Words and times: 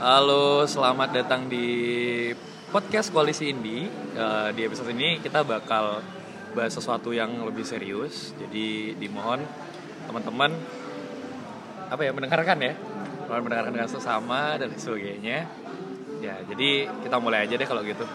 Halo, 0.00 0.64
selamat 0.64 1.12
datang 1.12 1.52
di 1.52 1.68
podcast 2.72 3.12
Koalisi 3.12 3.52
Indi. 3.52 3.84
Eh, 4.16 4.48
di 4.56 4.64
episode 4.64 4.96
ini 4.96 5.20
kita 5.20 5.44
bakal 5.44 6.00
bahas 6.56 6.72
sesuatu 6.72 7.12
yang 7.12 7.44
lebih 7.44 7.68
serius. 7.68 8.32
Jadi 8.40 8.96
dimohon 8.96 9.44
teman-teman 10.08 10.56
apa 11.92 12.00
ya 12.00 12.16
mendengarkan 12.16 12.64
ya, 12.64 12.72
Mohon 13.28 13.42
mendengarkan 13.44 13.72
dengan 13.76 13.90
sesama 13.92 14.56
dan 14.56 14.72
sebagainya. 14.72 15.44
Ya, 16.24 16.34
jadi 16.48 16.88
kita 17.04 17.20
mulai 17.20 17.44
aja 17.44 17.60
deh 17.60 17.68
kalau 17.68 17.84
gitu. 17.84 18.08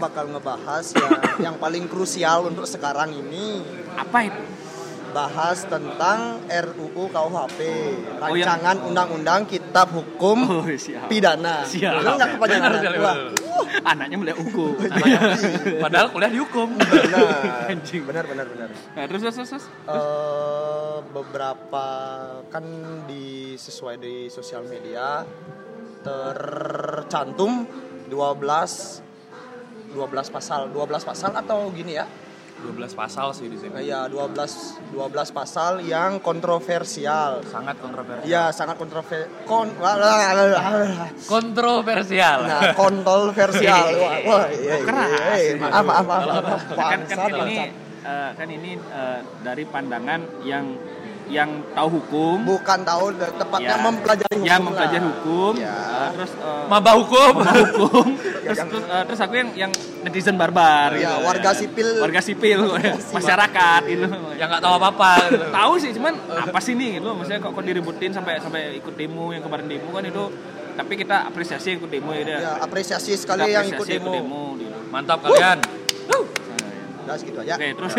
Bakal 0.00 0.24
ngebahas 0.26 0.86
ya 0.90 1.08
yang 1.38 1.56
paling 1.56 1.84
krusial 1.86 2.48
untuk 2.48 2.64
sekarang 2.64 3.12
ini 3.12 3.60
Apa 3.94 4.24
itu? 4.24 4.42
bahas 5.10 5.66
tentang 5.66 6.38
RUU 6.46 7.10
KUHP 7.10 7.58
Oh, 8.22 8.30
yang- 8.30 8.46
rancangan 8.46 8.76
undang-undang 8.86 9.42
kitab 9.44 9.90
hukum 9.90 10.38
Oh, 10.46 10.62
siap. 10.70 11.10
pidana. 11.10 11.66
Siap. 11.66 11.98
Lu 11.98 12.14
nggak 12.14 12.30
kepanjangan? 12.38 12.70
Benar. 12.78 13.18
Anaknya 13.90 14.16
mulai 14.16 14.34
hukum. 14.34 14.78
Padahal 15.82 16.06
kuliah 16.08 16.30
di 16.30 16.38
hukum. 16.38 16.78
benar. 16.78 17.42
Anjing. 17.74 18.06
Benar 18.06 18.22
benar 18.24 18.46
benar. 18.46 18.70
Nah, 18.70 19.04
terus 19.04 19.20
terus 19.26 19.50
terus. 19.50 19.64
Eh, 19.84 20.96
beberapa 21.10 21.86
kan 22.46 22.64
di 23.04 23.58
sesuai 23.58 23.98
di 23.98 24.14
sosial 24.26 24.62
media 24.62 25.26
tercantum 26.06 27.66
12 28.06 29.09
12 29.94 30.34
pasal 30.34 30.70
12 30.70 31.08
pasal 31.08 31.30
atau 31.34 31.70
gini 31.74 31.98
ya 31.98 32.06
12 32.60 32.92
pasal 32.92 33.32
sih 33.32 33.48
di 33.48 33.56
sini. 33.56 33.88
ya 33.88 34.04
12 34.04 34.92
12 34.92 35.32
pasal 35.32 35.80
yang 35.80 36.20
kontroversial 36.20 37.40
Sangat 37.48 37.80
kontroversial. 37.80 38.28
ya 38.28 38.52
sangat 38.52 38.76
kontroversial 38.76 39.28
kon 39.48 39.72
Kontroversial. 41.24 42.38
nah 42.44 42.76
kontroversial 42.76 43.86
wah, 44.04 44.16
wah 44.28 44.46
iya, 44.52 44.76
iya, 44.76 45.34
iya. 45.40 45.54
maaf 45.56 45.84
maaf 45.88 46.04
maaf, 46.04 46.24
maaf. 46.28 46.60
kan, 46.76 47.00
kan, 47.08 47.18
kan 47.18 47.32
ini 47.48 47.56
eh, 48.04 48.30
kan 48.36 48.48
ini 48.52 48.72
eh, 48.76 49.20
dari 49.40 49.64
pandangan 49.64 50.20
yang 50.44 50.64
yang 51.30 51.62
tahu 51.70 51.88
hukum. 51.96 52.42
bukan 52.42 52.78
tahu 52.82 53.04
tepatnya 53.14 53.72
Ya. 53.72 53.80
mempelajari 53.80 54.34
hukum 54.34 54.46
Ya 54.46 54.56
mempelajari 54.58 54.98
lah. 54.98 55.08
hukum. 55.08 55.52
Ya. 55.54 55.76
eh, 55.78 56.08
terus 56.12 56.32
eh, 56.34 56.64
Maba 56.66 56.92
hukum. 56.94 57.32
hukum. 57.38 58.06
terus, 58.44 58.58
yang- 58.58 58.68
terus, 58.68 58.84
eh, 58.84 59.02
terus 59.06 59.20
aku 59.20 59.34
yang 59.36 59.50
yang 59.56 59.72
netizen 60.02 60.34
barbar. 60.34 60.90
Ya, 60.92 61.14
gitu. 61.14 61.24
warga 61.24 61.50
sipil. 61.54 61.88
Warga 61.98 62.20
sipil. 62.20 62.58
masyarakat 63.10 63.82
itu. 63.86 64.06
yang 64.34 64.48
nggak 64.50 64.60
tahu 64.60 64.74
apa-apa. 64.74 65.12
gitu. 65.28 65.46
tahu 65.48 65.72
sih 65.78 65.90
cuman 65.92 66.12
apa 66.28 66.58
sih 66.58 66.74
nih 66.74 66.98
gitu 66.98 67.08
maksudnya 67.12 67.38
kok, 67.38 67.50
kok 67.52 67.62
diributin 67.62 68.10
sampai 68.10 68.36
sampai 68.36 68.60
ikut 68.76 68.94
demo 68.94 69.30
yang 69.30 69.40
kemarin 69.40 69.66
demo 69.66 69.88
kan 69.90 70.02
itu 70.02 70.24
tapi 70.70 70.92
kita 70.94 71.28
apresiasi 71.28 71.66
yang 71.70 71.78
ikut 71.78 71.90
demo 71.90 72.10
ya, 72.10 72.22
ya 72.26 72.52
apresiasi 72.58 73.12
Kita 73.12 73.22
sekali 73.22 73.48
yang 73.48 73.66
ikut 73.68 73.84
apresiasi 73.84 74.10
demo 74.10 74.42
gitu. 74.56 74.76
Mantap 74.88 75.18
kalian. 75.22 75.58
Udah 77.10 77.18
segitu 77.18 77.38
aja 77.40 77.52
Oke, 77.52 77.66
terus 77.72 77.92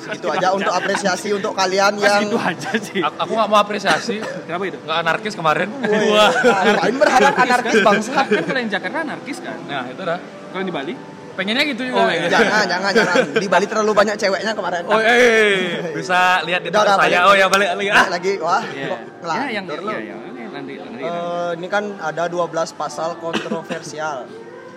segitu 0.00 0.28
aja 0.28 0.48
untuk 0.50 0.72
apresiasi 0.72 1.28
untuk 1.30 1.52
kalian 1.52 1.92
Mas 1.94 2.08
yang 2.08 2.24
gitu 2.24 2.36
aja 2.36 2.70
sih. 2.74 3.00
A- 3.00 3.16
Aku 3.20 3.32
nggak 3.34 3.46
mau 3.46 3.58
apresiasi. 3.58 4.16
Kenapa 4.42 4.64
itu? 4.64 4.78
Nggak 4.80 4.98
anarkis 4.98 5.34
kemarin. 5.34 5.68
Wah. 6.08 6.32
ngapain 6.32 6.96
berharap 6.96 7.34
anarkis 7.36 7.76
bangsa 7.82 8.10
Kan 8.16 8.26
kalau 8.40 8.58
yang 8.58 8.70
Jakarta 8.70 8.98
anarkis 9.04 9.38
kan? 9.38 9.56
Nah 9.62 9.84
itu 9.86 10.00
dah. 10.00 10.18
Kalau 10.48 10.58
yang 10.58 10.66
di 10.66 10.74
Bali? 10.74 10.94
Pengennya 11.30 11.62
gitu 11.66 11.82
juga. 11.84 12.02
Oh, 12.02 12.10
iya. 12.10 12.26
jangan 12.26 12.66
jangan 12.66 12.90
jangan 12.90 13.16
di 13.32 13.46
Bali 13.46 13.66
terlalu 13.66 13.92
banyak 13.94 14.16
ceweknya 14.16 14.52
kemarin 14.52 14.82
Oh, 14.84 14.98
eh, 14.98 15.78
bisa 16.00 16.42
lihat 16.42 16.64
di 16.64 16.70
udah, 16.72 16.82
saya. 16.88 16.98
balik. 16.98 17.18
Oh 17.22 17.34
ya 17.34 17.46
balik 17.46 17.68
lagi. 17.70 17.90
Ah. 17.92 18.06
Lagi 18.08 18.32
wah 18.38 18.62
Iya. 18.64 18.86
kok 18.88 19.00
Ya, 19.28 19.44
yang 19.52 19.64
lu. 19.68 19.86
iya, 19.86 19.98
ya, 20.02 20.16
nanti 20.18 20.42
nanti 20.48 20.72
nanti. 20.74 21.00
Eh, 21.00 21.50
ini 21.54 21.66
kan 21.66 21.84
ada 22.00 22.26
12 22.26 22.48
pasal 22.72 23.14
kontroversial. 23.18 24.26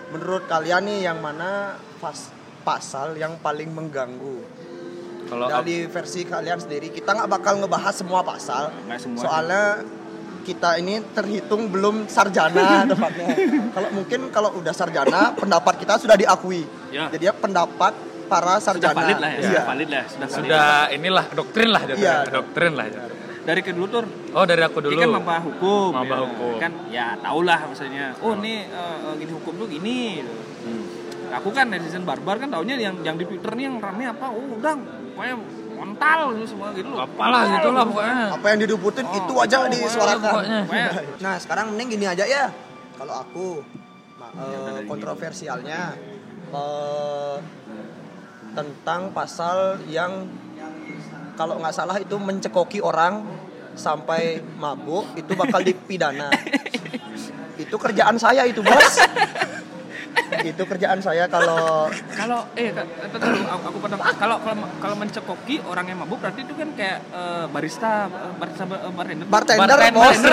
Menurut 0.08 0.44
kalian 0.44 0.84
nih 0.84 0.98
yang 1.02 1.18
mana 1.18 1.72
pas, 1.96 2.30
pasal 2.62 3.14
yang 3.14 3.36
paling 3.36 3.68
mengganggu? 3.68 4.38
Kalau 5.24 5.46
Dari 5.48 5.86
versi 5.86 6.22
kalian 6.22 6.58
sendiri, 6.58 6.88
kita 6.88 7.12
nggak 7.12 7.30
bakal 7.30 7.56
ngebahas 7.56 7.94
semua 7.94 8.20
pasal. 8.20 8.68
Nggak 8.84 9.00
semua. 9.00 9.20
Soalnya 9.20 9.64
kita 10.42 10.76
ini 10.76 10.98
terhitung 11.08 11.68
belum 11.68 12.04
sarjana 12.06 12.82
tepatnya. 12.90 13.26
kalau 13.70 13.88
mungkin 13.92 14.20
kalau 14.28 14.50
udah 14.54 14.70
sarjana, 14.70 15.32
pendapat 15.32 15.78
kita 15.78 15.96
sudah 15.96 16.14
diakui. 16.14 16.66
Ya. 16.90 17.08
Jadi 17.08 17.24
ya 17.26 17.32
pendapat 17.32 17.94
para 18.26 18.56
Sudah 18.56 18.92
sarjana. 18.92 18.98
valid 18.98 19.18
lah 19.18 19.30
ya, 19.30 19.38
Iya. 19.38 19.46
sudah 19.46 19.64
valid 19.64 19.88
lah, 19.88 20.04
sudah 20.04 20.26
valid. 20.26 20.36
sudah 20.42 20.68
inilah 20.90 21.24
doktrin 21.32 21.68
lah 21.70 21.82
jatuhnya. 21.82 22.02
Iya. 22.02 22.16
Doktrin 22.30 22.72
lah. 22.74 22.86
jatuhnya. 22.86 23.20
Dari 23.42 23.58
kedua 23.60 23.86
tuh 23.88 24.02
Oh 24.32 24.44
dari 24.44 24.62
aku 24.62 24.78
Ini 24.78 24.86
dulu. 24.86 25.00
kan 25.00 25.08
maba 25.16 25.36
hukum, 25.40 25.90
Maba 25.90 26.06
ya. 26.08 26.18
hukum. 26.22 26.54
kan 26.58 26.72
ya 26.88 27.06
tau 27.18 27.40
lah 27.40 27.58
maksudnya. 27.64 28.06
Oh 28.18 28.36
ini 28.36 28.54
eh, 28.64 29.12
gini 29.16 29.32
hukum 29.32 29.52
tuh 29.56 29.66
gini. 29.66 30.20
gitu. 30.20 30.34
Hmm. 30.62 30.84
Aku 31.32 31.48
kan 31.48 31.72
netizen 31.72 32.04
barbar 32.04 32.36
kan 32.36 32.52
taunya 32.52 32.76
yang 32.76 33.00
yang 33.00 33.16
di 33.16 33.24
Twitter 33.24 33.56
nih 33.56 33.64
yang 33.72 33.76
rame 33.80 34.04
apa? 34.04 34.28
Oh 34.28 34.44
udah, 34.60 34.76
pokoknya 35.16 35.34
montal 35.82 36.20
gitu 36.36 36.46
semua 36.54 36.68
gitu 36.76 36.88
loh. 36.92 37.02
Apalah 37.02 37.42
gitu 37.58 37.68
lah 37.72 37.84
pokoknya. 37.88 38.14
Apa 38.36 38.46
yang 38.52 38.58
diduputin 38.62 39.06
Oh, 39.08 39.18
itu 39.18 39.34
aja 39.40 39.56
oh, 39.64 39.68
disuarakan. 39.72 40.20
pokoknya. 40.20 40.58
Pokoknya 40.68 40.88
Nah 41.24 41.34
sekarang 41.40 41.64
mending 41.72 41.88
gini 41.98 42.06
aja 42.06 42.24
ya. 42.28 42.52
Kalau 43.00 43.14
aku 43.18 43.46
dari 44.32 44.84
kontroversialnya 44.88 45.80
eh, 46.52 47.36
tentang 48.52 49.10
pasal 49.16 49.80
yang 49.88 50.28
kalau 51.34 51.56
nggak 51.58 51.74
salah 51.74 51.96
itu 51.96 52.16
mencekoki 52.20 52.84
orang 52.84 53.24
sampai 53.72 54.44
mabuk 54.60 55.16
itu 55.16 55.32
bakal 55.32 55.64
dipidana. 55.64 56.28
itu 57.62 57.76
kerjaan 57.76 58.16
saya 58.20 58.44
itu 58.44 58.60
bos. 58.60 58.96
Itu 60.42 60.62
kerjaan 60.66 60.98
saya 60.98 61.24
kalau 61.30 61.86
kalau 62.14 62.40
eh 62.58 62.74
dulu 62.74 63.40
aku, 63.46 63.64
aku 63.70 63.78
pernah 63.78 63.98
kalau 64.18 64.36
kalau 64.42 64.54
kalau 64.82 64.96
mencekoki 64.98 65.62
orang 65.62 65.86
yang 65.86 65.98
mabuk 66.02 66.18
berarti 66.18 66.42
itu 66.42 66.54
kan 66.58 66.68
kayak 66.74 66.98
eh, 67.14 67.44
barista 67.48 68.10
eh, 68.10 68.32
barista 68.36 68.64
eh, 68.66 68.92
bartender. 68.92 69.26
bartender, 69.30 69.76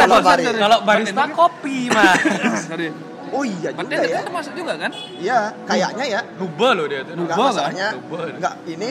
Bartender? 0.09 0.53
Kalau 0.57 0.77
barista 0.83 1.23
kopi 1.31 1.77
mah. 1.93 2.13
Oh 3.29 3.45
iya 3.45 3.69
juga 3.69 3.85
Bartender 3.85 4.09
ya. 4.09 4.21
termasuk 4.25 4.53
juga 4.57 4.73
kan? 4.73 4.89
Iya, 5.21 5.53
kayaknya 5.69 6.05
ya. 6.17 6.21
Nuba 6.41 6.73
loh 6.73 6.89
dia. 6.89 7.05
Enggak 7.05 7.13
Nuba, 7.13 7.29
kan? 7.37 7.45
masalahnya 7.53 7.87
Nuba. 7.93 8.19
enggak 8.25 8.53
ini 8.65 8.89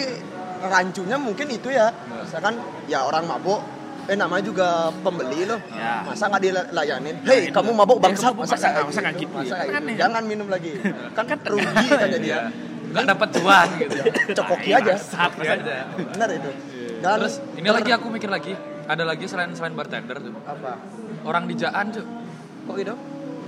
rancunya 0.58 1.16
mungkin 1.18 1.46
itu 1.54 1.68
ya 1.70 1.90
misalkan 2.22 2.54
ya 2.90 3.06
orang 3.06 3.26
mabuk 3.26 3.58
eh 4.08 4.16
namanya 4.16 4.40
juga 4.42 4.68
pembeli 4.98 5.44
loh 5.44 5.60
Ya. 5.68 6.00
masa 6.02 6.26
nggak 6.26 6.42
dilayanin 6.42 7.16
hei 7.22 7.48
kamu 7.48 7.70
mabuk 7.72 7.98
bangsat 7.98 8.32
kamu 8.32 8.40
masa 8.42 8.56
nggak- 8.56 8.86
masa 8.86 9.00
nggak 9.00 9.14
gitu 9.18 9.34
masa 9.34 9.54
ya? 9.54 9.64
Kan 9.68 9.82
gitu? 9.82 9.84
ya. 9.86 9.96
jangan 10.00 10.22
minum 10.24 10.48
lagi 10.48 10.72
kan 11.12 11.24
kan 11.24 11.38
rugi 11.44 11.86
kan 11.86 12.08
jadi 12.10 12.28
ya 12.28 12.42
Nggak 12.88 13.04
dapat 13.06 13.28
cuan 13.36 13.68
gitu. 13.76 14.00
cekoki 14.32 14.70
aja 14.72 14.94
Kopi 14.96 15.44
aja. 15.44 15.76
benar 15.92 16.28
itu 16.32 16.50
dan 16.98 17.20
Terus 17.20 17.34
ini 17.54 17.68
lagi 17.68 17.90
aku 17.92 18.08
mikir 18.08 18.26
lagi. 18.26 18.56
Ada 18.82 19.04
lagi 19.04 19.28
selain 19.28 19.52
selain 19.52 19.70
bartender 19.70 20.16
tuh. 20.18 20.32
apa 20.42 20.80
Orang 21.22 21.44
di 21.44 21.54
Jaan 21.54 21.92
tuh. 21.92 22.02
kok 22.64 22.74
gitu 22.74 22.96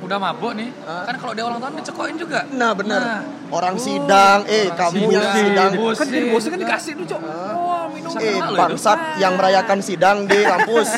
Udah 0.01 0.17
mabuk 0.17 0.53
nih. 0.55 0.69
Hah? 0.81 1.05
Kan 1.05 1.15
kalau 1.17 1.33
dia 1.33 1.45
ulang 1.45 1.61
tahun 1.61 1.75
dicekokin 1.79 2.17
juga. 2.17 2.41
nah 2.51 2.73
benar 2.73 3.01
Nah. 3.01 3.21
orang 3.51 3.75
Oh, 3.75 3.81
sidang 3.81 4.39
eh 4.45 4.67
orang 4.67 4.79
kamu 4.81 5.05
yang 5.09 5.23
sidang. 5.23 5.35
sidang 5.37 5.71
Bos. 5.77 5.97
Kan 5.97 6.07
jadi 6.09 6.27
bosnya 6.29 6.51
kan 6.51 6.61
dikasih 6.61 6.93
tuh, 6.95 7.07
Cok. 7.07 7.21
Oh, 7.21 7.85
minum. 7.91 8.11
Eh 8.17 8.39
bangsat 8.51 8.99
yang 9.17 9.33
merayakan 9.35 9.79
sidang 9.81 10.17
di 10.25 10.39
kampus 10.41 10.89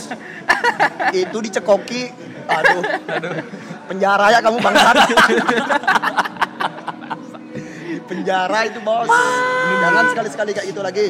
itu 1.24 1.38
dicekoki 1.40 2.02
aduh 2.42 2.82
Aduh. 3.08 3.32
penjara 3.86 4.26
ya 4.28 4.40
kamu 4.40 4.58
bangsat 4.58 4.96
penjara 8.04 8.58
itu 8.66 8.78
bos 8.82 9.08
jangan 9.78 10.04
sekali-sekali 10.10 10.50
kayak 10.52 10.66
gitu 10.68 10.80
lagi 10.80 11.06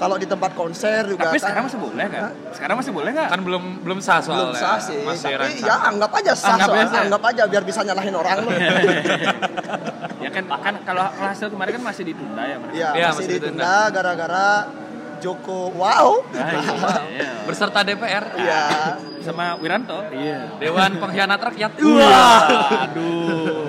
kalau 0.00 0.16
di 0.16 0.24
tempat 0.24 0.50
konser 0.52 1.00
juga 1.04 1.22
Tapi 1.22 1.36
kan 1.36 1.40
sekarang 1.44 1.62
masih 1.68 1.78
boleh 1.78 2.04
kan? 2.06 2.20
Sekarang 2.50 2.76
masih 2.80 2.90
boleh 2.90 3.10
nggak? 3.12 3.28
Kan 3.28 3.40
belum 3.44 3.62
belum 3.84 3.98
sah 4.00 4.18
soalnya. 4.18 4.42
belum 4.42 4.52
sah 4.56 4.78
sih 4.80 4.98
Masih 5.04 5.28
tapi 5.28 5.36
rancang. 5.36 5.62
ya 5.62 5.74
anggap 5.86 6.10
aja 6.16 6.32
sah 6.32 6.48
Anggap 6.50 6.68
sah. 6.88 7.00
anggap 7.04 7.22
aja 7.26 7.42
biar 7.44 7.62
bisa 7.62 7.80
nyalahin 7.82 8.14
orang 8.14 8.36
loh 8.40 8.50
ya 10.20 10.28
kan 10.30 10.44
kan 10.48 10.74
kalau 10.82 11.04
hasil 11.06 11.46
kemarin 11.48 11.70
kan 11.76 11.82
masih 11.86 12.02
ditunda 12.06 12.42
ya 12.42 12.56
berarti. 12.56 12.74
ya 12.74 12.88
Iya, 12.90 13.06
masih 13.10 13.18
masih 13.18 13.32
ditunda 13.36 13.74
gara-gara 13.90 14.48
Joko 15.20 15.60
wow 15.76 16.06
Nah, 16.32 16.48
iya, 16.48 16.60
iya. 17.12 17.30
Berserta 17.44 17.80
DPR. 17.82 18.24
Iya. 18.34 18.62
Sama 19.20 19.52
Wiranto. 19.60 20.00
Iya. 20.08 20.48
Dewan 20.56 20.96
Pengkhianat 20.96 21.40
Rakyat. 21.42 21.72
Aduh. 21.76 23.68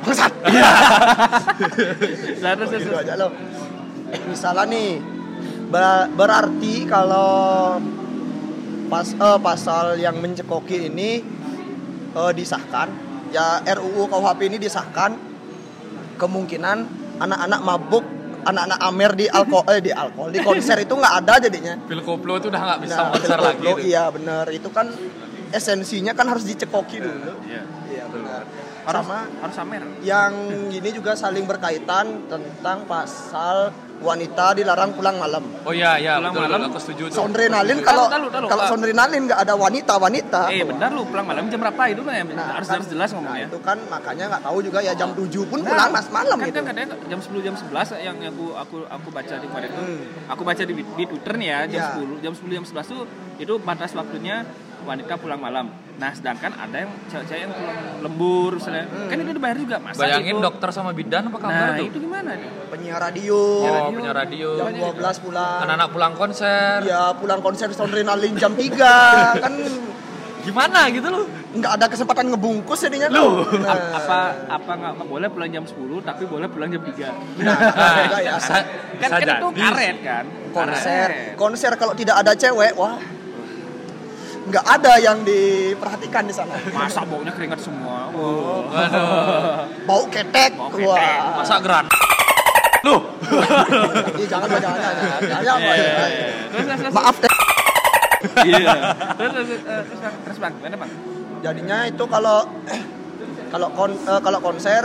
bangsat 0.00 0.32
terus 0.32 0.56
terus. 2.66 2.80
gitu 2.80 2.96
aja 2.96 3.14
loh 3.14 3.30
misalnya 4.24 4.64
nih 4.66 5.19
Ba- 5.70 6.10
berarti 6.10 6.82
kalau 6.84 7.78
pas 8.90 9.06
eh, 9.06 9.38
pasal 9.38 10.02
yang 10.02 10.18
mencekoki 10.18 10.90
ini 10.90 11.22
eh, 12.12 12.32
disahkan, 12.34 12.90
ya 13.30 13.62
RUU 13.78 14.10
KUHP 14.10 14.50
ini 14.50 14.58
disahkan, 14.58 15.14
kemungkinan 16.18 16.78
anak-anak 17.22 17.60
mabuk, 17.62 18.04
anak-anak 18.42 18.78
amer 18.82 19.10
di 19.14 19.26
alkohol, 19.30 19.70
eh, 19.70 19.78
di 19.78 19.92
alkohol, 19.94 20.34
di 20.34 20.42
konser 20.42 20.82
itu 20.82 20.90
nggak 20.90 21.14
ada 21.22 21.34
jadinya. 21.38 21.74
Pil 21.86 22.02
koplo 22.02 22.34
itu 22.36 22.50
udah 22.50 22.62
nggak 22.66 22.80
bisa 22.82 22.98
Nah, 22.98 23.08
konser 23.14 23.38
lagi 23.38 23.62
tuh. 23.62 23.78
Iya 23.78 24.04
bener, 24.10 24.44
itu 24.50 24.68
kan 24.74 24.90
esensinya 25.54 26.10
kan 26.14 26.26
harus 26.26 26.42
dicekoki 26.42 26.98
dulu. 26.98 27.38
Iya. 27.46 27.62
Iya 27.86 28.04
benar. 28.10 28.42
harus 28.80 29.04
Sama 29.06 29.28
harus 29.44 29.54
samer 29.54 29.82
yang 30.00 30.32
ini 30.72 30.90
juga 30.90 31.12
saling 31.12 31.44
berkaitan 31.44 32.26
tentang 32.26 32.88
pasal 32.88 33.70
wanita 34.00 34.52
dilarang 34.52 34.90
pulang 34.90 35.16
malam. 35.16 35.44
Oh 35.60 35.70
iya 35.70 35.94
iya 35.94 36.16
Pulang 36.16 36.32
betul, 36.32 36.42
malam. 36.42 36.58
betul, 36.58 36.70
aku 36.70 36.78
setuju 36.80 37.02
tuh. 37.06 37.16
Sondrenalin 37.16 37.78
kalau 37.80 38.04
Tahu, 38.04 38.10
tahu, 38.10 38.26
tahu, 38.30 38.46
kalau 38.48 38.62
Pak. 38.62 38.70
sondrenalin 38.70 39.20
nggak 39.22 39.40
ada 39.40 39.54
wanita 39.54 39.94
wanita. 39.96 40.40
eh 40.48 40.62
benar 40.62 40.90
lu 40.90 41.04
pulang 41.04 41.26
malam 41.26 41.44
jam 41.46 41.58
berapa 41.58 41.82
itu 41.86 42.00
kan 42.00 42.14
ya 42.14 42.24
Nah, 42.26 42.48
harus 42.54 42.66
kan- 42.66 42.76
harus 42.76 42.88
jelas 42.88 43.08
Nah, 43.08 43.16
ngomongnya 43.16 43.44
itu 43.46 43.58
kan 43.60 43.78
makanya 43.86 44.24
nggak 44.26 44.42
tahu 44.42 44.58
juga 44.60 44.78
ya 44.80 44.92
jam 44.94 45.10
7 45.12 45.20
pun 45.44 45.58
Nah, 45.58 45.68
pulang 45.68 45.90
mas 45.90 46.08
malam 46.08 46.36
kan, 46.36 46.46
itu. 46.46 46.56
kan 46.56 46.64
kadang 46.66 46.88
jam 47.06 47.20
10 47.20 47.40
jam 47.40 47.54
11 47.54 47.88
yang 47.98 48.16
aku 48.24 48.44
aku 48.54 48.76
aku 48.86 49.08
baca 49.10 49.34
di 49.34 49.46
kemarin 49.46 49.70
Hmm. 49.70 50.00
aku 50.26 50.42
baca 50.42 50.62
di, 50.62 50.74
di 50.74 51.04
Twitter 51.04 51.32
nih 51.34 51.46
ya 51.46 51.58
jam 51.68 51.80
Iya. 51.80 51.88
10 51.94 52.18
jam 52.18 52.32
10 52.32 52.52
jam 52.52 52.64
11 52.64 52.86
tuh 52.86 53.02
itu 53.36 53.52
batas 53.58 53.92
waktunya 53.92 54.36
wanita 54.86 55.14
pulang 55.20 55.40
malam 55.40 55.66
nah 56.00 56.10
sedangkan 56.16 56.56
ada 56.56 56.76
yang 56.88 56.90
cewek-cewek 57.12 57.42
yang 57.44 57.52
pulang 57.52 57.78
lembur 58.00 58.50
misalnya 58.56 58.84
kan 58.88 59.16
itu 59.20 59.32
dibayar 59.36 59.58
juga 59.60 59.76
masa 59.84 60.00
Bayangin 60.00 60.34
itu 60.36 60.40
dokter 60.40 60.68
sama 60.72 60.90
bidan 60.96 61.28
apa 61.28 61.38
kabar 61.38 61.60
nah 61.60 61.76
tuh? 61.76 61.86
itu 61.92 61.98
gimana 62.00 62.30
nih 62.40 62.50
Penyiar 62.70 63.00
radio. 63.02 63.36
Oh, 63.36 63.66
radio. 63.66 63.98
punya 63.98 64.12
radio. 64.14 64.50
Jam 64.54 64.70
12 64.94 65.24
pulang. 65.26 65.58
Anak-anak 65.66 65.88
pulang 65.90 66.12
konser. 66.14 66.86
Ya 66.86 67.10
pulang 67.18 67.42
konser 67.42 67.68
sondrenalin 67.74 68.38
jam 68.38 68.54
3 68.54 68.70
kan 69.42 69.54
Gimana 70.40 70.88
gitu 70.88 71.08
loh? 71.10 71.26
nggak 71.50 71.72
ada 71.82 71.86
kesempatan 71.90 72.30
ngebungkus 72.30 72.78
jadinya 72.86 73.10
tuh. 73.10 73.42
Nah, 73.58 73.74
apa 73.98 74.18
apa 74.46 74.72
nggak 74.72 75.08
boleh 75.10 75.26
pulang 75.34 75.50
jam 75.50 75.66
10 75.66 75.76
tapi 76.06 76.22
boleh 76.30 76.46
pulang 76.46 76.70
jam 76.70 76.78
3 76.78 76.94
Nah, 77.42 77.58
enggak 78.06 78.20
ya. 78.22 78.34
Kan 78.38 78.64
kan 79.00 79.10
itu 79.18 79.48
karet 79.58 79.96
kan 80.00 80.24
konser 80.50 81.08
konser 81.38 81.72
kalau 81.78 81.94
tidak 81.94 82.16
ada 82.20 82.32
cewek 82.34 82.74
wah 82.76 82.98
nggak 84.50 84.66
ada 84.66 84.92
yang 84.98 85.22
diperhatikan 85.22 86.26
di 86.26 86.34
sana 86.34 86.58
masa 86.74 87.06
baunya 87.06 87.30
keringat 87.30 87.62
semua 87.62 88.10
oh. 88.10 88.66
Bau 89.88 90.04
ketek 90.10 90.58
Bau 90.58 90.70
ketek. 90.74 90.90
wah 90.90 91.38
Masa 91.40 91.56
geran? 91.62 91.86
Loh. 92.80 93.12
Ih, 94.16 94.24
jangan 94.24 94.48
jangan 94.48 94.72
jangan 94.72 94.94
jangan 95.20 95.42
jangan, 95.44 95.60
Pak. 95.60 95.76
Iya, 95.76 95.84
iya, 95.84 96.74
iya. 96.80 96.90
Maaf 96.96 97.16
Iya. 98.40 98.72
Terus 99.20 99.32
terus 99.36 99.48
terus 99.60 99.98
Bang, 100.00 100.14
terus 100.24 100.38
Bang, 100.40 100.52
gimana 100.56 100.76
Bang? 100.80 100.90
jadinya 101.40 101.88
itu 101.88 102.04
kalau 102.04 102.44
kalau 103.50 103.68
kon 103.74 103.92
eh, 103.96 104.20
kalau 104.20 104.38
konser 104.44 104.84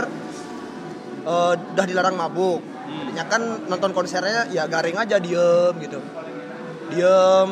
eh, 1.24 1.52
udah 1.54 1.86
dilarang 1.86 2.16
mabuk 2.16 2.60
jadinya 2.86 3.24
kan 3.28 3.42
nonton 3.68 3.92
konsernya 3.92 4.48
ya 4.50 4.64
garing 4.68 4.96
aja 4.96 5.16
diem 5.20 5.74
gitu 5.84 6.00
diem 6.92 7.48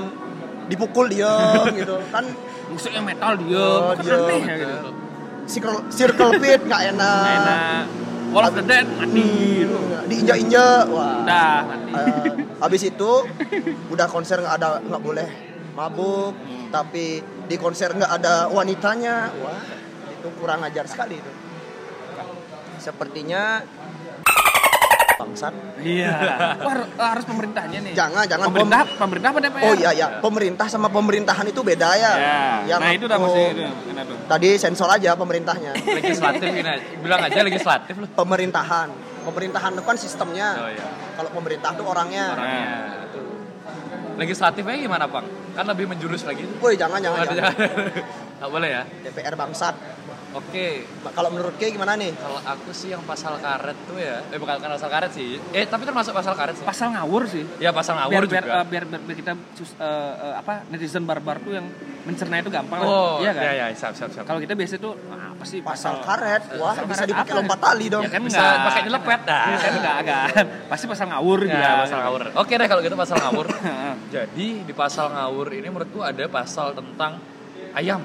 dipukul 0.67 1.07
diem 1.07 1.69
gitu 1.75 1.97
kan 2.09 2.25
Musiknya 2.65 3.03
metal 3.05 3.33
diem, 3.37 3.55
Oh, 3.55 3.93
kan 3.93 4.01
diem. 4.01 4.19
aneh 4.19 4.41
ya 4.43 4.57
gitu. 4.57 4.91
circle 5.45 5.79
circle 5.89 6.31
pit 6.39 6.61
nggak 6.61 6.83
enak 6.91 7.25
enak. 7.37 7.83
Wall 8.33 8.45
of 8.45 8.55
the 8.55 8.65
Dead 8.65 8.83
mati 8.89 9.29
gitu. 9.61 9.77
diinjak-injak 10.05 10.89
wah 10.89 11.23
Udah 11.23 11.57
mati. 11.63 11.93
Eh, 11.93 12.29
habis 12.59 12.83
itu 12.83 13.11
udah 13.89 14.07
konser 14.07 14.41
nggak 14.41 14.55
ada 14.57 14.81
nggak 14.81 15.03
boleh 15.03 15.29
mabuk 15.73 16.33
tapi 16.71 17.19
di 17.45 17.57
konser 17.57 17.93
nggak 17.93 18.13
ada 18.15 18.49
wanitanya 18.49 19.31
wah 19.37 19.61
itu 20.09 20.29
kurang 20.39 20.65
ajar 20.65 20.87
sekali 20.87 21.15
itu 21.15 21.33
sepertinya 22.79 23.63
bangsat 25.15 25.53
Iya. 25.79 26.15
Wah, 26.65 26.75
har- 26.75 26.91
harus 27.13 27.25
pemerintahnya 27.25 27.79
nih. 27.81 27.93
jangan 27.93 28.25
jangan 28.25 28.47
Pemerintah, 28.49 28.81
pem- 28.83 28.99
pemerintah 28.99 29.29
apa 29.31 29.41
DPR? 29.41 29.63
oh 29.63 29.75
iya 29.75 29.91
ya 29.93 30.07
pemerintah 30.19 30.67
sama 30.67 30.89
pemerintahan 30.89 31.47
itu 31.47 31.61
beda 31.61 31.91
ya, 31.95 32.13
Ya. 32.15 32.39
Yang 32.67 32.81
nah 32.81 32.91
itu 32.93 33.05
udah 33.05 33.19
masih 33.19 33.45
itu. 33.51 33.65
Tadi 34.25 34.49
sensor 34.57 34.89
aja 34.89 35.11
pemerintahnya 35.15 35.73
Legislatif. 35.77 36.49
Bilang 36.99 37.21
aja 37.21 37.41
legislatif 37.41 37.95
loh. 37.97 38.09
pemerintahan 38.11 38.89
pemerintahan 39.23 39.71
itu 39.73 39.83
kan 39.83 39.97
sistemnya 39.97 40.49
Oh 40.57 40.69
iya. 40.69 40.85
kalau 41.15 41.31
pemerintah 41.33 41.71
tuh 41.73 41.85
orangnya 41.85 42.25
Orangnya. 42.33 42.67
Legislatifnya 44.15 44.79
gimana, 44.79 45.05
Bang? 45.05 45.27
Kan 45.53 45.67
lebih 45.67 45.87
menjurus 45.87 46.23
lagi. 46.23 46.47
woi 46.57 46.75
jangan 46.75 47.03
jangan, 47.03 47.19
Waduh, 47.21 47.35
jangan. 47.35 47.55
Nggak 48.39 48.51
boleh 48.51 48.69
ya? 48.71 48.83
DPR 49.03 49.35
bangsat 49.35 49.75
Oke, 50.35 50.83
kalau 51.11 51.31
menurut 51.31 51.55
Kay 51.55 51.71
gimana 51.71 51.95
nih 51.95 52.11
kalau 52.13 52.43
aku 52.43 52.71
sih 52.71 52.91
yang 52.91 52.99
pasal 53.03 53.39
karet 53.39 53.79
tuh 53.87 53.95
ya, 53.97 54.19
eh 54.27 54.35
bukan 54.35 54.59
pasal 54.59 54.91
karet 54.91 55.11
sih. 55.11 55.39
Eh 55.51 55.63
tapi 55.63 55.87
termasuk 55.87 56.11
pasal 56.11 56.35
karet 56.35 56.59
sih. 56.59 56.67
Pasal 56.67 56.91
ngawur 56.91 57.23
sih. 57.25 57.47
Ya 57.57 57.71
pasal 57.71 57.95
ngawur 57.95 58.19
biar, 58.19 58.27
biar, 58.27 58.43
juga. 58.43 58.61
biar, 58.65 58.85
biar, 58.85 59.01
biar 59.01 59.17
kita 59.17 59.33
sus- 59.55 59.77
eh, 59.77 59.87
eh, 60.17 60.35
apa 60.35 60.67
netizen 60.69 61.03
barbar 61.03 61.39
tuh 61.39 61.55
yang 61.55 61.67
mencerna 62.03 62.37
itu 62.37 62.51
gampang 62.51 62.83
lah. 62.83 62.85
oh, 62.85 63.15
iya 63.19 63.31
kan? 63.31 63.43
iya 63.43 63.53
iya, 63.55 63.67
siap 63.73 63.95
siap 63.95 64.11
siap. 64.11 64.27
Kalau 64.27 64.37
kita 64.37 64.53
biasa 64.53 64.75
tuh 64.77 64.93
ah, 65.09 65.33
apa 65.33 65.45
sih 65.45 65.63
pasal 65.63 66.03
karet 66.03 66.43
wah 66.59 66.75
pasal 66.75 66.85
bisa 66.85 66.97
karet 66.99 67.09
dipakai 67.09 67.33
apa? 67.33 67.39
lompat 67.39 67.59
tali 67.63 67.87
dong 67.89 68.03
Ya 68.03 68.11
kan 68.11 68.21
Bisa 68.21 68.37
enggak. 68.37 68.65
pakai 68.67 68.81
nyelepet 68.85 69.21
dah. 69.23 69.45
Ya 69.47 69.57
kan 69.57 69.73
enggak 69.73 69.97
agak. 69.97 70.25
Pasti 70.75 70.85
pasal 70.85 71.07
ngawur 71.09 71.39
Ya, 71.41 71.49
juga. 71.49 71.69
pasal 71.81 71.99
ngawur. 72.03 72.23
Oke 72.37 72.53
deh 72.55 72.67
kalau 72.67 72.83
gitu 72.83 72.97
pasal 72.99 73.17
ngawur. 73.19 73.47
Heeh. 73.49 73.95
Jadi 74.19 74.47
di 74.63 74.73
pasal 74.75 75.07
ngawur 75.09 75.47
ini 75.49 75.69
menurutku 75.71 76.03
ada 76.03 76.27
pasal 76.27 76.75
tentang 76.75 77.23
ayam. 77.73 78.03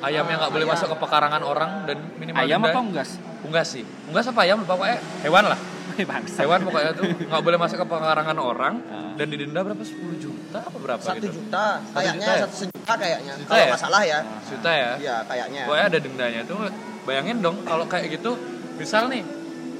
Ayam 0.00 0.24
yang 0.24 0.38
nggak 0.38 0.50
boleh 0.50 0.64
ayam. 0.64 0.74
masuk 0.74 0.86
ke 0.88 0.96
pekarangan 0.98 1.42
orang 1.42 1.70
dan 1.84 1.98
minimal 2.16 2.40
Ayam 2.40 2.58
denda- 2.58 2.70
apa 2.70 2.78
unggas? 2.80 3.10
Unggas 3.40 3.66
sih. 3.70 3.84
Unggas 4.06 4.26
apa 4.26 4.40
ayam 4.42 4.56
lupa 4.58 4.74
pokoknya 4.74 4.98
hewan 5.22 5.44
lah. 5.46 5.60
Bangsa. 6.10 6.38
Hewan 6.40 6.60
pokoknya 6.62 6.92
tuh 6.92 7.04
nggak 7.04 7.42
boleh 7.42 7.58
masuk 7.58 7.76
ke 7.76 7.86
pekarangan 7.86 8.38
orang 8.38 8.74
Ah. 8.86 9.12
dan 9.14 9.26
didenda 9.26 9.60
berapa? 9.60 9.80
10 9.80 9.92
juta 10.16 10.58
apa 10.60 10.76
berapa 10.76 11.02
satu 11.02 11.20
gitu? 11.20 11.36
juta 11.36 11.64
kayaknya 11.90 12.16
juta 12.16 12.32
ya? 12.32 12.40
satu 12.40 12.54
sejuta 12.56 12.92
kayaknya 12.94 13.32
Juta 13.34 13.46
kalau 13.46 13.60
ya? 13.60 13.68
nggak 13.68 13.82
salah 13.82 14.02
ya 14.02 14.18
Juta 14.42 14.70
ya. 14.70 14.90
iya 14.96 15.16
kayaknya 15.22 15.62
Pokoknya 15.62 15.84
ada 15.86 15.98
dendanya 15.98 16.40
tuh. 16.44 16.58
Bayangin 17.00 17.36
dong 17.40 17.56
kalau 17.64 17.84
kayak 17.86 18.06
gitu, 18.10 18.36
misal 18.76 19.08
nih 19.08 19.24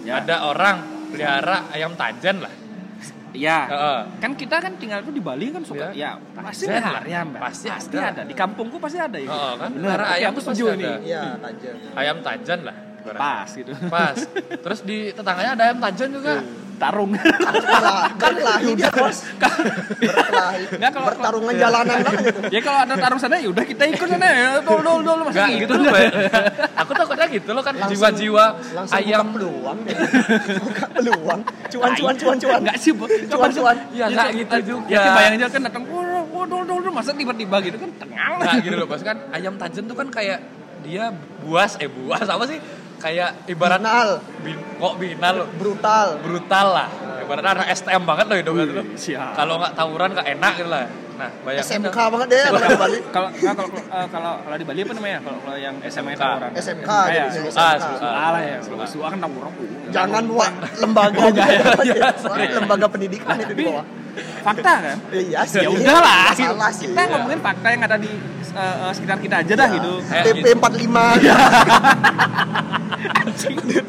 Ya. 0.00 0.16
ada 0.18 0.44
orang 0.46 0.76
pelihara 1.08 1.68
ayam 1.70 1.92
tajan 1.92 2.40
lah. 2.40 2.52
Iya. 3.30 3.58
Heeh. 3.66 4.00
Kan 4.18 4.32
kita 4.34 4.56
kan 4.58 4.72
tinggal 4.74 5.00
tuh 5.00 5.10
di 5.10 5.22
Bali 5.22 5.48
kan 5.48 5.62
suka 5.62 5.90
Iya. 5.90 6.18
ya 6.18 6.42
pasti 6.42 6.64
Tajen 6.66 6.82
ada 6.82 7.00
ayam 7.00 7.26
Mbak. 7.30 7.40
Pasti 7.40 7.66
pasti 7.68 7.96
ada. 7.96 8.08
ada. 8.12 8.22
Di 8.24 8.34
kampungku 8.34 8.76
pasti 8.76 8.98
ada 8.98 9.16
ya. 9.16 9.28
Oh, 9.28 9.52
kan? 9.54 9.70
Oke, 9.70 10.04
ayam 10.10 10.30
aku 10.30 10.38
tuh 10.38 10.44
setuju 10.50 10.64
pasti 10.66 10.78
nih. 10.78 10.88
ada. 10.88 10.98
iya 11.00 11.22
tajam 11.36 11.74
Ayam 11.94 12.16
tajan 12.20 12.60
lah. 12.66 12.76
Ibaratnya. 13.10 13.42
Pas 13.42 13.48
gitu. 13.50 13.72
Pas. 13.88 14.16
Terus 14.62 14.80
di 14.82 14.98
tetangganya 15.10 15.50
ada 15.52 15.62
ayam 15.66 15.78
tajan 15.80 16.08
juga. 16.12 16.34
Tarung. 16.80 17.12
Kalah- 17.12 18.08
kan 18.16 18.32
kelahi 18.32 18.72
dia 18.72 18.88
bos 18.88 19.20
berkelahi 19.36 20.62
Nggak, 20.80 20.90
kalau- 20.90 21.08
bertarungan 21.12 21.54
jalanan 21.54 21.96
banget 22.00 22.24
itu 22.24 22.40
ya 22.48 22.60
kalau 22.64 22.78
ada 22.80 22.94
tarung 22.96 23.20
sana 23.20 23.36
ya 23.36 23.48
udah 23.52 23.64
kita 23.64 23.84
ikut 23.84 24.08
sana 24.08 24.26
ya. 24.26 24.48
Dol 24.64 24.80
dol 24.80 25.00
dol 25.04 25.20
masa 25.20 25.44
Enggak 25.44 25.60
gitu 25.60 25.72
loh, 25.76 25.92
Bay. 25.92 26.08
Aku 26.80 26.90
takutnya 26.96 27.26
gitu 27.28 27.50
loh 27.52 27.60
kan 27.60 27.74
jiwa-jiwa 27.84 28.44
ayam 28.96 29.26
buka 29.28 29.34
peluang 29.36 29.78
deh. 29.84 29.96
buka 30.56 30.84
peluang 30.90 31.40
cuan 31.68 31.90
cuan 31.92 32.14
cuan 32.16 32.36
cuan 32.38 32.58
Enggak 32.64 32.76
sih, 32.80 32.92
Bu. 32.96 33.04
Cuan, 33.28 33.50
cuan. 33.52 33.76
Ya, 33.92 34.04
nggak 34.08 34.28
gitu 34.40 34.56
juga. 34.64 34.88
Ya 34.88 35.00
bayangin 35.12 35.38
aja 35.38 35.48
kan 35.50 35.62
datang, 35.62 35.82
"Wah, 35.84 36.00
wah, 36.24 36.44
dol 36.48 36.64
dol 36.64 36.80
dol 36.80 36.92
masa 36.92 37.12
tiba-tiba 37.12 37.60
gitu 37.60 37.76
kan 37.76 37.90
tengal. 37.98 38.32
Nah 38.40 38.56
gitu 38.56 38.72
loh 38.72 38.88
bos 38.88 39.02
kan 39.02 39.20
ayam 39.30 39.54
tajan 39.54 39.84
tuh 39.84 39.92
kan 39.92 40.08
kayak 40.08 40.40
dia 40.80 41.12
buas 41.44 41.76
eh 41.76 41.92
buas 41.92 42.24
apa 42.24 42.48
sih 42.48 42.56
kayak 43.00 43.30
ibarat 43.48 43.80
Binal. 43.80 44.08
bin, 44.44 44.56
kok 44.76 44.94
binal 44.96 45.36
brutal 45.56 46.06
brutal 46.20 46.66
lah 46.76 46.88
ibaratnya 47.20 47.50
anak 47.56 47.66
STM 47.72 48.02
banget 48.04 48.24
loh 48.28 48.36
hidupnya 48.36 48.64
tuh 48.68 48.84
siap. 48.94 49.32
kalau 49.34 49.54
nggak 49.56 49.72
tawuran 49.72 50.08
nggak 50.12 50.28
enak 50.36 50.52
gitu 50.56 50.68
lah 50.68 50.84
nah 51.20 51.28
bayangin 51.44 51.84
SMK 51.84 51.92
dong. 51.92 52.10
banget 52.16 52.28
deh 52.32 52.40
kalau 52.48 52.80
Bali 52.80 52.98
Kalau 53.12 53.28
kalau 53.28 53.64
eh, 53.76 54.06
kalau 54.08 54.32
kalau 54.40 54.56
di 54.56 54.64
Bali 54.64 54.80
apa 54.80 54.92
namanya? 54.96 55.18
Kalau 55.20 55.38
kalau 55.44 55.56
yang 55.60 55.76
SMA 55.84 56.10
itu 56.10 56.24
SMK. 56.24 56.32
orang. 56.40 56.52
SMK 56.56 56.88
Kayak 56.88 57.26
jadi 57.28 57.48
SMK. 57.52 57.60
SMK. 57.76 58.00
Salah 58.00 58.40
ya. 58.40 58.58
Suah 58.88 59.08
kan 59.12 59.20
orang. 59.20 59.52
jangan 59.92 60.22
buat 60.24 60.52
lembaga 60.80 61.20
Oh, 61.20 61.84
ya. 61.84 62.08
Lembaga 62.56 62.86
pendidikan 62.88 63.36
itu 63.36 63.52
di 63.52 63.62
bawah 63.68 63.84
fakta 64.40 64.72
kan? 64.80 64.96
iya 65.12 65.44
sih 65.44 65.60
Ya 65.60 65.68
udahlah. 65.68 66.32
Kita 66.72 67.02
ngomongin 67.04 67.40
fakta 67.44 67.66
yang 67.68 67.82
ada 67.84 67.96
di 68.00 68.10
eh, 68.50 68.58
eh, 68.58 68.92
sekitar 68.92 69.18
kita 69.18 69.36
aja 69.40 69.52
dah 69.54 69.68
gitu. 69.68 69.92
Eh, 70.04 70.22
TP 70.24 70.44
45 70.52 71.18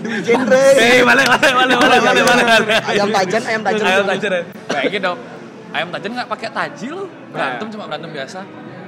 Dwi 0.02 0.18
genre 0.22 0.64
Eh, 0.74 1.02
balik, 1.04 1.26
balik, 1.28 1.54
balik, 1.54 1.78
balik, 1.78 2.00
balik, 2.02 2.24
balik, 2.24 2.46
ayam 2.86 3.08
tajan 3.10 3.44
ayam 3.44 3.62
tajan 3.62 3.84
Ayam 3.84 4.06
ya. 4.08 4.42
Bayangin 4.68 5.02
dong. 5.02 5.20
Ayam 5.72 5.88
tajan 5.90 6.12
nggak 6.14 6.30
pakai 6.30 6.50
taji 6.50 6.88
loh. 6.90 7.08
Berantem 7.30 7.66
Nah. 7.66 7.72
cuma 7.72 7.84
berantem 7.88 8.12
biasa. 8.12 8.40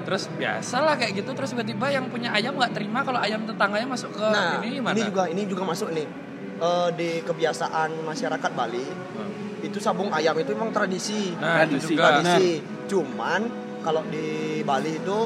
Terus 0.04 0.24
biasa 0.30 0.76
lah 0.80 0.96
kayak 0.96 1.12
gitu. 1.18 1.32
Terus 1.32 1.50
tiba-tiba 1.52 1.86
yang 1.90 2.06
punya 2.08 2.30
ayam 2.32 2.54
nggak 2.54 2.72
terima 2.72 3.00
kalau 3.02 3.20
ayam 3.20 3.44
tetangganya 3.44 3.88
masuk 3.88 4.12
ke 4.12 4.26
nah 4.26 4.60
ini 4.60 4.80
gimana? 4.80 4.94
ini 4.94 5.02
juga 5.04 5.24
ini 5.28 5.42
juga 5.46 5.64
masuk 5.66 5.90
nih 5.92 6.08
Eh, 6.54 6.90
di 6.94 7.20
kebiasaan 7.20 8.06
masyarakat 8.06 8.52
Bali 8.54 8.86
Hmm. 8.86 9.66
itu 9.66 9.80
sabung 9.80 10.08
ayam 10.10 10.32
itu 10.38 10.54
memang 10.54 10.72
tradisi. 10.72 11.34
Nah, 11.36 11.64
itu 11.64 11.76
Tradisi. 11.76 11.88
juga. 11.90 12.04
tradisi. 12.14 12.50
Cuman 12.86 13.42
kalau 13.80 14.00
di 14.06 14.28
Bali 14.62 14.96
itu 14.96 15.18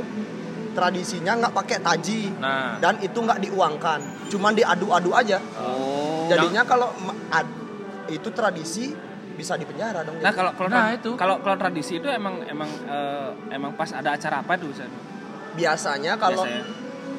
tradisinya 0.77 1.33
nggak 1.35 1.53
pakai 1.57 1.77
taji 1.81 2.29
Nah, 2.37 2.77
dan 2.77 3.01
itu 3.01 3.17
nggak 3.17 3.41
diuangkan, 3.41 3.99
cuman 4.29 4.53
diadu-adu 4.53 5.09
aja. 5.11 5.41
Oh. 5.57 6.29
Jadinya 6.29 6.61
kalau 6.61 6.93
itu 8.07 8.29
tradisi 8.29 8.93
bisa 9.33 9.53
dipenjara 9.53 10.01
dong. 10.01 10.17
Nah 10.17 10.29
kalau 10.31 10.51
kalau 10.53 10.69
Nah, 10.69 10.93
itu. 10.93 11.11
kalau 11.13 11.41
kalau 11.41 11.57
tradisi 11.57 11.97
itu 11.97 12.05
emang 12.07 12.41
emang 12.43 12.69
eh, 12.85 13.29
emang 13.49 13.73
pas 13.73 13.89
ada 13.91 14.13
acara 14.13 14.41
apa 14.41 14.53
tuh? 14.55 14.69
San? 14.71 14.89
biasanya 15.53 16.13
kalau 16.15 16.45
Biasanya. 16.45 16.69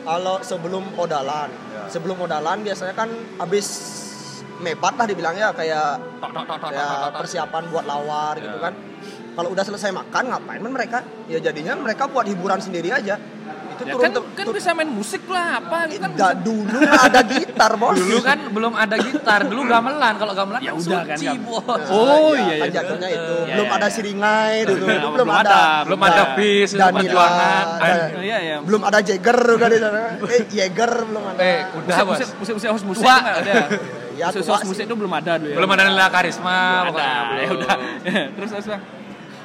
kalau 0.05 0.37
sebelum 0.41 0.85
odalan, 0.95 1.51
Ya. 1.69 1.91
sebelum 1.91 2.15
odalan 2.17 2.63
biasanya 2.63 2.95
kan 2.95 3.11
habis 3.37 3.67
mebat 4.59 4.95
lah 4.95 5.07
dibilangnya 5.07 5.51
kayak 5.53 5.99
tok 6.19 6.31
tok 6.33 6.59
tok 6.59 6.71
ya 6.71 7.11
persiapan 7.13 7.63
buat 7.67 7.83
lawar 7.83 8.35
Ya. 8.35 8.47
gitu 8.47 8.59
kan. 8.59 8.75
Kalau 9.35 9.55
udah 9.55 9.65
selesai 9.65 9.91
makan 9.93 10.25
ngapain 10.29 10.59
men 10.59 10.71
mereka? 10.71 10.99
Ya 11.27 11.39
jadinya 11.39 11.75
mereka 11.75 12.07
buat 12.07 12.27
hiburan 12.27 12.59
sendiri 12.59 12.91
aja. 12.91 13.19
Itu 13.79 13.85
Ya, 13.85 13.95
turun 13.95 14.03
kan, 14.03 14.13
kan 14.35 14.47
bisa 14.51 14.71
main 14.75 14.91
musik 14.91 15.23
lah 15.25 15.47
apa 15.57 15.87
gitu 15.87 16.03
kan. 16.03 16.11
Da- 16.13 16.35
dulu 16.35 16.79
ada 16.83 17.21
gitar 17.23 17.73
bos. 17.75 17.95
Dulu 17.95 18.19
kan 18.21 18.39
belum 18.51 18.73
ada 18.75 18.97
gitar, 18.99 19.41
dulu 19.47 19.63
gamelan. 19.65 20.15
Kalau 20.17 20.35
gamelan 20.35 20.59
Ya 20.59 20.75
kan 20.75 20.83
udah 20.83 21.01
kan, 21.07 21.19
bos. 21.39 21.63
Nah, 21.63 21.95
Oh, 21.95 22.35
ya, 22.35 22.43
iya, 22.43 22.55
kan 22.57 22.67
iya. 22.67 22.75
jatuhnya 22.75 23.09
itu 23.09 23.35
Iya, 23.39 23.55
belum 23.55 23.65
iya, 23.65 23.77
ada 23.77 23.87
iya. 23.87 23.95
siringai 23.95 24.57
dulu 24.67 24.85
Iya, 24.85 24.97
itu 24.99 25.09
belum 25.15 25.29
ada. 25.33 25.61
Belum 25.87 26.01
ada 26.03 26.23
bis, 26.35 26.69
belum 26.69 26.81
Danila, 26.81 26.99
perjuangan. 26.99 27.67
ada- 27.79 28.11
iya 28.19 28.39
ya. 28.41 28.57
belum 28.59 28.83
ada 28.83 28.99
Jagger 29.01 29.39
juga 29.49 29.67
di 29.67 29.79
sana 29.79 30.01
eh 30.21 30.43
Jagger 30.45 30.93
belum 31.05 31.25
ada 31.25 31.41
Eh, 31.41 31.59
udah 31.73 31.97
bos. 32.03 32.11
musik 32.13 32.29
musik 32.37 32.55
musik 32.59 32.69
host 32.69 32.85
musik. 32.85 33.07
Ya, 34.19 34.35
musik 34.35 34.43
tua 34.43 34.59
musik 34.67 34.83
itu 34.83 34.97
belum 34.99 35.13
ada 35.15 35.39
dulu 35.39 35.47
ya. 35.47 35.57
Belum 35.63 35.71
ada 35.71 35.83
Nila 35.87 36.11
Karisma, 36.11 36.59
Belum. 36.83 36.99
Ya 36.99 37.15
Belum. 37.47 37.55
udah. 37.55 37.77
terus 38.35 38.51
terus 38.51 38.67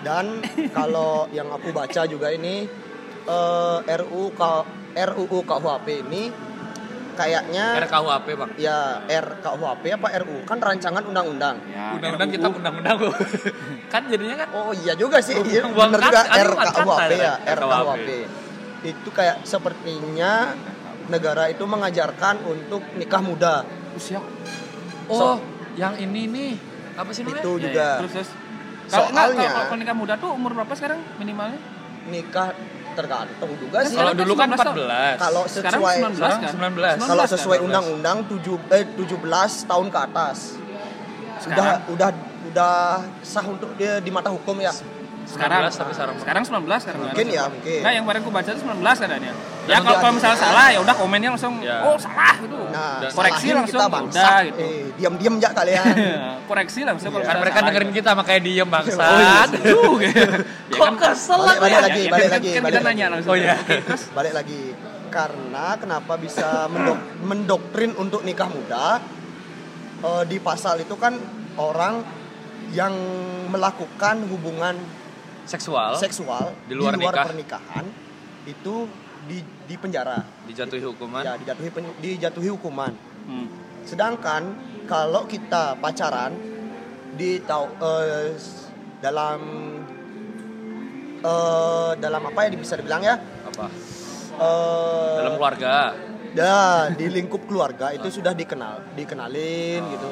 dan 0.01 0.25
kalau 0.73 1.29
yang 1.29 1.45
aku 1.47 1.69
baca 1.69 2.01
juga 2.03 2.27
ini 2.27 2.65
eh, 3.25 3.97
RUU 3.97 4.23
K- 4.31 4.65
RUU 4.95 5.39
KUHP 5.41 5.87
ini 6.03 6.23
kayaknya 7.13 7.77
RKUHP 7.79 8.27
bang. 8.33 8.49
ya 8.57 8.77
RKUHP 9.05 9.83
apa 9.91 10.07
RU 10.17 10.37
kan 10.43 10.57
rancangan 10.57 11.03
undang-undang 11.03 11.61
Ya, 11.67 11.93
Undang-undang 11.93 12.29
kita 12.31 12.47
undang-undang 12.47 12.97
kan 13.93 14.01
jadinya 14.07 14.35
kan 14.35 14.49
Oh 14.51 14.73
iya 14.73 14.93
juga 14.93 15.17
sih, 15.19 15.37
iya, 15.43 15.61
Buang 15.67 15.93
bener 15.93 16.01
juga 16.03 16.21
aduh, 16.23 16.53
buang 16.53 16.69
RKUHP 16.73 17.11
ya, 17.15 17.33
RKUHP. 17.53 18.07
Itu 18.83 19.09
kayak 19.09 19.37
sepertinya 19.43 20.57
negara 21.05 21.47
itu 21.47 21.63
mengajarkan 21.63 22.35
untuk 22.43 22.81
nikah 22.97 23.21
muda. 23.21 23.55
usia 23.93 24.17
Oh, 25.05 25.37
yang 25.75 25.93
ini 25.95 26.25
nih. 26.25 26.51
Apa 26.95 27.09
sih 27.11 27.21
namanya? 27.21 27.39
Itu 27.39 27.51
Ya, 27.51 27.61
juga 27.61 27.77
ya. 27.77 27.89
Terus 27.99 28.11
terus. 28.13 28.29
Nggak, 28.83 28.89
Soalnya- 28.89 29.37
kalau, 29.45 29.63
kalau 29.65 29.77
nikah 29.77 29.95
muda 29.95 30.13
tuh 30.15 30.29
umur 30.31 30.51
berapa 30.53 30.73
sekarang 30.73 30.99
minimalnya? 31.15 31.59
nikah 32.03 32.51
tergantung 32.93 33.51
juga 33.57 33.77
sih. 33.85 33.97
Kalau 33.97 34.13
dulu 34.13 34.33
kan 34.37 34.49
19 34.53 34.57
tahun. 34.57 34.75
14. 35.17 35.17
Kalau 35.19 35.43
Sekarang 35.49 35.81
sesuai 35.81 35.95
19 35.97 36.15
Sekarang 36.17 36.39
kan? 36.39 36.53
19. 36.53 37.09
kalau 37.09 37.23
19 37.27 37.33
sesuai 37.35 37.57
kan? 37.57 37.65
undang-undang 37.67 38.17
7 38.29 38.73
eh 38.73 38.83
17 38.95 39.69
tahun 39.69 39.87
ke 39.89 39.99
atas. 39.99 40.37
Sudah 41.43 41.65
Sekarang? 41.81 41.91
udah 41.91 42.09
udah 42.53 42.75
sah 43.25 43.45
untuk 43.49 43.73
dia 43.75 43.97
di 43.97 44.13
mata 44.13 44.29
hukum 44.29 44.61
ya. 44.61 44.71
Sekarang 45.23 45.65
19 45.65 45.73
tapi 45.73 45.91
sekarang. 45.91 46.15
sekarang 46.17 46.43
19 46.43 46.79
sekarang. 46.79 46.99
Mungkin 47.03 47.25
ya, 47.27 47.43
mungkin. 47.47 47.79
Nah, 47.79 47.91
yang 47.91 48.03
kemarin 48.03 48.19
aku 48.21 48.31
baca 48.31 48.49
itu 48.49 48.61
19 48.61 48.97
katanya. 48.97 49.31
Ya 49.63 49.77
kalau 49.79 49.97
kalau 49.97 50.13
misalnya 50.13 50.37
salah 50.37 50.67
ya 50.67 50.79
udah 50.79 50.91
komennya 50.93 51.29
langsung 51.31 51.53
Ya. 51.59 51.79
oh 51.81 51.95
salah 51.95 52.35
gitu. 52.37 52.57
Nah, 52.69 52.99
koreksi 53.09 53.47
langsung 53.49 53.71
kita 53.73 53.85
ya 53.85 53.89
bangsa. 53.89 54.19
udah 54.19 54.37
gitu. 54.43 54.59
Eh, 54.59 54.83
diam-diam 54.95 55.33
ya 55.37 55.49
kalian. 55.49 55.85
koreksi 56.51 56.79
langsung 56.81 57.09
kalau 57.09 57.19
Iya. 57.19 57.25
Kan 57.25 57.31
misalnya 57.31 57.43
mereka 57.43 57.59
dengerin 57.63 57.87
gitu. 57.87 57.97
kita 57.97 58.09
makanya 58.13 58.41
diem 58.41 58.69
bangsat. 58.69 58.99
Oh 59.03 59.19
iya 59.19 59.41
juga. 59.49 60.07
ya 60.69 60.73
Kok 60.73 60.83
kan, 60.83 60.93
kesel 60.97 61.39
Balik- 61.39 61.59
balik 61.59 61.71
ya? 61.71 61.81
lagi, 61.81 62.01
ya, 62.01 62.11
balik 62.11 62.29
lagi, 62.29 62.49
kan 62.49 62.61
kita 62.61 62.69
lagi. 62.75 62.87
nanya 62.87 63.05
langsung. 63.09 63.31
Oh 63.31 63.37
iya. 63.37 63.55
Terus 63.63 64.03
balik 64.09 64.33
lagi 64.33 64.61
karena 65.07 65.65
kenapa 65.75 66.13
bisa 66.15 66.47
mendok- 66.67 67.05
mendoktrin 67.21 67.91
untuk 67.95 68.21
nikah 68.21 68.47
muda 68.47 68.99
Eh, 69.99 70.23
di 70.25 70.35
pasal 70.37 70.77
itu 70.77 70.99
kan 70.99 71.15
orang 71.55 72.03
yang 72.69 72.91
melakukan 73.47 74.27
hubungan 74.27 74.75
Seksual 75.45 75.91
seksual 75.97 76.55
Di 76.63 76.73
luar 76.73 76.95
nikah. 76.95 77.25
pernikahan 77.25 77.85
itu 78.43 78.87
di 79.23 79.39
di 79.39 79.75
penjara 79.75 80.19
dijatuhi 80.43 80.83
hukuman. 80.83 81.21
ya 81.21 81.33
dijatuhi 81.35 81.69
pen- 81.69 81.95
dijatuhi 81.97 82.49
hukuman 82.49 82.91
Hmm. 83.23 83.47
sedangkan 83.81 84.51
kalau 84.83 85.23
kita 85.23 85.75
pacaran 85.77 86.35
di 87.13 87.39
tau 87.41 87.71
eh, 87.73 88.35
dalam 88.99 89.39
eh, 91.21 91.91
dalam 91.97 92.21
apa 92.21 92.39
ya 92.41 92.49
bisa 92.53 92.75
dibilang 92.75 92.99
ya 93.01 93.15
Apa? 93.45 93.67
eh, 94.35 95.15
Dalam 95.17 95.33
keluarga. 95.33 95.75
Ya, 96.33 96.89
di 96.89 97.05
lingkup 97.07 97.45
keluarga 97.45 97.93
itu 97.93 98.09
sudah 98.09 98.33
dikenal, 98.33 98.81
dikenalin 98.93 99.85
gitu. 99.87 100.09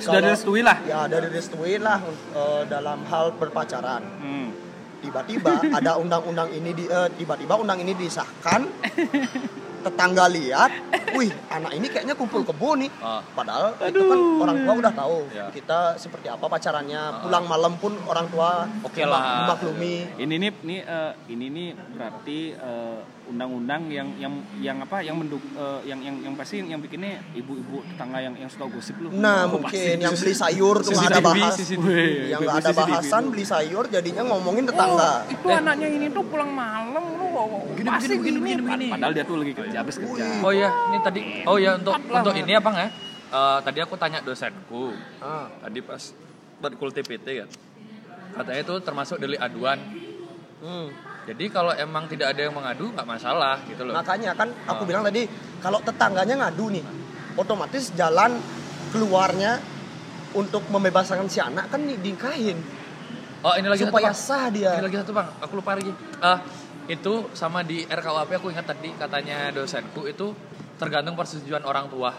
Sudah 0.00 0.18
Kalau- 0.18 0.26
direstui 0.26 0.60
lah. 0.60 0.82
Ya, 0.82 1.06
ada 1.06 1.22
direstuin 1.22 1.78
lah 1.78 2.02
eh, 2.34 2.62
dalam 2.66 3.06
hal 3.06 3.32
berpacaran. 3.32 4.02
Hmm. 4.18 4.50
Tiba-tiba 5.00 5.50
ada 5.72 5.96
undang-undang 5.96 6.48
ini 6.50 6.70
di 6.72 6.84
eh, 6.84 7.08
tiba-tiba 7.14 7.56
undang 7.56 7.78
ini 7.78 7.92
disahkan. 7.94 8.68
Tetangga 9.80 10.28
lihat, 10.28 10.68
wih, 11.16 11.32
anak 11.48 11.72
ini 11.72 11.88
kayaknya 11.88 12.12
kumpul 12.12 12.44
kebo 12.44 12.76
nih. 12.76 12.92
Ah. 13.00 13.24
Padahal 13.32 13.72
itu 13.80 13.96
kan 14.04 14.18
orang 14.36 14.56
tua 14.60 14.74
udah 14.76 14.92
tahu 14.92 15.16
Ya. 15.32 15.48
kita 15.48 15.96
seperti 15.96 16.28
apa 16.28 16.44
pacarannya. 16.44 17.24
Pulang 17.24 17.48
malam 17.48 17.72
pun 17.80 17.96
orang 18.04 18.28
tua 18.28 18.68
Oke 18.84 19.08
lah. 19.08 19.48
memaklumi. 19.48 20.20
Ini 20.20 20.34
nih 20.36 20.50
ini 20.60 20.76
eh, 20.84 21.12
ini 21.32 21.46
nih 21.48 21.68
berarti 21.96 22.38
eh, 22.52 22.98
undang-undang 23.30 23.86
yang 23.86 24.08
yang 24.18 24.34
yang 24.58 24.76
apa 24.82 25.00
yang 25.00 25.14
menduk 25.14 25.38
eh, 25.54 25.80
yang 25.86 26.02
yang 26.02 26.16
yang 26.20 26.34
pasti 26.34 26.58
yang 26.60 26.82
bikinnya 26.82 27.22
ibu-ibu 27.32 27.86
tetangga 27.86 28.18
yang 28.18 28.34
yang 28.34 28.50
suka 28.50 28.66
gosip 28.66 28.98
lu. 28.98 29.08
Nah, 29.14 29.46
Oh, 29.46 29.56
mungkin 29.56 29.70
pasti. 29.70 30.02
yang 30.02 30.12
beli 30.12 30.34
sayur 30.34 30.76
tuh 30.82 30.90
nggak 30.92 31.08
ada 31.08 31.22
bahas. 31.22 31.54
Yang 31.62 32.40
nggak 32.42 32.58
ada 32.60 32.72
bahasan 32.74 33.22
beli 33.30 33.44
sayur 33.46 33.84
jadinya 33.86 34.22
ngomongin 34.26 34.66
Oh, 34.66 34.68
tetangga. 34.68 35.12
itu 35.30 35.46
anaknya 35.46 35.88
ini 35.88 36.06
tuh 36.10 36.24
pulang 36.26 36.50
malam 36.50 37.04
lu 37.14 37.26
Gini, 37.72 37.86
pasti 37.88 38.14
gini, 38.18 38.36
begini, 38.36 38.60
begini. 38.60 38.86
Padahal 38.90 39.12
dia 39.14 39.24
tuh 39.24 39.38
lagi 39.38 39.54
kerja 39.54 39.76
habis 39.80 39.96
kerja. 39.96 40.24
Oh 40.42 40.50
iya, 40.50 40.68
ini 40.90 40.98
tadi. 41.00 41.20
Oh 41.46 41.56
iya 41.56 41.78
untuk 41.78 41.94
untuk 41.96 42.34
ini 42.34 42.50
ya 42.52 42.60
bang 42.60 42.76
ya. 42.76 42.88
Eh, 43.30 43.58
tadi 43.62 43.78
aku 43.78 43.94
tanya 43.94 44.18
dosenku. 44.20 44.90
Ah. 45.22 45.46
Tadi 45.62 45.78
pas 45.80 46.02
berkul 46.58 46.90
TPT 46.90 47.26
kan. 47.38 47.48
Katanya 48.34 48.60
itu 48.60 48.74
termasuk 48.82 49.16
delik 49.16 49.38
aduan. 49.38 49.78
Hmm. 50.60 50.90
Jadi 51.30 51.44
kalau 51.46 51.70
emang 51.70 52.10
tidak 52.10 52.34
ada 52.34 52.42
yang 52.42 52.50
mengadu 52.50 52.90
nggak 52.90 53.06
masalah 53.06 53.62
gitu 53.64 53.86
loh. 53.86 53.94
Makanya 53.94 54.34
kan 54.34 54.50
aku 54.66 54.82
Ah. 54.82 54.86
bilang 54.86 55.02
tadi 55.02 55.30
kalau 55.62 55.78
tetangganya 55.78 56.34
ngadu 56.40 56.74
nih, 56.74 56.82
otomatis 57.34 57.94
jalan 57.94 58.34
keluarnya 58.90 59.62
untuk 60.32 60.66
membebaskan 60.66 61.30
si 61.30 61.38
anak 61.38 61.70
kan 61.70 61.78
di- 61.80 61.98
dinikahin 61.98 62.58
Oh 63.40 63.54
ini 63.54 63.66
lagi 63.66 63.82
supaya 63.82 64.10
satu, 64.10 64.20
Bang. 64.20 64.28
sah 64.28 64.46
dia. 64.52 64.70
Ini 64.74 64.84
lagi 64.84 64.98
satu 65.00 65.12
bang. 65.16 65.28
Aku 65.40 65.52
lupa 65.56 65.72
lagi. 65.72 65.88
Ah 66.20 66.44
itu 66.86 67.30
sama 67.32 67.62
di 67.62 67.86
RKUHP 67.86 68.30
aku 68.36 68.50
ingat 68.50 68.66
tadi 68.66 68.90
katanya 68.92 69.48
dosenku 69.48 70.04
itu 70.04 70.34
tergantung 70.76 71.14
persetujuan 71.14 71.62
orang 71.62 71.86
tua 71.86 72.10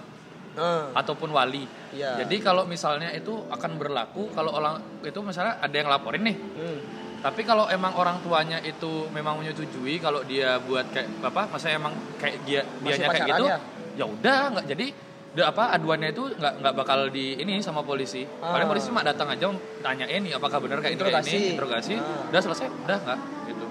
Ah, 0.51 0.89
ataupun 0.93 1.29
wali. 1.29 1.63
Iya. 1.91 2.23
Jadi 2.23 2.39
kalau 2.39 2.63
misalnya 2.65 3.11
itu 3.11 3.31
akan 3.47 3.71
berlaku 3.75 4.31
kalau 4.31 4.51
orang 4.51 4.79
itu 4.99 5.19
misalnya 5.21 5.59
ada 5.59 5.71
yang 5.71 5.87
laporin 5.87 6.23
nih. 6.23 6.35
hmm. 6.35 6.79
Tapi 7.21 7.41
kalau 7.41 7.69
emang 7.69 7.93
orang 7.93 8.17
tuanya 8.19 8.57
itu 8.59 9.05
memang 9.09 9.37
menyetujui 9.37 10.01
kalau 10.01 10.25
dia 10.25 10.57
buat 10.57 10.89
kayak 10.89 11.21
apa, 11.21 11.45
masa 11.47 11.69
emang 11.69 11.93
kayak 12.17 12.41
dia 12.43 12.61
Masih 12.81 12.97
dianya 12.97 13.07
kayak 13.07 13.27
gitu, 13.29 13.43
ya? 13.45 13.57
ya 13.93 14.05
udah 14.05 14.41
nggak 14.51 14.65
jadi 14.67 14.87
udah 15.31 15.45
apa 15.47 15.63
aduannya 15.71 16.09
itu 16.11 16.23
nggak 16.33 16.53
nggak 16.59 16.73
bakal 16.75 16.99
di 17.07 17.37
ini 17.37 17.61
sama 17.61 17.79
polisi. 17.81 18.25
Paling 18.25 18.65
Ah. 18.65 18.69
polisi 18.69 18.89
cuma 18.89 18.99
datang 18.99 19.29
aja 19.29 19.47
tanyain 19.79 20.19
nih 20.19 20.33
apakah 20.33 20.57
benar 20.59 20.81
kayak 20.81 20.91
ini 20.91 20.99
kayak 20.99 21.13
Interogasi. 21.21 21.31
ini, 21.31 21.47
interogasi, 21.53 21.93
Ah. 21.95 22.27
udah 22.27 22.41
selesai, 22.41 22.67
udah 22.67 22.97
nggak 22.99 23.19
gitu. 23.47 23.65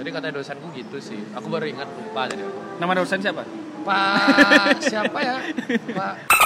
Jadi 0.00 0.08
katanya 0.10 0.34
dosenku 0.34 0.66
gitu 0.72 0.96
sih. 0.98 1.20
Aku 1.36 1.46
baru 1.46 1.68
ingat 1.68 1.86
lupa 1.86 2.24
tadi. 2.26 2.40
aku. 2.40 2.80
Nama 2.80 2.92
dosen 2.96 3.20
siapa? 3.20 3.44
Pak 3.80 4.80
siapa 4.82 5.18
ya? 5.20 5.36
Pak 5.92 6.39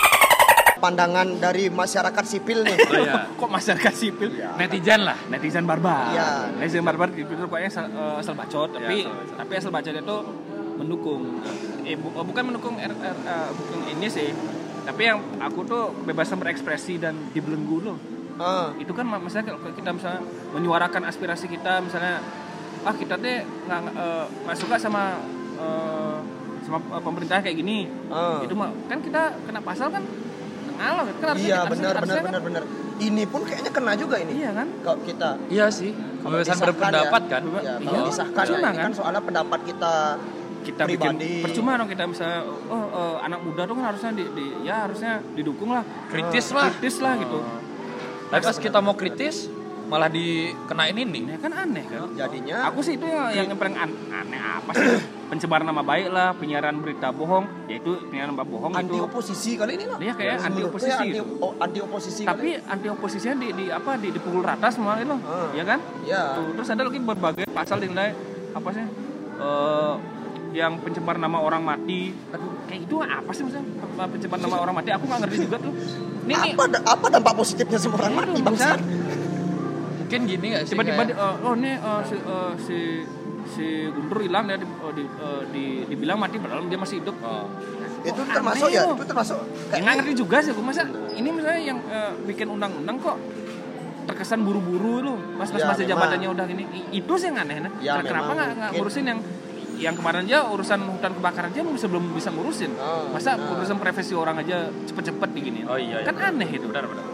Pandangan 0.85 1.41
dari 1.41 1.73
masyarakat 1.73 2.25
sipil 2.29 2.61
nih. 2.61 2.77
Oh 2.77 2.93
iya. 3.01 3.25
Kok 3.33 3.49
masyarakat 3.49 3.95
sipil? 3.97 4.29
netizen 4.61 5.01
lah. 5.01 5.17
Netizen 5.33 5.65
barbar. 5.65 6.13
Iya. 6.13 6.29
Netizen 6.61 6.85
barbar 6.85 7.09
itu 7.09 7.25
pokoknya 7.25 7.73
asal, 7.73 7.85
eh, 7.89 8.21
asal 8.21 8.35
bacot, 8.37 8.69
tapi 8.69 9.01
asal 9.01 9.17
bacot. 9.17 9.37
tapi 9.41 9.53
asal 9.57 9.71
bacotnya 9.73 10.03
itu 10.05 10.17
mendukung. 10.77 11.23
Eh, 11.83 11.97
bu- 11.97 12.13
eh, 12.13 12.25
bukan 12.27 12.43
mendukung 12.45 12.75
R, 12.77 12.93
R- 12.93 13.23
eh, 13.25 13.49
bukan 13.51 13.79
ini 13.91 14.07
sih. 14.09 14.29
Tapi 14.85 15.03
yang 15.03 15.25
aku 15.41 15.65
tuh 15.65 15.83
kebebasan 15.97 16.37
berekspresi 16.37 17.01
dan 17.01 17.17
dibelenggu 17.33 17.81
loh. 17.81 17.97
Ah, 18.37 18.69
Itu 18.77 18.93
kan 18.93 19.09
misalnya 19.09 19.57
kalau 19.57 19.73
kita 19.73 19.89
misalnya 19.89 20.21
menyuarakan 20.53 21.09
aspirasi 21.09 21.47
kita 21.47 21.81
misalnya 21.81 22.21
ah 22.85 22.93
kita 22.93 23.17
deh 23.17 23.41
nggak 23.41 23.81
eh, 23.89 24.25
nggak 24.45 24.59
suka 24.59 24.77
sama 24.77 25.17
eh, 25.57 26.17
sama 26.61 26.77
pemerintah 27.01 27.41
kayak 27.41 27.57
gini. 27.57 27.89
ah. 28.11 28.45
Itu 28.45 28.53
mah 28.53 28.69
kan 28.85 29.01
kita 29.01 29.33
kena 29.41 29.61
pasal 29.61 29.89
kan 29.89 30.05
ngalah 30.75 31.05
kan 31.13 31.27
harusnya 31.29 31.47
Iya 31.47 31.59
harusnya- 31.61 31.71
benar 31.87 31.95
benar 31.97 32.17
kan- 32.17 32.27
benar 32.27 32.43
benar. 32.43 32.63
Ini 32.97 33.23
pun 33.27 33.41
kayaknya 33.43 33.71
kena 33.71 33.93
juga 33.95 34.17
ini. 34.17 34.33
Iya 34.39 34.51
kan? 34.53 34.69
Kalau 34.81 34.99
kita 35.03 35.29
Iya 35.49 35.67
sih. 35.69 35.91
Kalau 35.93 36.37
Kebebasan 36.37 36.59
berpendapat 36.65 37.23
ya. 37.23 37.31
kan. 37.31 37.43
ya, 37.43 37.59
Iya. 37.59 37.75
kalau 37.85 38.01
disahkan 38.07 38.45
ya, 38.45 38.53
ini 38.53 38.63
kan? 38.63 38.75
kan 38.81 38.93
soalnya 38.93 39.21
pendapat 39.21 39.61
kita 39.65 39.95
kita 40.65 40.83
pribadi. 40.83 41.29
bikin 41.29 41.45
percuma 41.45 41.77
dong 41.77 41.87
kita 41.87 42.03
misalnya 42.05 42.41
oh 42.41 42.85
eh, 42.89 43.17
anak 43.21 43.41
muda 43.43 43.63
tuh 43.65 43.75
kan 43.75 43.85
harusnya 43.85 44.11
di, 44.13 44.25
di- 44.33 44.57
ya 44.63 44.89
harusnya 44.89 45.21
didukung 45.35 45.69
lah 45.69 45.85
Kritis 46.09 46.47
lah. 46.51 46.73
kritis 46.73 46.97
lah 46.99 47.15
gitu 47.17 47.39
Tapi 48.27 48.41
pas 48.43 48.57
kita 48.59 48.79
mau 48.81 48.95
kritis 48.95 49.53
malah 49.85 50.09
dikenain 50.09 50.95
ini. 50.95 51.21
ya 51.27 51.37
kan 51.37 51.53
aneh 51.53 51.85
kan 51.85 52.09
Jadinya 52.15 52.57
aku 52.67 52.81
sih 52.81 52.95
itu 52.95 53.05
yang, 53.05 53.47
yang 53.47 53.55
paling 53.55 53.77
an- 53.77 53.93
aneh 54.11 54.41
apa 54.41 54.71
sih 54.73 54.87
pencemaran 55.25 55.63
nama 55.63 55.81
baik 55.81 56.09
lah 56.09 56.33
penyiaran 56.33 56.79
berita 56.79 57.11
bohong 57.11 57.45
yaitu 57.67 57.93
penyiaran 58.07 58.33
nama 58.33 58.43
bohong 58.43 58.73
anti 58.73 58.91
itu 58.91 59.03
oposisi 59.03 59.51
kali 59.55 59.73
ini 59.75 59.85
lah. 59.85 59.99
Dia 59.99 60.13
kayak 60.13 60.35
anti 60.41 60.49
Menurutku 60.55 60.71
oposisi 60.73 60.91
ya 60.91 60.99
anti, 60.99 61.19
o- 61.21 61.57
anti 61.59 61.79
oposisi. 61.81 62.23
tapi 62.23 62.49
anti 62.57 62.87
oposisinya 62.89 63.37
di, 63.37 63.49
di 63.53 63.65
apa 63.69 63.91
di 63.95 64.09
dipukul 64.11 64.41
rata 64.41 64.69
semua 64.69 64.97
gitu 64.97 65.17
Ah. 65.21 65.49
ya 65.53 65.65
kan 65.65 65.79
ya. 66.03 66.23
Tuh, 66.35 66.53
terus 66.55 66.69
ada 66.71 66.83
lagi 66.83 66.99
berbagai 66.99 67.45
pasal 67.49 67.77
dinilai 67.79 68.11
apa 68.51 68.69
sih 68.71 68.85
eh, 69.37 69.95
yang 70.55 70.79
pencemaran 70.79 71.19
nama 71.19 71.39
orang 71.39 71.61
mati 71.61 72.15
aduh 72.31 72.55
kayak 72.65 72.81
itu 72.85 72.95
apa 72.97 73.31
sih 73.31 73.43
maksudnya 73.43 73.67
Apa 73.85 74.07
pencemaran 74.07 74.39
nama 74.41 74.57
orang 74.61 74.75
mati 74.77 74.91
aku 74.91 75.05
nggak 75.05 75.21
ngerti 75.23 75.39
juga 75.41 75.57
tuh 75.59 75.73
ini 76.25 76.35
apa 76.55 76.63
apa 76.89 77.07
dampak 77.11 77.35
positifnya 77.35 77.77
semua 77.77 77.99
orang 77.99 78.13
Iya, 78.13 78.19
mati 78.23 78.31
itu, 78.33 78.47
bangsa? 78.47 78.69
Mungkin 80.15 80.31
gini 80.31 80.47
gak 80.49 80.63
sih? 80.63 80.73
tiba-tiba 80.73 81.03
kayak- 81.05 81.19
eh, 81.19 81.35
oh 81.43 81.53
ini 81.55 81.73
eh, 81.75 82.01
si 82.05 82.15
eh, 82.17 82.53
si 82.57 82.79
si 83.47 83.67
Guntur 83.89 84.19
hilang 84.21 84.47
ya 84.47 84.55
di, 84.55 84.63
eh, 84.65 84.93
di, 84.95 85.05
di- 85.51 85.83
dibilang 85.89 86.17
mati 86.17 86.39
padahal 86.39 86.63
dia 86.65 86.79
masih 86.79 87.03
hidup 87.03 87.19
Oh. 87.21 87.51
Itu 88.05 88.21
Kok 88.21 88.31
termasuk 88.31 88.69
ya, 88.69 88.85
loh? 88.85 88.95
itu 88.95 89.05
termasuk 89.07 89.39
Ya, 89.69 89.81
nggak 89.81 89.95
ngerti 89.99 90.13
juga 90.15 90.37
sih 90.39 90.53
aku 90.53 90.61
masa 90.61 90.85
ini 91.11 91.29
misalnya 91.29 91.63
yang 91.65 91.79
eh, 91.83 92.13
bikin 92.23 92.47
undang-undang 92.47 92.97
kok 92.97 93.17
terkesan 94.05 94.41
buru-buru 94.41 95.03
loh 95.03 95.17
pas 95.35 95.49
pas 95.49 95.57
Ya, 95.57 95.67
masa 95.67 95.81
memang. 95.81 95.91
jabatannya 95.99 96.29
udah 96.31 96.45
gini 96.47 96.63
I- 96.71 97.01
itu 97.01 97.13
sih 97.17 97.27
yang 97.27 97.41
aneh 97.41 97.59
nah. 97.59 97.73
Ya, 97.81 97.99
kenapa 97.99 98.31
memang 98.31 98.49
nggak 98.55 98.71
ngurusin 98.73 99.05
yang 99.05 99.19
yang 99.75 99.95
kemarin 99.95 100.23
aja 100.23 100.47
urusan 100.47 100.79
hutan 100.87 101.13
kebakaran 101.13 101.51
aja 101.51 101.61
bisa 101.65 101.87
belum 101.89 102.05
bisa 102.13 102.31
ngurusin 102.31 102.71
Oh, 102.77 103.11
masa 103.11 103.35
benar. 103.35 103.59
urusan 103.59 103.77
privasi 103.77 104.13
orang 104.15 104.37
aja 104.39 104.57
cepet-cepet 104.85 105.29
digini 105.33 105.61
Oh 105.65 105.75
iya, 105.75 105.99
iya. 105.99 106.07
kan 106.07 106.15
aneh 106.31 106.47
itu 106.49 106.65
Benar 106.65 106.87
benar. 106.87 107.05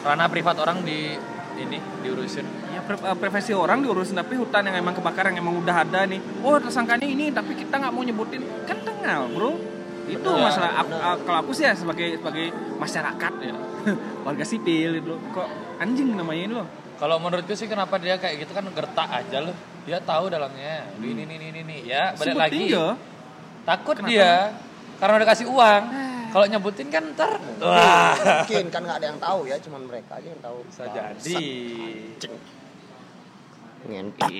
Ranah 0.00 0.26
privat 0.26 0.56
orang 0.56 0.80
di 0.80 1.12
ini 1.60 1.78
diurusin. 2.00 2.46
ya 2.72 2.80
privasi 3.14 3.52
orang 3.52 3.84
diurusin 3.84 4.16
tapi 4.16 4.34
hutan 4.40 4.66
yang 4.66 4.80
emang 4.80 4.96
kebakaran 4.96 5.36
yang 5.36 5.44
emang 5.44 5.60
udah 5.60 5.76
ada 5.84 6.08
nih 6.08 6.20
oh 6.42 6.56
tersangkanya 6.56 7.06
ini 7.06 7.30
tapi 7.30 7.54
kita 7.54 7.76
nggak 7.76 7.92
mau 7.92 8.02
nyebutin 8.02 8.42
kan 8.66 8.78
tengal 8.82 9.30
bro 9.30 9.54
itu 10.10 10.26
Benar, 10.26 10.50
masalah 10.50 10.70
aku, 10.82 10.94
ah, 10.98 11.16
kalau 11.22 11.38
aku 11.46 11.50
sih 11.54 11.64
ya 11.70 11.72
sebagai 11.78 12.18
sebagai 12.18 12.50
masyarakat 12.82 13.32
ya 13.46 13.54
warga 14.26 14.42
sipil 14.42 14.98
itu 14.98 15.14
kok 15.30 15.46
anjing 15.78 16.18
namanya 16.18 16.42
ini 16.42 16.54
loh 16.58 16.68
Kalau 17.00 17.16
menurutku 17.16 17.56
sih 17.56 17.64
kenapa 17.64 17.96
dia 17.96 18.20
kayak 18.20 18.44
gitu 18.44 18.52
kan 18.52 18.60
gertak 18.76 19.08
aja 19.08 19.40
loh. 19.40 19.56
Dia 19.88 20.04
tahu 20.04 20.28
dalamnya. 20.28 20.84
Ini 21.00 21.16
ini 21.16 21.22
ini 21.24 21.46
ini, 21.48 21.60
ini. 21.64 21.76
Ya, 21.88 22.12
balik 22.12 22.36
lagi. 22.36 22.76
ya. 22.76 22.92
Takut 23.64 23.96
Kenapa? 23.96 24.12
dia 24.12 24.52
karena 25.00 25.14
udah 25.16 25.28
kasih 25.32 25.46
uang. 25.48 25.82
Kalau 26.30 26.46
nyebutin 26.46 26.88
kan 26.88 27.04
ntar 27.14 27.32
wah 27.58 28.14
mungkin 28.14 28.64
kan 28.70 28.80
nggak 28.86 28.98
ada 29.02 29.06
yang 29.10 29.20
tahu 29.20 29.40
ya, 29.50 29.56
cuman 29.58 29.80
mereka 29.90 30.12
aja 30.22 30.28
yang 30.30 30.42
tahu. 30.42 30.58
bisa 30.66 30.82
jadi. 30.86 31.36
Ngentot. 33.80 34.28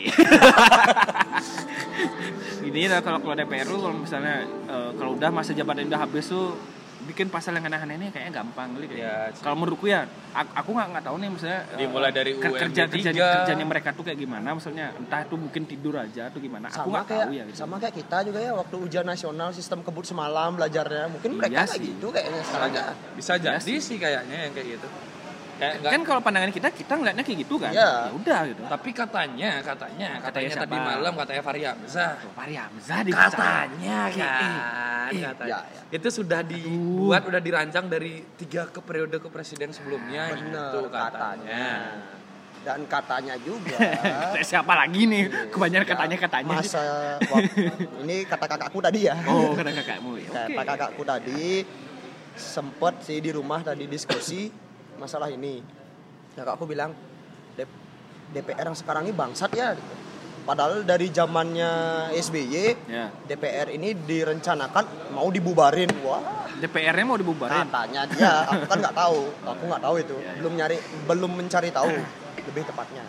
Ini 2.68 2.92
lah 2.92 3.00
kalau 3.00 3.24
kalau 3.24 3.34
DPR 3.34 3.64
tuh 3.64 3.80
kalau 3.80 3.96
misalnya 3.96 4.44
eh, 4.68 4.90
kalau 5.00 5.16
udah 5.16 5.30
masa 5.32 5.56
jabatan 5.56 5.88
udah 5.88 6.00
habis 6.04 6.28
tuh 6.28 6.60
bikin 7.00 7.28
pasal 7.28 7.56
yang 7.56 7.64
aneh-aneh 7.64 7.96
ini 7.96 8.06
kayaknya 8.08 8.42
gampang 8.42 8.76
kali 8.76 8.86
kayak. 8.86 9.00
Ya, 9.00 9.14
Kalau 9.40 9.56
menurutku 9.56 9.86
ya, 9.86 10.04
aku, 10.30 10.50
aku 10.52 10.70
nggak 10.76 10.88
nggak 10.92 11.04
tahu 11.08 11.16
nih 11.16 11.28
misalnya 11.32 11.60
eh, 11.64 11.78
Dimulai 11.80 12.10
dari 12.12 12.32
kerja 12.36 12.84
kerja 12.86 13.10
kerjanya 13.12 13.66
mereka 13.66 13.88
tuh 13.92 14.04
kayak 14.04 14.18
gimana, 14.18 14.48
misalnya 14.52 14.86
entah 14.94 15.20
itu 15.24 15.34
mungkin 15.34 15.62
tidur 15.64 15.94
aja 15.96 16.28
atau 16.28 16.38
gimana. 16.38 16.68
Aku 16.68 16.76
sama 16.76 16.90
nggak 16.92 17.04
kayak 17.06 17.26
tahu 17.26 17.32
ya. 17.32 17.44
Gitu. 17.48 17.56
sama 17.56 17.74
kayak 17.78 17.94
kita 17.96 18.16
juga 18.24 18.38
ya 18.38 18.52
waktu 18.52 18.76
ujian 18.76 19.06
nasional 19.06 19.48
sistem 19.50 19.80
kebut 19.80 20.04
semalam 20.04 20.54
belajarnya 20.54 21.04
mungkin 21.08 21.30
mereka 21.36 21.52
Iya 21.52 21.64
kayak 21.66 21.80
sih. 21.80 21.88
gitu 21.92 22.06
kayaknya 22.10 22.42
sekarang 22.44 22.70
ya. 22.72 22.84
Bisa 23.16 23.32
jadi 23.36 23.74
sih 23.76 23.96
kayaknya 23.96 24.36
yang 24.44 24.52
kayak 24.52 24.68
gitu. 24.76 24.88
Kayak 25.60 25.74
enggak 25.76 25.90
Kan 25.92 26.00
kalau 26.02 26.20
pandangan 26.20 26.50
kita 26.50 26.68
kita 26.72 26.92
ngeliatnya 26.96 27.20
kayak 27.20 27.38
gitu 27.44 27.54
kan. 27.60 27.70
Iya. 27.70 27.90
Ya 28.00 28.10
udah 28.10 28.40
gitu. 28.48 28.62
tapi 28.64 28.90
katanya, 28.90 29.50
katanya, 29.60 30.08
katanya 30.18 30.48
siapa? 30.48 30.64
tadi 30.64 30.76
malam 30.80 31.12
katanya 31.14 31.42
Fahri 31.44 31.62
Hamzah. 31.62 32.10
Fahri 32.32 32.54
Hamzah 32.56 33.00
di 33.04 33.12
Katanya 33.12 33.98
Eh, 34.08 34.16
kan, 34.16 35.12
eh, 35.12 35.22
katanya. 35.22 35.48
ya, 35.52 35.58
ya. 35.60 35.80
Itu 35.92 36.08
sudah 36.08 36.40
dibuat, 36.40 37.28
udah 37.28 37.38
dirancang 37.38 37.86
dari 37.86 38.24
tiga 38.34 38.64
ke 38.66 38.80
periode 38.80 39.20
ke 39.20 39.28
presiden 39.28 39.68
sebelumnya 39.70 40.32
Bener 40.32 40.40
gitu 40.40 40.80
katanya. 40.88 41.12
katanya. 41.12 41.68
Dan 42.60 42.84
katanya 42.84 43.34
juga 43.40 43.76
Siapa 44.44 44.72
lagi 44.74 45.08
nih? 45.08 45.48
Kebanyakan 45.48 45.86
katanya 45.86 46.16
katanya. 46.18 46.48
masa 46.54 46.84
ini 48.04 48.24
kata 48.24 48.44
kakakku 48.46 48.80
tadi 48.80 49.08
ya. 49.08 49.16
Oh, 49.24 49.52
kata 49.52 49.72
kakakmu 49.74 50.16
ya. 50.16 50.28
Kata 50.48 50.62
kakakku 50.66 51.02
tadi 51.02 51.64
sempet 52.32 52.94
sih 53.00 53.18
di 53.18 53.30
rumah 53.30 53.60
tadi 53.60 53.84
diskusi 53.84 54.48
masalah 55.00 55.32
ini. 55.32 55.64
Kakakku 56.32 56.64
bilang 56.64 56.92
"D- 57.56 57.66
DPR 58.30 58.68
yang 58.68 58.76
sekarang 58.76 59.08
ini 59.08 59.16
bangsat 59.16 59.50
ya. 59.50 59.72
gitu. 59.72 59.94
Padahal 60.40 60.82
dari 60.82 61.08
zamannya 61.08 61.70
SBY 62.12 62.54
Ya. 62.86 63.12
DPR 63.24 63.70
ini 63.70 63.92
direncanakan 63.92 65.12
mau 65.12 65.28
dibubarin. 65.28 65.88
Wah, 66.00 66.48
DPR-nya 66.56 67.04
mau 67.04 67.16
dibubarin. 67.16 67.60
katanya 67.62 68.02
dia, 68.04 68.32
aku 68.46 68.64
kan 68.66 68.78
nggak 68.78 68.96
tahu. 68.96 69.20
Aku 69.50 69.62
nggak 69.64 69.82
tahu 69.82 69.94
itu. 69.98 70.16
Ya, 70.16 70.24
ya. 70.26 70.32
Belum 70.36 70.52
nyari, 70.54 70.76
belum 71.04 71.30
mencari 71.34 71.68
tahu 71.70 71.92
lebih 72.42 72.62
tepatnya. 72.64 73.04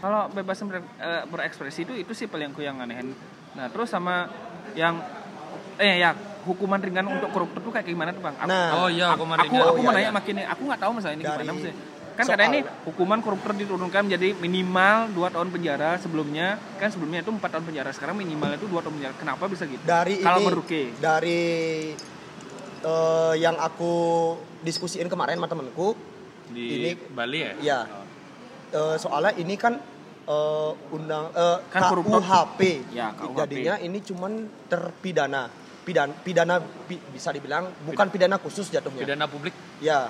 Kalau 0.00 0.32
bebasan 0.32 0.66
ber- 0.66 0.96
eh, 0.96 1.22
berekspresi 1.28 1.84
itu 1.84 1.92
itu 1.94 2.12
sih 2.14 2.24
paling 2.24 2.50
aku 2.50 2.62
yang 2.62 2.78
anehin. 2.78 3.12
Nah, 3.52 3.68
terus 3.68 3.90
sama 3.90 4.30
yang 4.72 5.02
eh 5.76 5.98
ya 5.98 6.14
hukuman 6.42 6.78
ringan 6.78 7.06
untuk 7.06 7.28
koruptor 7.28 7.60
tuh 7.60 7.70
kayak 7.70 7.86
gimana 7.86 8.10
tuh, 8.10 8.20
Bang? 8.20 8.34
Aku, 8.34 8.46
Nah, 8.46 8.68
Oh 8.76 8.88
iya, 8.88 9.06
aku, 9.08 9.20
hukuman 9.20 9.36
aku, 9.36 9.44
ringan. 9.46 9.60
aku 9.60 9.70
Oh, 9.70 9.76
mau 9.76 9.84
iya, 9.84 9.90
nanya 9.94 10.04
iya. 10.04 10.12
makin 10.12 10.34
ini, 10.34 10.44
aku 10.44 10.62
nggak 10.64 10.80
tahu 10.80 10.90
masalah 10.92 11.12
ini 11.12 11.22
Dari 11.22 11.30
gimana 11.34 11.50
maksudnya. 11.52 11.76
Kan 12.10 12.24
soal- 12.26 12.34
katanya 12.34 12.50
ini 12.50 12.60
hukuman 12.84 13.18
koruptor 13.18 13.52
diturunkan 13.54 14.00
menjadi 14.02 14.28
minimal 14.36 14.96
2 15.10 15.30
tahun 15.30 15.48
penjara 15.48 15.90
sebelumnya 15.96 16.46
kan 16.76 16.88
sebelumnya 16.88 17.20
itu 17.20 17.30
4 17.30 17.48
tahun 17.48 17.64
penjara 17.64 17.90
sekarang 17.90 18.14
minimal 18.14 18.50
itu 18.52 18.66
2 18.66 18.76
tahun 18.78 18.94
penjara. 18.94 19.14
Kenapa 19.16 19.44
bisa 19.46 19.64
gitu? 19.64 19.80
dari 19.80 20.14
Kalau 20.18 20.36
ini 20.36 20.44
menurut 20.44 20.66
dari 20.98 21.40
eh, 22.82 23.34
yang 23.36 23.56
aku 23.56 23.92
diskusiin 24.60 25.06
kemarin 25.06 25.36
sama 25.36 25.48
temenku 25.48 25.96
Di 26.46 26.92
Ini- 26.92 27.08
Bali 27.08 27.38
ya? 27.40 27.52
ya 27.62 27.80
eh, 28.70 28.96
soalnya 28.96 29.32
ini 29.34 29.54
kan 29.54 29.78
eh, 30.22 30.72
undang 30.90 31.30
eh, 31.30 31.58
Kan 31.68 31.82
koruptor. 31.88 32.20
KUHP 32.20 32.60
Ya, 32.90 33.14
KUHP. 33.14 33.36
jadinya 33.38 33.74
ini 33.78 33.98
cuman 33.98 34.32
terpidana 34.66 35.48
pidana 35.90 36.14
pidana 36.14 36.54
pi- 36.86 37.02
bisa 37.10 37.28
dibilang 37.28 37.66
bukan 37.82 38.06
pidana 38.08 38.38
khusus 38.38 38.70
jatuhnya 38.70 39.02
Pidana 39.02 39.26
publik 39.26 39.50
ya 39.80 40.06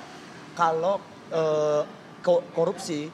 kalau 0.53 1.01
eh, 1.31 1.83
ko- 2.21 2.45
korupsi 2.53 3.09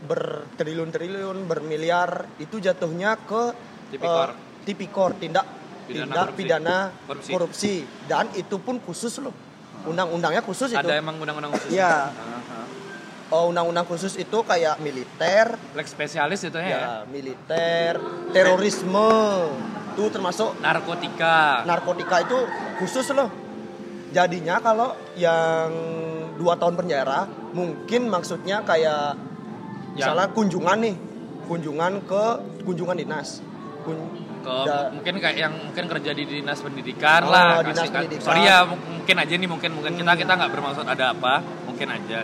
bertriliun-triliun 0.00 1.46
bermiliar 1.46 2.10
itu 2.36 2.58
jatuhnya 2.58 3.14
ke 3.20 3.42
Tipikor. 3.88 4.28
eh, 4.28 4.64
tipikor 4.64 5.10
tindak 5.14 5.46
Pidana 5.86 6.04
tindak 6.04 6.24
korupsi. 6.26 6.36
pidana 6.36 6.76
Korupsi. 7.06 7.30
korupsi. 7.30 7.74
dan 8.04 8.26
itu 8.34 8.56
pun 8.58 8.76
khusus 8.78 9.14
loh 9.18 9.32
undang-undangnya 9.80 10.42
khusus 10.42 10.68
itu 10.68 10.76
ada 10.76 10.98
emang 10.98 11.16
undang-undang 11.16 11.54
khusus. 11.54 11.70
Iya. 11.70 12.10
Oh, 13.28 13.52
undang-undang 13.52 13.84
khusus 13.84 14.16
itu 14.16 14.38
kayak 14.40 14.80
militer 14.80 15.60
Lex 15.72 15.86
spesialis 15.88 16.40
itu 16.42 16.56
ya. 16.56 16.68
ya 16.72 16.92
militer 17.04 18.00
terorisme 18.32 19.12
itu 19.92 20.08
termasuk 20.08 20.56
Narkotika. 20.58 21.60
narkotika 21.62 22.22
itu 22.22 22.38
khusus 22.78 23.04
loh 23.10 23.28
jadinya 24.08 24.56
kalau 24.58 24.90
yang 25.14 25.68
dua 26.34 26.56
tahun 26.56 26.72
penjara 26.74 27.24
mungkin 27.52 28.06
maksudnya 28.06 28.62
kayak 28.62 29.18
Ya. 29.90 30.08
misalnya 30.08 30.30
kunjungan 30.30 30.78
nih 30.78 30.94
kunjungan 31.44 31.92
ke 32.06 32.24
kunjungan 32.62 32.96
dinas 32.96 33.42
Kun- 33.82 34.08
ke 34.38 34.54
da- 34.62 34.88
mungkin 34.88 35.18
kayak 35.18 35.36
yang 35.36 35.52
mungkin 35.52 35.84
kerja 35.84 36.10
di 36.12 36.24
dinas 36.24 36.62
pendidikan 36.62 37.26
Oh, 37.26 37.28
lah 37.28 37.60
dinas 37.60 37.82
kasih 37.82 37.90
kan. 37.90 38.00
pendidikan. 38.00 38.24
sorry 38.24 38.40
ya 38.42 38.62
mungkin 38.64 39.16
aja 39.18 39.34
nih 39.34 39.48
mungkin 39.50 39.70
mungkin 39.74 39.92
kita 39.96 40.12
kita 40.16 40.32
nggak 40.32 40.50
bermaksud 40.50 40.86
ada 40.86 41.10
apa 41.10 41.34
mungkin 41.66 41.88
aja 41.90 42.22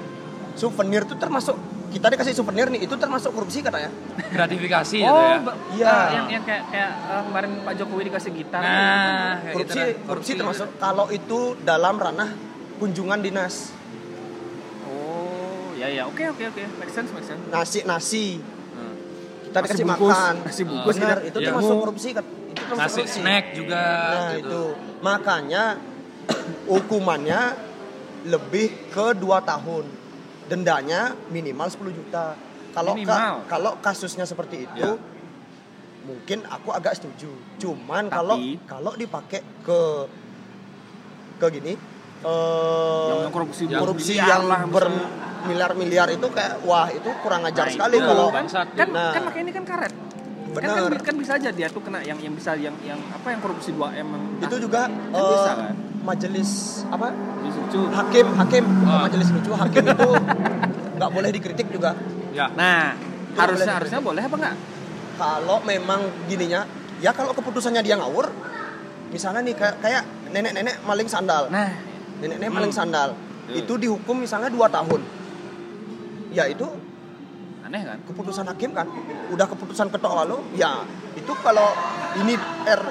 souvenir 0.54 1.02
itu 1.02 1.14
termasuk 1.14 1.56
kita 1.90 2.06
dikasih 2.08 2.32
souvenir 2.32 2.66
nih 2.68 2.82
itu 2.82 2.94
termasuk 2.94 3.30
korupsi 3.30 3.58
katanya 3.60 3.86
gratifikasi 4.28 4.98
Oh, 5.00 5.06
gitu 5.06 5.14
ya 5.14 5.38
Iya. 5.72 5.86
ah, 5.88 6.06
yang 6.12 6.26
yang 6.28 6.42
kayak 6.42 6.62
kayak 6.68 6.90
eh, 6.90 7.22
kemarin 7.24 7.50
Pak 7.60 7.74
Jokowi 7.76 8.02
dikasih 8.04 8.30
gitar. 8.32 8.58
nah 8.58 9.38
kayak 9.40 9.54
korupsi 9.54 9.62
gitu 9.70 9.74
dah. 9.76 10.04
korupsi 10.04 10.30
termasuk 10.34 10.68
kalau 10.76 11.06
itu 11.08 11.38
dalam 11.60 11.94
ranah 11.96 12.30
kunjungan 12.76 13.20
dinas 13.20 13.70
Oh, 14.84 15.70
ya 15.74 15.86
ya. 15.88 16.02
Oke 16.04 16.26
oke 16.26 16.44
oke. 16.44 16.62
Make 16.76 16.90
sense, 16.90 17.10
make 17.10 17.24
sense. 17.24 17.42
nasi 17.46 17.78
nasi 17.84 18.24
Hmm. 18.74 18.94
kita 19.44 19.56
Nasi 19.56 19.66
dikasih 19.68 19.84
bungkus, 19.86 20.10
makan 20.12 20.34
nasi 20.42 20.62
bungkus 20.64 20.94
benar 20.96 21.16
gitu. 21.16 21.28
itu 21.28 21.38
Iya. 21.38 21.46
termasuk 21.48 21.74
korupsi 21.78 22.08
kan 22.10 22.24
itu 22.24 22.62
termasuk 22.64 22.80
nasi 22.80 22.98
korupsi. 23.00 23.14
snack 23.16 23.44
juga 23.54 23.82
nah 23.86 24.28
gitu. 24.32 24.38
itu 24.40 24.62
makanya 25.00 25.64
hukumannya 26.66 27.40
lebih 28.24 28.66
ke 28.88 29.06
2 29.14 29.20
tahun. 29.44 29.84
Dendanya 30.44 31.00
minimal 31.28 31.66
10 31.66 31.90
juta. 31.90 32.36
Kalau 32.70 32.92
ka- 32.98 33.40
kalau 33.46 33.72
kasusnya 33.78 34.24
seperti 34.24 34.66
itu 34.66 34.82
Ya. 34.82 34.98
mungkin 36.02 36.42
aku 36.44 36.68
agak 36.70 36.94
setuju. 36.94 37.30
Cuman 37.56 38.08
kalau 38.08 38.36
kalau 38.64 38.92
dipakai 38.94 39.40
ke 39.62 39.80
ke 41.36 41.46
gini 41.50 41.74
eh 42.24 43.08
Yang 43.14 43.32
korupsi 43.32 43.62
korupsi 43.68 44.12
miliar 44.14 44.28
yang 44.30 44.44
lah, 44.44 44.60
misalnya. 44.62 44.74
bermiliar-miliar 44.74 46.08
itu 46.10 46.26
kayak 46.28 46.54
wah 46.62 46.88
itu 46.88 47.10
kurang 47.20 47.44
ajar 47.44 47.66
Nah, 47.66 47.74
sekali 47.74 47.96
itu. 47.96 48.06
kalau 48.06 48.26
bangsat. 48.30 48.66
kan 48.72 48.88
Nah. 48.90 49.12
kan 49.12 49.22
makanya 49.22 49.44
ini 49.44 49.52
kan 49.52 49.64
karet 49.64 49.92
kan, 49.92 50.62
kan, 50.62 50.86
Bener. 50.86 51.02
kan 51.02 51.14
bisa 51.18 51.32
aja 51.34 51.50
dia 51.50 51.66
tuh 51.66 51.82
kena 51.82 51.98
yang 52.00 52.16
yang 52.16 52.32
bisa 52.32 52.54
yang 52.54 52.72
yang 52.80 52.96
apa 53.10 53.26
yang 53.28 53.40
korupsi 53.40 53.70
2 53.70 53.90
m 53.92 54.08
yang- 54.08 54.46
itu 54.46 54.56
juga 54.58 54.86
Kan 54.86 54.92
eh, 55.10 55.30
bisa, 55.34 55.52
kan? 55.52 55.74
majelis 56.00 56.50
apa 56.86 57.06
lucu. 57.74 57.90
hakim 57.90 58.26
hakim 58.38 58.64
bukan 58.64 58.94
Ah. 58.94 59.02
majelis 59.10 59.28
lucu 59.34 59.50
hakim 59.50 59.82
itu 59.90 60.10
nggak 60.94 61.10
boleh 61.10 61.30
dikritik 61.34 61.66
juga. 61.74 61.90
Ya. 62.30 62.50
nah 62.54 62.94
Itu 62.94 63.38
harusnya 63.38 63.66
boleh 63.66 63.74
harusnya 63.78 64.00
boleh 64.02 64.22
apa 64.22 64.36
enggak 64.38 64.54
kalau 65.18 65.58
memang 65.66 66.00
gininya 66.30 66.66
ya 67.02 67.10
kalau 67.10 67.34
keputusannya 67.34 67.82
dia 67.82 67.98
ngawur 67.98 68.30
misalnya 69.10 69.42
nih 69.46 69.54
kayak 69.54 69.76
kayak 69.82 70.02
nenek-nenek 70.30 70.78
maling 70.86 71.06
sandal. 71.10 71.50
Nah. 71.50 71.70
Nenek-nenek 72.22 72.54
maling 72.54 72.74
sandal. 72.74 73.14
Hmm. 73.44 73.60
itu 73.60 73.76
dihukum 73.76 74.24
misalnya 74.24 74.48
dua 74.48 74.72
tahun. 74.72 75.04
Ya 76.32 76.48
itu 76.48 76.64
aneh 77.60 77.82
kan? 77.84 77.98
keputusan 78.08 78.48
hakim 78.48 78.72
kan? 78.72 78.88
Udah 79.28 79.44
keputusan 79.44 79.92
ketok 79.92 80.12
lalu 80.24 80.40
ya 80.56 80.80
itu 81.12 81.32
kalau 81.44 81.76
ini 82.18 82.34
R 82.64 82.82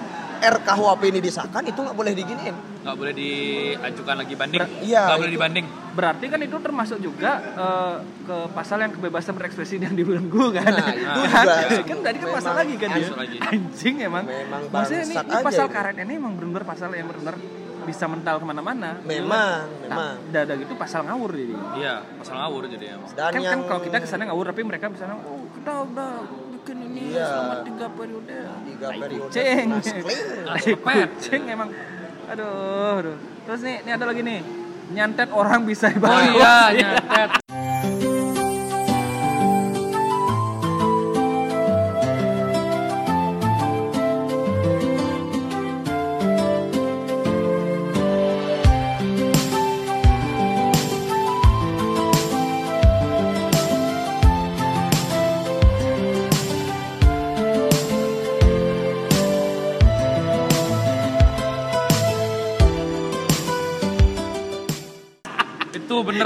RKUHP 0.44 1.02
ini 1.08 1.20
disahkan 1.20 1.64
itu 1.64 1.80
nggak 1.80 1.94
boleh 1.94 2.12
diginiin 2.12 2.56
nggak 2.84 2.96
boleh 2.96 3.14
diajukan 3.14 4.16
lagi 4.18 4.34
banding 4.34 4.60
Ber- 4.60 4.76
iya, 4.82 5.02
nggak 5.06 5.18
boleh 5.18 5.26
itu- 5.26 5.38
dibanding 5.38 5.66
berarti 5.94 6.26
kan 6.28 6.40
itu 6.42 6.58
termasuk 6.58 6.98
juga 7.00 7.32
eh, 7.40 7.96
ke 8.22 8.38
pasal 8.52 8.78
yang 8.80 8.92
kebebasan 8.92 9.34
berekspresi 9.34 9.78
yang 9.78 9.94
dibelenggu 9.94 10.52
kan 10.52 10.68
Nah, 10.68 10.92
itu 10.92 11.22
Kan? 11.26 11.46
juga. 11.46 11.84
kan 11.86 11.98
tadi 12.04 12.18
kan 12.18 12.30
pasal 12.34 12.54
lagi 12.56 12.76
kan 12.76 12.90
dia 12.92 13.08
lagi. 13.10 13.38
anjing 13.40 13.96
emang 14.02 14.24
Memang 14.26 14.62
maksudnya 14.70 15.04
ini, 15.06 15.16
ini 15.16 15.32
aja 15.32 15.42
pasal 15.42 15.66
itu. 15.66 15.74
karet 15.74 15.96
ini 15.98 16.14
emang 16.14 16.34
benar-benar 16.34 16.66
pasal 16.66 16.90
yang 16.92 17.08
benar 17.08 17.36
bisa 17.84 18.06
mental 18.06 18.36
ke 18.38 18.46
mana-mana 18.46 18.96
Memang, 19.02 19.28
Nah, 19.28 19.60
memang. 19.84 20.14
udah 20.26 20.42
ada 20.42 20.54
gitu 20.56 20.74
pasal 20.74 21.04
ngawur 21.04 21.32
jadi 21.32 21.56
iya 21.78 22.00
pasal 22.16 22.36
ngawur 22.38 22.64
jadi 22.70 22.86
emang 22.96 23.10
dan 23.12 23.24
kan, 23.26 23.34
yang 23.38 23.44
kan 23.46 23.60
kalau 23.66 23.82
kita 23.82 23.98
ke 23.98 24.08
sana 24.08 24.24
ngawur 24.26 24.46
tapi 24.46 24.62
mereka 24.62 24.88
misalnya 24.88 25.20
oh 25.20 25.44
kita 25.54 25.72
udah 25.86 26.12
bikin 26.64 26.78
ini 26.80 27.02
Iya. 27.12 27.28
selama 27.28 27.56
tiga 27.62 27.88
periode. 27.92 28.38
Tiga 28.64 28.88
Tai 28.88 29.00
periode. 29.04 29.28
kucing 29.28 29.98
clear. 30.00 30.28
Tai 30.48 30.64
kucing 31.12 31.42
emang. 31.46 31.70
Aduh, 32.32 33.04
aduh. 33.04 33.18
Terus 33.44 33.60
nih 33.62 33.76
ini 33.84 33.92
ada 33.92 34.06
lagi 34.08 34.22
nih. 34.24 34.40
Nyantet 34.96 35.30
orang 35.32 35.64
bisa 35.64 35.88
oh 35.88 35.92
dibawa 35.92 36.20
iya 36.24 36.56
nyatet 36.72 37.30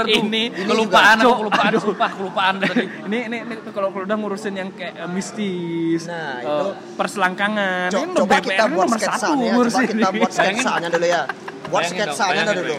bener 0.00 0.06
tuh. 0.08 0.22
Ini- 0.24 0.48
ini 0.48 0.64
kelupaan 0.64 1.16
juga. 1.16 1.24
aku 1.24 1.34
kelupaan 1.38 1.68
aduh. 1.68 1.80
sumpah 1.82 2.10
kelupaan 2.10 2.54
tadi. 2.62 2.84
Ini 3.04 3.18
ini, 3.26 3.36
ini 3.40 3.54
kalau 3.68 3.88
kalau 3.88 4.04
udah 4.04 4.16
ngurusin 4.16 4.54
yang 4.54 4.70
kayak 4.72 4.94
eh, 4.96 5.08
mistis 5.08 6.02
Nah, 6.04 6.38
eh, 6.38 6.46
itu. 6.46 6.66
perselangkangan. 6.94 7.88
Co- 7.88 8.00
ini 8.00 8.12
coba 8.14 8.34
BPR 8.34 8.44
kita 8.44 8.62
ini 8.62 8.72
buat 8.72 8.86
nomor 8.86 8.96
satu 8.96 9.04
sketsanya 9.04 9.34
coba 9.34 9.52
ngurusin 9.52 9.84
kita 9.84 10.08
buat 10.08 10.30
Bayangin. 10.30 10.56
sketsanya 10.56 10.88
dulu 10.88 11.06
ya. 11.06 11.22
Buat 11.68 11.84
sketsanya 11.84 12.42
dulu. 12.48 12.74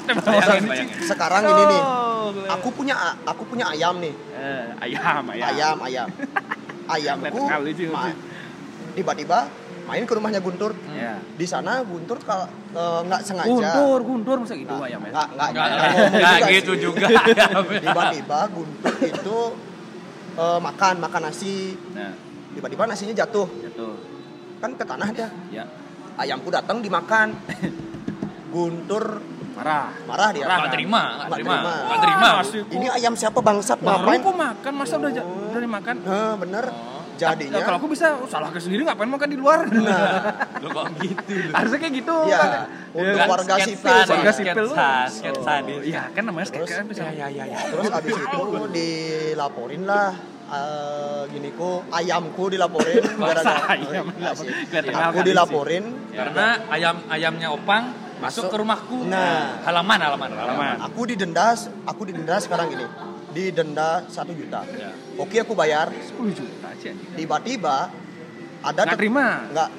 sekarang 1.10 1.42
ini 1.44 1.64
nih 1.66 1.82
Oh, 2.20 2.28
aku 2.48 2.68
punya 2.70 2.94
aku 3.24 3.42
punya 3.44 3.64
ayam 3.68 3.98
nih. 3.98 4.14
Eh, 4.30 4.66
ayam 4.86 5.24
ayam. 5.26 5.48
Ayam 5.48 5.76
ayam. 5.82 6.08
Ayamku 6.90 7.46
tiba-tiba 8.92 9.46
main 9.90 10.06
ke 10.06 10.12
rumahnya 10.14 10.38
Guntur. 10.38 10.72
Ya 10.94 11.18
di 11.34 11.46
sana 11.50 11.82
Guntur 11.82 12.22
kalau 12.22 12.46
eh, 12.70 13.00
nggak 13.10 13.20
sengaja. 13.26 13.50
Guntur 13.50 13.98
guntur 14.06 14.36
masa 14.38 14.54
gitu 14.54 14.74
ayam 14.78 15.02
ya? 15.02 15.10
nggak 15.10 15.26
nggak 15.34 15.48
nggak 15.50 15.66
nggak 15.66 15.88
ngomong 15.90 16.12
nggak 16.14 16.38
juga 16.38 16.48
gitu 16.54 16.72
juga 16.78 17.06
tiba-tiba 17.82 18.38
Guntur 18.54 18.94
itu 19.02 19.38
eh, 20.38 20.58
makan 20.62 20.94
makan 21.02 21.20
nasi. 21.26 21.74
Nah 21.90 22.14
tiba-tiba 22.54 22.82
nasinya 22.86 23.14
jatuh. 23.18 23.46
Jatuh. 23.66 23.94
Kan 24.62 24.70
ke 24.78 24.84
tanah 24.86 25.08
dia. 25.10 25.28
Ya 25.50 25.64
ayamku 26.14 26.48
datang 26.54 26.78
dimakan. 26.78 27.34
Guntur 28.54 29.22
marah. 29.58 29.90
Marah 30.06 30.28
dia. 30.30 30.44
Nggak 30.46 30.72
terima 30.74 31.00
nggak 31.02 31.26
Nggak 31.26 31.38
terima 31.38 31.54
terima. 31.58 31.74
nggak 31.74 32.00
terima. 32.04 32.28
Nasi 32.38 32.58
ini 32.78 32.86
ayam 32.86 33.14
siapa 33.18 33.38
bangsat 33.42 33.78
baru 33.82 34.06
ngapain? 34.06 34.20
kok 34.22 34.36
makan 34.38 34.72
masa 34.78 34.94
udah 35.00 35.10
udah 35.50 35.60
dimakan? 35.60 35.94
Nah, 36.06 36.34
bener. 36.38 36.64
Ya, 36.70 36.99
jadinya 37.20 37.60
kalau 37.60 37.76
aku 37.76 37.88
bisa 37.92 38.06
salah 38.26 38.48
ke 38.48 38.56
sendiri 38.56 38.80
ngapain 38.88 39.10
makan 39.12 39.28
di 39.28 39.38
luar? 39.38 39.58
Lo 40.64 40.68
kok 40.72 40.86
gitu? 41.04 41.32
Lo 41.36 41.52
harusnya 41.52 41.78
kayak 41.78 41.94
gitu 42.00 42.16
ya 42.26 42.38
kan. 42.40 42.50
untuk 42.96 43.18
Kan 43.20 43.28
warga 43.28 43.54
sketsa 43.60 43.68
sipil 43.68 44.08
warga 44.08 44.32
sipil. 44.32 44.64
Lu. 44.64 44.74
sketsa 45.12 45.52
Oh, 45.60 45.80
iya 45.84 46.02
kan 46.10 46.22
namanya 46.24 46.46
Terus, 46.48 46.64
sketsa 46.64 46.80
kan 46.80 46.86
bisa. 46.88 47.02
Ya 47.12 47.26
ya 47.28 47.44
ya 47.44 47.58
terus 47.68 47.86
abis 47.92 48.14
itu 48.16 48.40
dilaporin 48.72 49.82
lah 49.84 50.10
eh, 50.50 51.22
giniku 51.28 51.70
ayamku 51.92 52.44
dilaporin. 52.48 53.02
Gara-gara- 53.20 53.76
ayam? 53.76 54.06
Nggak 54.16 54.34
sih. 54.40 54.48
kelihatan 54.72 55.04
aku 55.12 55.20
dilaporin. 55.22 55.84
Karena 56.10 56.46
ayam 56.72 56.96
ayamnya 57.06 57.48
opang 57.52 57.92
masuk 58.20 58.48
Masuk. 58.48 58.52
ke 58.52 58.56
rumahku. 58.60 58.98
Nah. 59.08 59.64
halaman 59.64 59.98
halaman 60.00 60.28
halaman. 60.36 60.76
Aku 60.88 61.08
didenda 61.08 61.56
aku 61.84 62.04
didenda 62.04 62.36
sekarang 62.36 62.68
ini 62.76 63.09
didenda 63.30 64.04
satu 64.06 64.32
juta. 64.32 64.62
Ya. 64.68 64.90
oke 65.16 65.36
aku 65.36 65.52
bayar. 65.52 65.90
10 65.90 66.18
juta 66.32 66.68
tiba-tiba 67.14 67.92
ada 68.60 68.80
nggak 68.82 68.98
terima? 68.98 69.26
Nggak. 69.48 69.70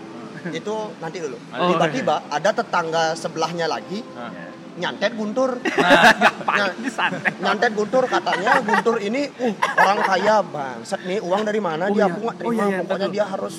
Itu 0.52 0.76
nanti 0.98 1.18
dulu. 1.20 1.38
Oh, 1.52 1.70
tiba-tiba 1.70 2.26
ada 2.28 2.50
tetangga 2.50 3.14
sebelahnya 3.14 3.66
lagi 3.66 4.02
Nah. 4.12 4.50
nyantet 4.74 5.14
guntur. 5.14 5.60
Ngapain 6.22 6.62
Ny- 6.72 6.78
di 6.80 6.90
santet 6.90 7.34
nyantet 7.38 7.72
guntur 7.72 8.04
katanya 8.06 8.58
guntur 8.60 8.98
ini 8.98 9.28
uh 9.30 9.54
orang 9.78 10.00
kaya 10.02 10.36
bangsat 10.42 11.02
nih 11.04 11.20
uang 11.20 11.42
dari 11.44 11.60
mana 11.60 11.86
Oh 11.86 11.94
dia? 11.94 12.02
iya. 12.02 12.06
aku 12.08 12.20
nggak 12.20 12.38
Oh 12.38 12.42
terima 12.42 12.56
iya, 12.56 12.66
iya, 12.66 12.80
pokoknya 12.82 13.08
betul. 13.08 13.16
dia 13.16 13.26
harus 13.28 13.56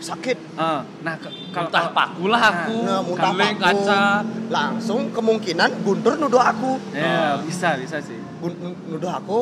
sakit. 0.00 0.38
Eh, 0.56 0.80
nah 1.02 1.14
kalau 1.18 1.36
muntah 1.68 1.86
paku 1.92 2.24
lah 2.28 2.42
aku. 2.42 2.76
Nah 2.80 3.00
muntah 3.02 3.32
kaca. 3.58 4.00
Langsung 4.48 5.00
kemungkinan 5.10 5.82
guntur 5.82 6.14
nuduh 6.14 6.40
aku. 6.40 6.78
Ya 6.92 7.36
bisa 7.40 7.74
bisa 7.74 7.98
sih 8.00 8.16
nuduh 8.48 9.12
aku 9.12 9.38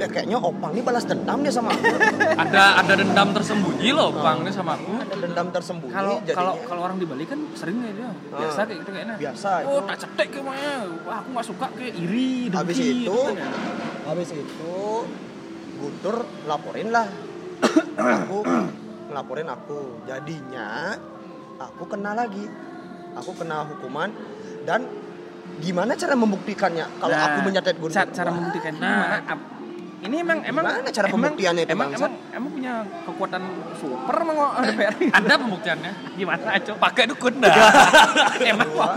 dia 0.00 0.08
kayaknya 0.08 0.40
opang 0.40 0.72
ini 0.72 0.80
balas 0.80 1.04
dendam 1.04 1.44
dia 1.44 1.52
sama 1.52 1.76
aku. 1.76 1.84
Ada 2.46 2.80
ada 2.80 2.92
dendam 2.96 3.36
tersembunyi 3.36 3.92
loh 3.92 4.08
opang 4.16 4.40
ini 4.40 4.52
sama 4.54 4.80
aku. 4.80 4.96
Ada 4.96 5.16
dendam 5.20 5.46
tersembunyi 5.52 5.92
kalau 5.92 6.16
kalau 6.24 6.52
kalau 6.64 6.80
orang 6.88 6.96
di 6.96 7.04
Bali 7.04 7.28
kan 7.28 7.36
sering 7.52 7.84
ya 7.84 7.92
dia. 7.92 8.10
Biasa 8.32 8.60
kayak 8.64 8.78
gitu 8.80 8.90
kayaknya. 8.96 9.14
biasa 9.20 9.48
oh 9.68 9.80
tak 9.84 9.96
cetek 10.00 10.28
kayaknya 10.32 10.72
wah 11.04 11.16
aku 11.20 11.28
nggak 11.36 11.46
suka 11.52 11.66
kayak 11.76 11.94
iri 12.00 12.48
dengki 12.48 12.56
habis 12.56 12.78
itu 12.80 12.96
gitu 12.96 13.18
kan 13.28 13.36
ya. 13.36 13.48
habis 14.08 14.30
itu 14.32 14.78
Guntur 15.80 16.28
laporin 16.44 16.88
lah. 16.92 17.08
Aku 17.96 18.44
ngelaporin 19.08 19.48
aku. 19.48 20.04
Jadinya 20.04 20.92
aku 21.56 21.88
kena 21.88 22.12
lagi. 22.12 22.44
Aku 23.16 23.34
kena 23.34 23.66
hukuman 23.66 24.12
dan 24.68 24.86
gimana 25.60 25.92
cara 25.94 26.14
membuktikannya 26.14 26.86
kalau 26.96 27.12
Nah, 27.12 27.24
aku 27.26 27.38
menyatet 27.42 27.76
Guntur 27.76 27.94
ca- 27.94 28.10
cara 28.10 28.26
Wah, 28.26 28.34
membuktikan. 28.34 28.72
Ini 28.72 28.80
Nah. 28.80 28.96
gimana? 29.20 29.36
ini 30.00 30.16
emang 30.16 30.40
emang 30.40 30.64
Gimana 30.64 30.88
cara 30.90 31.06
emang- 31.06 31.16
pembuktiannya 31.20 31.62
itu, 31.62 31.72
emang, 31.72 31.88
emang 31.92 32.12
emang 32.32 32.50
punya 32.50 32.72
kekuatan 33.04 33.42
super 33.76 34.16
emang 34.18 34.36
DPR 34.58 34.94
ada 35.20 35.34
pembuktiannya? 35.36 35.92
Gimana 36.16 36.48
cok 36.58 36.76
pakai 36.88 37.04
dukun. 37.06 37.34
Dah 37.36 37.52
emang 38.48 38.68
Wah, 38.72 38.96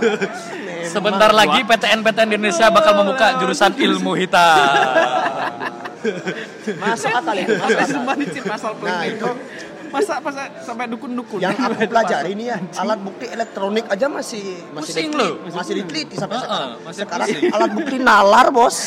sebentar 0.85 1.29
lagi 1.29 1.59
PTN 1.61 1.99
PTN 2.01 2.27
di 2.29 2.35
Indonesia 2.37 2.67
bakal 2.69 2.93
membuka 2.95 3.35
jurusan 3.37 3.75
ilmu 3.75 4.15
hitam. 4.15 4.63
Masuk 6.79 7.11
akal 7.11 7.35
itu 7.35 7.55
masuk 8.41 8.69
akal. 8.73 8.85
Nah, 8.85 9.03
itu. 9.03 9.27
Masa 9.93 10.17
masa 10.17 10.49
sampai 10.65 10.89
dukun-dukun. 10.89 11.37
yang 11.37 11.53
aku 11.53 11.85
pelajari 11.85 12.33
ini 12.33 12.49
ya 12.49 12.57
alat 12.81 12.97
bukti 12.97 13.29
elektronik 13.29 13.85
aja 13.85 14.09
masih 14.09 14.57
masih 14.73 14.89
Pusing 14.89 15.09
diteliti, 15.13 15.21
loh. 15.45 15.53
masih 15.53 15.73
diteliti 15.77 16.15
sampai 16.17 16.35
Heeh, 16.35 16.49
sekarang. 16.49 16.69
masih 16.81 17.01
sekarang 17.05 17.27
alat 17.53 17.69
bukti 17.71 17.95
nalar 18.01 18.47
bos. 18.49 18.77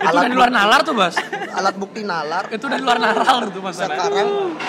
Itu 0.00 0.16
kan 0.16 0.28
di 0.32 0.36
luar 0.36 0.48
nalar 0.48 0.80
tuh 0.80 0.94
bas 0.96 1.14
alat 1.56 1.74
bukti 1.74 2.04
nalar. 2.04 2.44
Itu 2.48 2.68
dari 2.68 2.84
luar 2.84 3.00
nalar 3.00 3.48
tuh 3.48 3.60
masalahnya. 3.60 3.96
Sekarang 3.96 4.28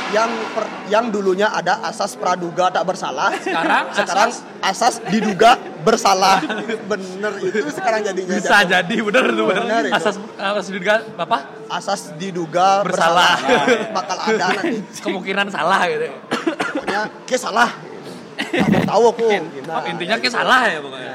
yang 0.10 0.30
per- 0.56 0.72
yang 0.88 1.06
dulunya 1.08 1.52
ada 1.52 1.84
asas 1.84 2.16
praduga 2.16 2.72
tak 2.72 2.84
bersalah. 2.84 3.36
Sekarang 3.38 3.84
sekarang 3.92 4.30
asas 4.64 5.04
diduga 5.08 5.60
bersalah. 5.84 6.40
Bener 6.88 7.34
itu 7.44 7.70
sekarang 7.70 8.02
jadinya. 8.02 8.32
bisa 8.34 8.64
jatuh. 8.64 8.72
jadi 8.72 8.96
bener 9.04 9.26
tuh 9.30 9.46
bener. 9.46 9.64
Bener 9.64 9.84
itu. 9.86 9.96
Asas 9.96 10.16
asas 10.34 10.66
diduga 10.68 10.94
apa? 11.16 11.38
asas 11.68 12.02
diduga 12.16 12.68
Bersalah. 12.82 13.36
bersalah. 13.36 13.92
Bakal 13.92 14.18
ada 14.24 14.46
nanti. 14.58 14.78
Kemungkinan 15.04 15.48
salah 15.52 15.80
gitu. 15.86 16.08
Pokoknya 16.74 17.02
ke 17.24 17.36
salah. 17.36 17.70
Tahu 18.88 19.04
aku. 19.12 19.28
Oh, 19.28 19.84
intinya 19.90 20.16
kayak 20.16 20.32
salah 20.32 20.62
ya 20.66 20.80
pokoknya. 20.80 21.14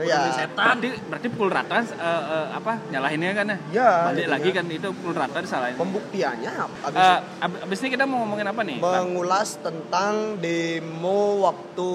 Ya. 0.00 0.20
Setan 0.30 0.76
Berarti 0.76 0.88
berarti 1.04 1.26
pukul 1.28 1.48
rata 1.48 1.74
eh, 1.78 1.86
eh, 1.96 2.46
apa 2.52 2.72
nyalahinnya 2.86 3.32
kan 3.32 3.46
ya? 3.46 3.58
Ya, 3.72 3.90
Balik 4.04 4.18
intinya. 4.20 4.34
lagi 4.34 4.48
kan 4.52 4.64
itu 4.68 4.88
pukul 4.92 5.14
rata 5.14 5.38
disalahin. 5.40 5.74
Pembuktiannya 5.74 6.50
abis 6.84 6.98
Eh, 7.00 7.18
ab- 7.40 7.60
abis 7.62 7.78
ini 7.80 7.88
kita 7.90 8.04
mau 8.04 8.22
ngomongin 8.22 8.46
apa 8.46 8.60
nih? 8.62 8.76
Bang? 8.78 8.94
mengulas 9.08 9.58
tentang 9.58 10.14
demo 10.38 11.20
waktu 11.42 11.90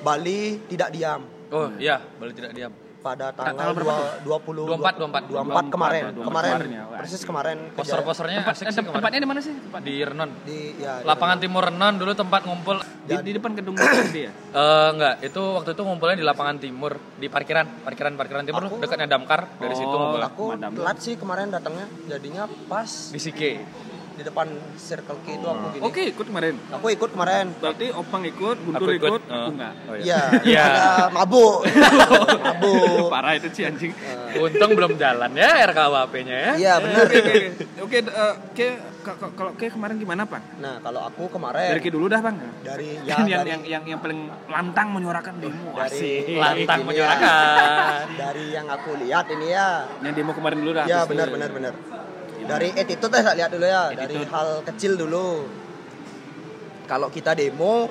Bali 0.00 0.42
tidak 0.66 0.90
diam 0.90 1.22
Oh 1.48 1.68
iya, 1.76 2.00
boleh 2.16 2.32
tidak 2.32 2.52
diam. 2.52 2.72
Pada 3.02 3.26
tanggal 3.30 3.52
tanggal 3.52 3.72
berapa 3.74 3.94
dua- 4.22 4.38
20 4.38 4.62
24, 4.64 5.26
24 5.26 5.66
kemarin 5.68 6.02
24, 6.08 6.22
kemarin. 6.22 6.54
Wah, 6.54 6.96
persis 6.96 7.22
kemarin 7.22 7.56
Poster-posternya 7.72 8.38
Tempat- 8.40 8.54
asik 8.54 8.64
eh, 8.64 8.70
sih 8.70 8.78
kemarin. 8.78 8.94
tempatnya 8.96 9.18
di 9.18 9.28
mana 9.28 9.40
sih? 9.40 9.52
Tempat 9.58 9.80
Di 9.82 9.94
Renon. 10.00 10.30
di 10.42 10.58
ya, 10.78 10.92
di- 10.96 11.04
Lapangan 11.04 11.38
Timur 11.38 11.62
Renon 11.64 11.94
dulu 11.96 12.12
tempat 12.14 12.40
ngumpul. 12.44 12.76
di, 13.02 13.14
di 13.18 13.32
depan 13.34 13.50
gedung 13.52 13.74
DPRD 13.76 14.16
ya? 14.16 14.30
Eh 14.30 14.88
enggak, 14.92 15.14
itu 15.20 15.42
waktu 15.42 15.70
itu 15.72 15.82
ngumpulnya 15.82 16.14
di 16.14 16.24
lapangan 16.24 16.56
timur, 16.56 16.92
di 17.12 17.26
parkiran, 17.26 17.82
parkiran 17.82 18.14
parkiran 18.14 18.42
timur 18.44 18.62
Aku- 18.64 18.78
dekatnya 18.78 19.08
Damkar, 19.08 19.50
dari 19.56 19.74
situ 19.74 19.88
Oh, 19.88 19.98
ngumpulnya. 20.00 20.28
aku 20.28 20.44
Madam. 20.52 20.70
telat 20.72 20.98
sih 20.98 21.14
kemarin 21.16 21.50
datangnya 21.50 21.86
jadinya 22.06 22.46
pas 22.64 23.10
Di 23.10 23.18
Sike. 23.18 23.52
Di 24.22 24.30
depan 24.30 24.46
Circle 24.72 25.18
K 25.20 25.34
itu 25.34 25.44
aku 25.44 25.66
gini 25.68 25.82
Oke, 25.82 26.02
ikut 26.06 26.22
kemarin. 26.24 26.54
aku 26.70 26.86
ikut 26.88 27.10
kemarin 27.10 27.46
Berarti 27.58 27.86
Opang 27.90 28.22
ikut, 28.22 28.56
Guntur 28.56 28.86
Aku 28.86 28.94
ikut, 28.94 29.10
ikut, 29.10 29.22
eh. 29.24 29.34
aku 29.34 29.50
enggak. 29.52 29.72
Oh, 29.84 29.94
iya 29.98 30.20
Iya. 30.42 30.62
ada 30.70 30.82
mabuk 31.10 31.66
mabuk 32.46 33.10
Parah 33.10 33.34
itu 33.34 33.50
sih 33.50 33.66
anjing. 33.66 33.90
Untung 34.32 34.72
belum 34.72 34.94
jalan 34.94 35.30
ya 35.34 35.50
RKWP-nya 35.66 36.36
ya. 36.38 36.52
iya 36.54 36.72
benar 36.78 37.04
Oke, 37.04 37.18
oke, 37.18 37.32
oke. 37.34 37.64
Oke, 37.82 37.98
eh, 37.98 38.72
kalau 39.02 39.50
Ke 39.52 39.66
kemarin 39.66 39.98
gimana, 39.98 40.22
Bang? 40.22 40.40
nah 40.56 40.78
kalau 40.78 41.02
aku 41.02 41.26
kemarin 41.28 41.74
Dari 41.74 41.82
Ke 41.82 41.90
dulu 41.90 42.06
dah, 42.06 42.22
Bang. 42.22 42.38
dari 42.62 42.96
ya 43.08 43.18
Kan 43.18 43.26
yang, 43.26 43.42
dari, 43.42 43.50
yang 43.50 43.62
yang 43.66 43.84
yang 43.84 44.00
paling 44.00 44.20
lantang 44.46 44.94
menyuarakan 44.94 45.34
demo. 45.36 45.74
dari 45.74 45.90
Asik. 45.90 46.38
Lantang 46.38 46.78
Gini 46.78 46.88
menyuarakan. 46.88 48.04
dari 48.14 48.44
yang 48.48 48.66
aku 48.70 48.90
lihat 48.96 49.26
ini 49.28 49.46
ya 49.50 49.68
Yang 50.00 50.14
demo 50.16 50.32
kemarin 50.32 50.58
dulu 50.60 50.72
dah. 50.72 50.84
ya 50.86 51.02
habis 51.02 51.10
benar 51.10 51.28
benar 51.28 51.50
benar 51.50 51.74
dari 52.44 52.68
attitude 52.72 53.12
saya 53.12 53.34
lihat 53.34 53.50
dulu 53.50 53.64
ya 53.64 53.82
dari 53.90 54.16
Attitude. 54.16 54.28
hal 54.28 54.48
kecil 54.64 54.92
dulu 54.96 55.28
kalau 56.84 57.08
kita 57.08 57.32
demo 57.32 57.88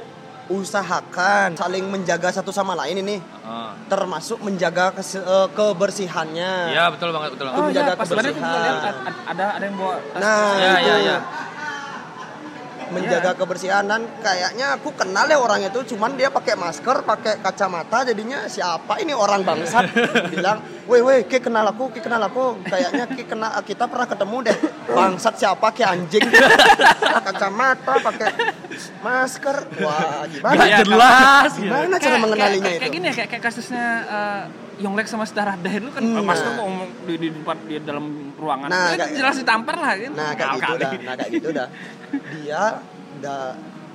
usahakan 0.52 1.56
saling 1.56 1.88
menjaga 1.88 2.30
satu 2.30 2.52
sama 2.52 2.76
lain 2.76 3.00
ini 3.00 3.18
Oh. 3.42 3.74
termasuk 3.88 4.38
menjaga 4.40 4.94
kes- 4.94 5.18
eh, 5.18 5.48
kebersihannya 5.50 6.52
Iya, 6.70 6.88
betul 6.90 7.10
banget, 7.10 7.34
betul 7.34 7.46
Oh 7.46 7.52
banget. 7.52 7.68
menjaga 7.68 7.84
iya, 7.84 7.94
aku 7.94 8.04
juga 8.06 8.22
kebersihan. 8.22 8.94
ada 9.26 9.46
ada 9.52 9.64
yang 9.64 9.76
bawa 9.76 9.96
tas. 9.98 10.20
nah 10.20 10.50
Ya, 10.54 10.72
itu 10.72 10.86
ya, 10.86 10.96
ya. 11.02 11.18
Menjaga 12.92 13.32
kebersihan. 13.34 13.84
Dan 13.84 14.06
kayaknya 14.18 14.76
aku 14.76 14.92
kenal 14.92 15.26
ya 15.26 15.36
orang 15.36 15.64
itu 15.64 15.80
cuman 15.90 16.14
dia 16.14 16.28
pakai 16.28 16.54
masker 16.54 17.02
pakai 17.02 17.40
kacamata 17.40 18.04
jadinya 18.04 18.46
siapa? 18.46 18.98
Ini 18.98 19.12
orang 19.12 19.42
bangsat. 19.42 19.88
Bilang 20.34 20.60
weh 20.86 21.00
weh 21.00 21.24
ki 21.24 21.40
kenal 21.40 21.66
aku 21.66 21.90
ki 21.90 22.00
kenal 22.00 22.22
aku. 22.22 22.60
Kayaknya 22.64 23.08
ki 23.08 23.24
kenal 23.26 23.52
kita 23.62 23.86
pernah 23.86 24.06
ketemu 24.06 24.38
deh. 24.44 24.58
Bangsat 24.88 25.36
siapa 25.36 25.72
ki 25.72 25.82
anjing? 25.82 26.24
Kacamata 27.02 27.94
pakai 28.00 28.30
masker. 29.00 29.58
Wah 29.80 30.26
gimana? 30.28 30.54
Gak 30.54 30.68
Iya, 30.68 30.78
jelas. 30.82 31.52
gitu. 31.54 31.66
gimana 31.66 31.96
cara 31.96 32.02
Kayak- 32.04 32.22
mengenalinya 32.22 32.64
kayak, 32.64 32.72
itu? 32.72 32.82
kayak 32.82 32.94
gini 32.94 33.06
ya 33.06 33.14
kayak, 33.14 33.30
kayak 33.30 33.44
kasusnya 33.44 33.86
eh, 34.04 34.44
Yonglek 34.82 35.06
sama 35.06 35.24
Sedara 35.24 35.54
Dah 35.56 35.70
itu 35.70 35.90
kan 35.90 36.02
Hmm, 36.02 36.26
masker 36.26 36.50
nah. 36.50 36.58
kok 36.58 36.70
di, 37.06 37.14
di 37.16 37.28
depan 37.30 37.58
di 37.64 37.76
dalam 37.80 38.31
ruangan. 38.42 38.68
Nah, 38.68 38.86
Itu 38.90 38.98
kayak- 39.00 39.14
jelas 39.16 39.36
ditampar 39.38 39.76
lah 39.78 39.94
kan. 39.94 40.12
nah 40.12 40.30
kayak 40.34 40.50
gitu 40.52 40.66
Kali. 40.66 40.82
dah 40.82 40.92
nah 41.00 41.14
kayak 41.14 41.32
gitu 41.32 41.50
dah 41.52 41.68
dia 42.34 42.62
dah 43.22 43.44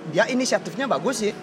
dia 0.06 0.24
inisiatifnya 0.28 0.86
bagus 0.86 1.16
sih 1.20 1.34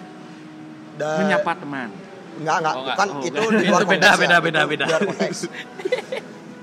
Da- 0.94 1.20
Menyapa 1.20 1.52
teman. 1.54 1.90
Enggak, 2.34 2.56
enggak, 2.56 2.74
Oh, 2.74 2.82
bukan 2.84 3.08
Oh, 3.12 3.20
itu 3.20 3.34
enggak. 3.36 3.50
di 3.52 3.66
luar 3.68 3.82
beda, 3.82 3.90
konteks 3.90 4.16
beda, 4.16 4.30
ya. 4.32 4.40
beda, 4.40 4.60
beda. 4.64 4.84
luar 4.88 5.02
konteks. 5.04 5.38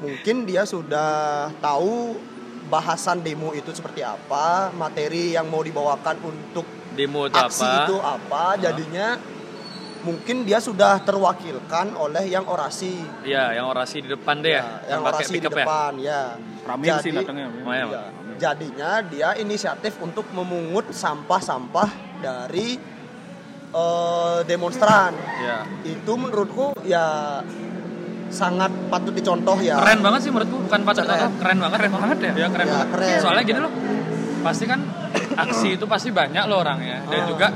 Mungkin 0.01 0.35
dia 0.43 0.63
sudah 0.65 1.11
tahu 1.59 2.17
bahasan 2.65 3.19
demo 3.19 3.51
itu 3.51 3.69
seperti 3.69 4.01
apa, 4.01 4.71
materi 4.73 5.31
yang 5.31 5.45
mau 5.45 5.59
dibawakan 5.59 6.15
untuk 6.23 6.63
Demo 6.91 7.23
itu 7.23 7.35
aksi 7.37 7.61
apa? 7.61 7.75
itu 7.81 7.95
apa, 7.97 8.43
jadinya 8.57 9.07
mungkin 10.01 10.43
dia 10.43 10.57
sudah 10.57 11.01
terwakilkan 11.01 11.93
oleh 11.93 12.25
yang 12.25 12.45
orasi. 12.45 12.97
Iya, 13.21 13.53
yang 13.53 13.65
orasi 13.65 14.01
di 14.01 14.09
depan 14.09 14.41
deh 14.41 14.53
ya. 14.53 14.63
Ya, 14.83 14.95
yang 14.95 15.01
pakai 15.01 15.21
orasi 15.21 15.33
di 15.33 15.39
ya. 15.39 15.47
depan, 15.49 15.91
ya. 15.97 16.21
Rame 16.61 16.83
Jadi- 16.83 17.03
sih 17.03 17.11
datangnya. 17.11 17.47
Iya, 17.51 17.85
Iya. 17.85 18.01
Jadinya 18.37 18.91
dia 19.05 19.29
inisiatif 19.35 20.01
untuk 20.01 20.25
memungut 20.31 20.89
sampah-sampah 20.89 21.89
dari 22.19 22.77
eh, 23.71 24.39
demonstran. 24.43 25.15
Iya. 25.15 25.63
Itu 25.87 26.19
menurutku 26.19 26.75
ya 26.83 27.39
sangat 28.27 28.67
patut 28.87 29.11
dicontoh 29.11 29.55
ya. 29.59 29.79
Keren 29.79 29.99
banget 30.01 30.19
sih 30.23 30.31
menurutku, 30.31 30.59
bukan 30.67 30.81
patut 30.83 31.03
Keren. 31.03 31.19
keren. 31.19 31.31
keren 31.39 31.57
banget. 31.59 31.77
Keren 31.79 31.91
banget 31.95 32.17
ya? 32.19 32.33
Iya, 32.35 32.47
keren 32.51 32.65
Ya, 32.67 32.71
banget. 32.75 32.87
keren. 32.91 33.19
Soalnya 33.23 33.43
gini 33.43 33.59
loh. 33.59 33.71
Pasti 34.41 34.65
kan 34.65 34.79
aksi 35.37 35.79
itu 35.79 35.85
pasti 35.87 36.09
banyak 36.11 36.43
loh 36.47 36.59
orangnya 36.59 36.99
dan 37.07 37.19
Ah. 37.21 37.27
juga 37.29 37.47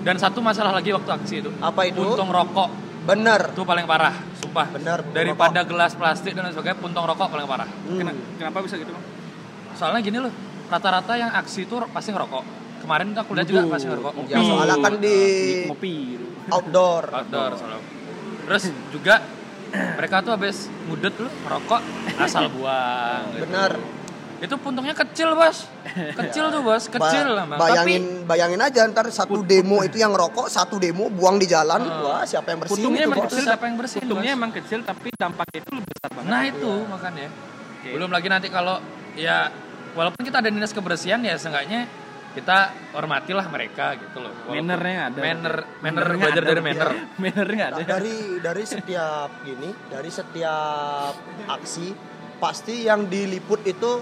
dan 0.00 0.16
satu 0.16 0.40
masalah 0.40 0.72
lagi 0.72 0.90
waktu 0.90 1.10
aksi 1.10 1.34
itu. 1.38 1.50
Apa 1.58 1.84
itu? 1.84 2.00
Puntung 2.00 2.28
rokok 2.28 2.68
Bener. 3.02 3.40
itu 3.50 3.62
paling 3.62 3.84
parah, 3.84 4.12
sumpah. 4.36 4.66
Bener, 4.70 5.00
Daripada 5.10 5.60
gelas 5.62 5.92
plastik 5.92 6.32
dan 6.32 6.44
lain 6.44 6.52
sebagainya, 6.52 6.78
puntung 6.78 7.04
rokok 7.04 7.28
paling 7.28 7.46
parah. 7.46 7.68
Hmm. 7.68 7.96
Kena- 7.96 8.18
Kenapa 8.36 8.58
bisa 8.60 8.76
gitu, 8.76 8.90
Bang? 8.90 9.04
Soalnya 9.72 10.00
gini 10.00 10.18
loh, 10.18 10.32
rata-rata 10.66 11.12
yang 11.14 11.32
aksi 11.32 11.64
itu 11.64 11.74
pasti 11.88 12.10
ngerokok. 12.10 12.44
Kemarin 12.80 13.12
tuh 13.12 13.20
aku 13.20 13.32
lihat 13.32 13.46
juga 13.46 13.62
pasti 13.68 13.86
ngerokok. 13.86 14.12
Ya 14.26 14.38
soalnya 14.40 14.76
kan 14.78 14.94
di 14.96 15.16
Ngopi 15.66 15.92
gitu. 16.10 16.26
outdoor. 16.48 17.02
outdoor 17.10 17.50
soalnya. 17.56 17.80
Terus 18.42 18.62
juga 18.90 19.14
mereka 19.70 20.20
tuh 20.20 20.32
habis 20.32 20.56
ngudut 20.82 21.14
lu 21.14 21.28
ngerokok 21.44 21.80
asal 22.18 22.48
buang. 22.48 23.22
gitu. 23.32 23.44
Bener. 23.46 23.72
Itu 24.40 24.56
puntungnya 24.56 24.92
kecil 24.92 25.32
bos, 25.32 25.68
kecil 26.16 26.48
tuh 26.48 26.60
bos, 26.60 26.88
kecil 26.88 27.26
Ba- 27.26 27.36
lah. 27.36 27.44
Bang. 27.46 27.58
bayangin 27.60 28.24
bayangin 28.24 28.56
aja 28.58 28.88
ntar 28.88 29.04
satu 29.06 29.40
demo 29.42 29.80
itu 29.80 29.96
yang 29.96 30.10
rokok, 30.10 30.48
satu 30.48 30.80
demo 30.80 31.06
buang 31.08 31.36
di 31.36 31.44
jalan. 31.44 31.76
Wah, 32.00 32.24
siapa 32.24 32.48
yang 32.48 32.60
bersihin 32.60 32.80
Puntungnya 32.80 33.02
itu, 33.02 33.10
emang 33.10 33.20
Bos? 33.20 33.28
kecil, 33.28 33.44
siapa 33.44 33.64
yang 33.64 33.76
bersihin, 33.76 34.00
Puntungnya 34.02 34.30
Bos? 34.30 34.38
emang 34.38 34.50
kecil 34.50 34.78
tapi 34.82 35.08
dampaknya 35.12 35.58
itu 35.60 35.70
lebih 35.70 35.90
besar 35.90 36.10
banget. 36.10 36.30
Nah 36.30 36.42
itu 36.42 36.72
makanya. 36.88 37.26
Belum 37.82 38.10
lagi 38.10 38.28
nanti 38.28 38.48
kalau 38.48 38.76
ya 39.12 39.36
walaupun 39.92 40.22
kita 40.22 40.36
ada 40.38 40.48
dinas 40.48 40.72
kebersihan 40.72 41.20
ya 41.20 41.36
seenggaknya 41.36 41.84
kita 42.30 42.58
hormatilah 42.92 43.44
mereka 43.44 43.98
gitu 43.98 44.22
loh. 44.22 44.32
Walaupun- 44.46 44.56
Mannernya 44.62 45.00
ada. 45.04 45.18
Manner, 45.18 45.54
manner 45.76 45.82
Mannernya 45.82 46.16
belajar 46.16 46.40
ada. 46.40 46.48
dari 46.48 46.62
manner. 46.62 46.90
Mannernya 47.22 47.64
ada. 47.66 47.80
dari 47.82 48.16
dari 48.38 48.64
setiap 48.64 49.30
gini, 49.42 49.68
dari 49.84 50.08
setiap 50.08 51.12
aksi 51.46 51.86
pasti 52.38 52.86
yang 52.86 53.04
diliput 53.04 53.60
itu 53.64 53.92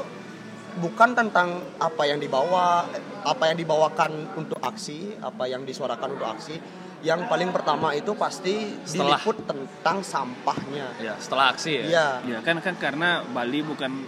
bukan 0.76 1.11
tentang 1.12 1.48
apa 1.76 2.02
yang 2.04 2.18
dibawa, 2.18 2.85
apa 3.22 3.44
yang 3.46 3.57
dibawakan 3.57 4.11
untuk 4.35 4.61
aksi, 4.61 5.16
apa 5.18 5.44
yang 5.44 5.64
disuarakan 5.64 6.14
untuk 6.14 6.28
aksi. 6.28 6.57
Yang 6.98 7.31
paling 7.31 7.54
pertama 7.54 7.94
itu 7.94 8.11
pasti 8.12 8.74
Setelah. 8.83 9.16
diliput 9.16 9.46
tentang 9.46 10.02
sampahnya. 10.02 10.98
Ya 10.98 11.14
setelah 11.16 11.54
aksi 11.54 11.70
ya. 11.72 11.85
Iya, 11.87 12.07
Ya 12.26 12.38
kan 12.42 12.59
kan 12.59 12.74
karena 12.74 13.22
Bali 13.24 13.62
bukan 13.62 14.02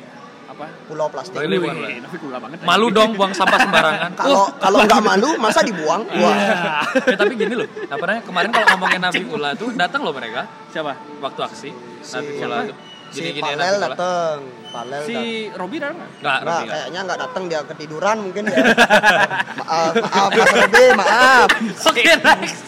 apa? 0.50 0.66
pulau 0.90 1.06
plastik. 1.06 1.38
Bali 1.38 1.54
bukan, 1.56 1.78
gula 2.18 2.42
banget. 2.42 2.66
Malu 2.66 2.90
dong 2.90 3.14
buang 3.14 3.30
sampah 3.30 3.62
sembarangan. 3.62 4.10
Kalau 4.20 4.50
kalau 4.58 4.78
nggak 4.82 5.02
malu 5.06 5.38
masa 5.38 5.62
dibuang? 5.62 6.02
Wah. 6.18 6.82
ya, 6.82 7.14
tapi 7.14 7.38
gini 7.38 7.54
loh, 7.54 7.70
apa 7.86 8.02
namanya 8.02 8.22
kemarin 8.26 8.48
kalau 8.50 8.66
ngomongin 8.74 9.00
Nabi 9.00 9.22
Ula 9.30 9.50
tuh 9.54 9.70
datang 9.78 10.02
loh 10.02 10.10
mereka 10.10 10.50
Siapa? 10.74 10.92
waktu 11.22 11.40
aksi. 11.46 11.70
Si- 12.02 12.14
Nabi 12.18 12.42
Ula 12.42 12.58
tuh 12.66 12.76
Si 13.10 13.18
gini-gini 13.20 13.42
Palel 13.44 13.74
dateng, 13.76 14.36
Palel 14.70 15.02
Si. 15.02 15.20
Robi 15.50 15.76
datang 15.76 15.98
nggak? 15.98 16.10
Enggak, 16.16 16.38
Nggak, 16.38 16.54
nggak. 16.56 16.70
kayaknya 16.70 17.00
nggak 17.02 17.18
datang 17.20 17.42
dia 17.44 17.60
ketiduran 17.64 18.16
mungkin 18.20 18.42
ya. 18.44 18.56
maaf, 19.60 19.92
maaf, 19.96 20.30
Mas 20.30 20.52
Robi, 20.54 20.84
maaf. 20.94 21.48
Oke, 21.90 22.02
next. 22.06 22.64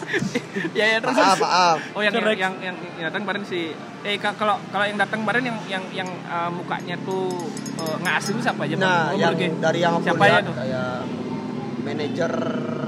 Ya 0.73 0.85
ya 0.85 0.97
terus. 0.99 1.15
Maaf, 1.15 1.37
maaf. 1.39 1.77
Oh 1.91 2.01
yang 2.01 2.11
yang, 2.11 2.19
Correct. 2.19 2.39
yang 2.39 2.53
yang 2.61 2.75
yang 2.93 3.05
datang 3.07 3.23
kemarin 3.23 3.43
si 3.43 3.71
eh 4.01 4.15
ka- 4.17 4.35
kalau 4.35 4.59
kalau 4.67 4.83
yang 4.83 4.97
datang 4.97 5.23
kemarin 5.23 5.43
yang 5.45 5.57
yang 5.65 5.83
yang 5.95 6.09
uh, 6.25 6.51
mukanya 6.51 6.99
tuh 6.99 7.31
uh, 7.77 7.95
nggak 7.97 8.15
asing 8.17 8.35
itu 8.35 8.43
siapa 8.43 8.61
aja? 8.61 8.75
Bang? 8.75 8.83
Nah, 8.83 9.03
Oh, 9.05 9.17
yang 9.17 9.33
oke. 9.33 9.47
dari 9.57 9.79
yang 9.79 9.93
aku 9.95 10.03
siapa 10.03 10.23
ya 10.23 10.29
lihat 10.29 10.43
tuh? 10.43 10.55
kayak 10.55 10.91
manajer 11.79 12.33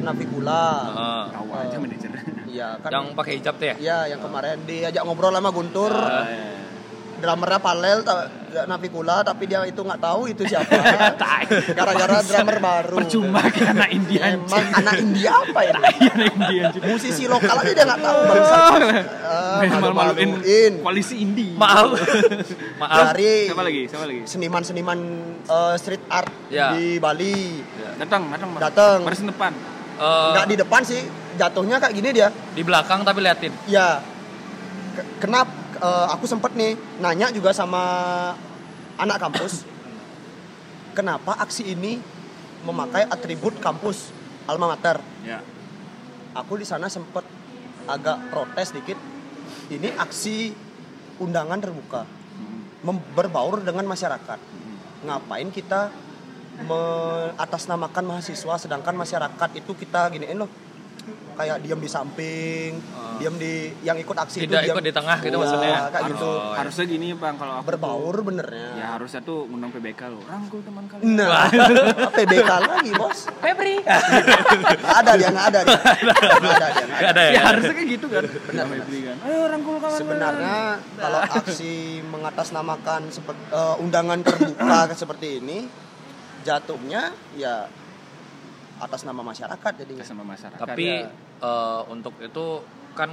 Navigula. 0.02 0.66
Heeh. 0.86 1.24
Tahu 1.32 1.50
aja 1.54 1.76
manajer. 1.78 2.12
Iya, 2.46 2.68
kan. 2.80 2.90
yang 2.90 3.06
pakai 3.12 3.34
hijab 3.36 3.56
tuh 3.56 3.68
ya? 3.68 3.76
Iya, 3.76 3.98
yang 4.12 4.22
kemarin 4.22 4.64
diajak 4.64 5.04
ngobrol 5.04 5.28
sama 5.30 5.50
Guntur. 5.50 5.92
Ah. 5.92 6.24
Oh, 6.24 6.26
iya. 6.26 6.64
Drummernya 7.16 7.60
Palel 7.60 8.00
Navikula 8.64 9.20
tapi 9.20 9.46
dia 9.46 9.64
itu 9.64 9.78
nggak 9.78 9.98
tahu 9.98 10.28
itu 10.28 10.44
siapa 10.44 10.72
gara-gara 11.78 12.20
drummer 12.22 12.58
baru 12.58 12.96
Percuma 12.98 13.44
ke 13.46 13.64
anak 13.64 13.90
India. 13.90 14.32
emang 14.32 14.66
anak 14.74 14.96
India 14.98 15.32
apa 15.34 15.60
ya 15.62 15.74
Anak 15.76 15.96
India. 16.32 16.64
musisi 16.86 17.24
lokal 17.26 17.56
aja 17.58 17.72
dia 17.74 17.84
nggak 17.84 18.02
tahu 18.02 18.20
bangsa 18.26 18.58
Eh, 19.56 19.70
Malu-maluin 19.72 20.30
malu-maluin. 20.36 20.74
koalisi 20.80 21.16
indie. 21.18 21.52
Maaf. 21.54 21.96
Maaf. 22.82 23.12
dari 23.12 23.48
Siapa 23.48 23.64
lagi? 23.64 23.82
Siapa 23.86 24.06
lagi? 24.06 24.22
seniman-seniman 24.26 25.00
eh, 25.42 25.76
street 25.76 26.04
art 26.08 26.32
Ya. 26.48 26.72
di 26.72 26.96
Bali 26.98 27.60
Datang, 27.96 28.28
datang. 28.28 28.50
Bang. 28.50 28.62
Datang. 28.62 28.98
Baris 29.02 29.20
depan. 29.22 29.52
Nggak 29.96 30.46
di 30.46 30.56
depan 30.58 30.82
sih 30.84 31.02
jatuhnya 31.36 31.76
kayak 31.78 31.92
gini 31.94 32.10
dia 32.12 32.28
di 32.52 32.62
belakang 32.62 33.04
tapi 33.04 33.20
liatin. 33.20 33.52
ya 33.66 34.00
Ke- 34.94 35.08
kenapa 35.20 35.52
eh, 35.86 36.06
aku 36.10 36.26
sempet 36.26 36.52
nih 36.58 36.74
nanya 36.98 37.30
juga 37.30 37.54
sama 37.54 37.84
anak 38.98 39.22
kampus 39.22 39.76
kenapa 40.96 41.36
aksi 41.44 41.76
ini 41.76 42.00
memakai 42.64 43.06
atribut 43.06 43.60
kampus 43.60 44.10
alma 44.48 44.74
mater? 44.74 44.98
Ya. 45.22 45.44
aku 46.36 46.60
di 46.60 46.66
sana 46.68 46.92
sempet 46.92 47.24
agak 47.86 48.32
protes 48.32 48.76
dikit. 48.76 48.98
Ini 49.72 49.96
aksi 49.96 50.52
undangan 51.22 51.62
terbuka 51.62 52.04
berbaur 53.16 53.64
dengan 53.64 53.88
masyarakat. 53.88 54.40
Ngapain 55.06 55.50
kita 55.50 55.90
atasnamakan 57.36 58.16
mahasiswa 58.16 58.56
sedangkan 58.60 58.96
masyarakat 58.96 59.50
itu 59.60 59.72
kita 59.76 60.08
giniin 60.12 60.40
loh 60.40 60.52
kayak 61.36 61.58
diam 61.60 61.78
di 61.78 61.86
samping 61.86 62.72
diam 63.16 63.36
di 63.36 63.54
yang 63.80 63.96
ikut 63.96 64.12
aksi 64.14 64.42
Tidak 64.42 64.50
itu 64.50 64.66
diam 64.66 64.74
ikut 64.74 64.84
di 64.84 64.92
tengah 64.92 65.18
gitu 65.20 65.30
Iya, 65.30 65.40
maksudnya. 65.40 65.76
kayak 65.90 66.04
gitu 66.10 66.26
Oh, 66.26 66.40
iya. 66.42 66.58
Harusnya 66.58 66.86
gini 66.86 67.08
bang, 67.14 67.36
kalau 67.36 67.54
aku 67.56 67.66
berbaur 67.70 68.14
tuh- 68.14 68.26
benernya 68.26 68.70
Ya 68.76 68.88
harusnya 68.92 69.22
tuh 69.22 69.46
ngundang 69.46 69.72
PBK 69.72 70.02
lo. 70.08 70.20
Rangkul 70.22 70.60
teman 70.62 70.84
kalian. 70.86 71.06
nah 71.14 71.48
PBK 72.18 72.50
lagi 72.62 72.92
bos 72.92 73.20
Febri. 73.38 73.76
Ada 74.82 75.12
dia 75.16 75.30
nggak 75.30 75.46
ada 75.46 75.60
dia 75.62 75.76
nggak 75.76 76.56
ada 76.66 76.82
dia 76.82 77.10
ada 77.10 77.22
ya. 77.22 77.32
Ya 77.32 77.42
harusnya 77.46 77.74
kayak 77.74 77.90
gitu 77.92 78.06
kan. 78.08 78.24
Benar, 78.24 78.66
benar. 78.66 78.86
kan. 78.86 79.18
Ayo 79.22 79.40
rangkul 79.48 79.76
kawan. 79.78 79.98
sebenarnya 79.98 80.58
kalau 80.96 81.20
aksi 81.22 81.74
mengatasnamakan 82.06 83.02
seperti 83.10 83.44
undangan 83.78 84.20
terbuka 84.22 84.80
seperti 84.96 85.28
ini 85.40 85.58
jatuhnya 86.42 87.10
ya 87.34 87.66
atas 88.76 89.02
nama 89.02 89.24
masyarakat 89.24 89.74
sama 90.04 90.22
masyarakat. 90.22 90.60
Tapi 90.62 90.86
ya. 90.86 91.10
Eh, 91.38 91.82
untuk 91.88 92.14
itu 92.18 92.46
kan 92.94 93.12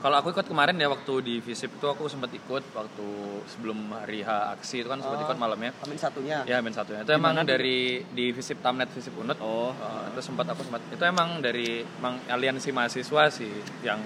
kalau 0.00 0.16
aku 0.16 0.32
ikut 0.32 0.48
kemarin 0.48 0.74
ya 0.74 0.88
waktu 0.88 1.12
di 1.20 1.34
Visip 1.38 1.68
itu 1.70 1.84
aku 1.84 2.08
sempat 2.08 2.32
ikut 2.32 2.64
waktu 2.72 3.06
sebelum 3.46 3.76
hari 3.92 4.24
H 4.24 4.30
aksi 4.54 4.80
itu 4.80 4.88
kan 4.88 4.96
sempat 4.96 5.20
Oh. 5.20 5.26
ikut 5.26 5.36
malamnya. 5.36 5.76
Amin 5.78 5.94
satunya 5.94 6.40
Ya 6.42 6.56
ben 6.58 6.72
satunya. 6.72 7.04
Itu 7.04 7.12
emang 7.12 7.36
dari 7.44 8.00
di 8.06 8.32
Visip 8.32 8.58
Tamnet 8.58 8.88
Visip 8.88 9.12
Unut. 9.14 9.36
Oh. 9.38 9.70
Eh, 9.70 10.04
itu 10.10 10.20
sempat 10.22 10.48
aku 10.48 10.64
sempat 10.64 10.80
itu 10.88 11.02
emang 11.02 11.38
dari 11.38 11.84
emang 11.84 12.16
aliansi 12.26 12.70
mahasiswa 12.70 13.28
sih 13.28 13.52
yang 13.82 14.00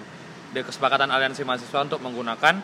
ada 0.50 0.60
kesepakatan 0.62 1.08
aliansi 1.08 1.42
mahasiswa 1.42 1.78
untuk 1.80 1.98
menggunakan 2.00 2.58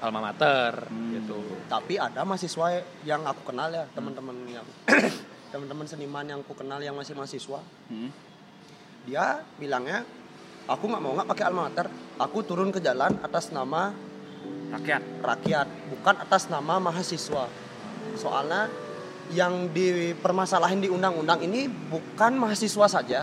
alma 0.00 0.20
mater 0.20 0.84
Hmm. 0.84 1.14
gitu. 1.14 1.40
tapi 1.64 1.96
ada 1.96 2.22
mahasiswa 2.22 2.66
yang 3.02 3.22
aku 3.22 3.48
kenal 3.48 3.70
ya 3.70 3.86
teman-teman 3.88 4.36
yang 4.46 4.66
teman-teman 5.50 5.82
seniman 5.84 6.26
yang 6.26 6.38
aku 6.38 6.52
kenal 6.52 6.76
yang 6.78 6.92
masih 6.92 7.14
mahasiswa 7.14 7.62
Hmm. 7.86 8.10
dia 9.02 9.40
bilangnya 9.56 10.02
aku 10.64 10.84
nggak 10.88 11.02
mau 11.02 11.12
nggak 11.16 11.28
pakai 11.28 11.44
alma 11.48 11.68
mater 11.68 11.86
aku 12.16 12.38
turun 12.44 12.72
ke 12.72 12.80
jalan 12.80 13.12
atas 13.20 13.52
nama 13.52 13.92
Rakyat. 14.74 15.02
rakyat 15.22 15.66
bukan 15.92 16.14
atas 16.18 16.50
nama 16.50 16.82
mahasiswa 16.82 17.46
soalnya 18.18 18.66
yang 19.30 19.70
dipermasalahin 19.70 20.82
di 20.82 20.88
undang-undang 20.90 21.40
ini 21.46 21.70
bukan 21.70 22.36
mahasiswa 22.36 22.86
saja 22.90 23.20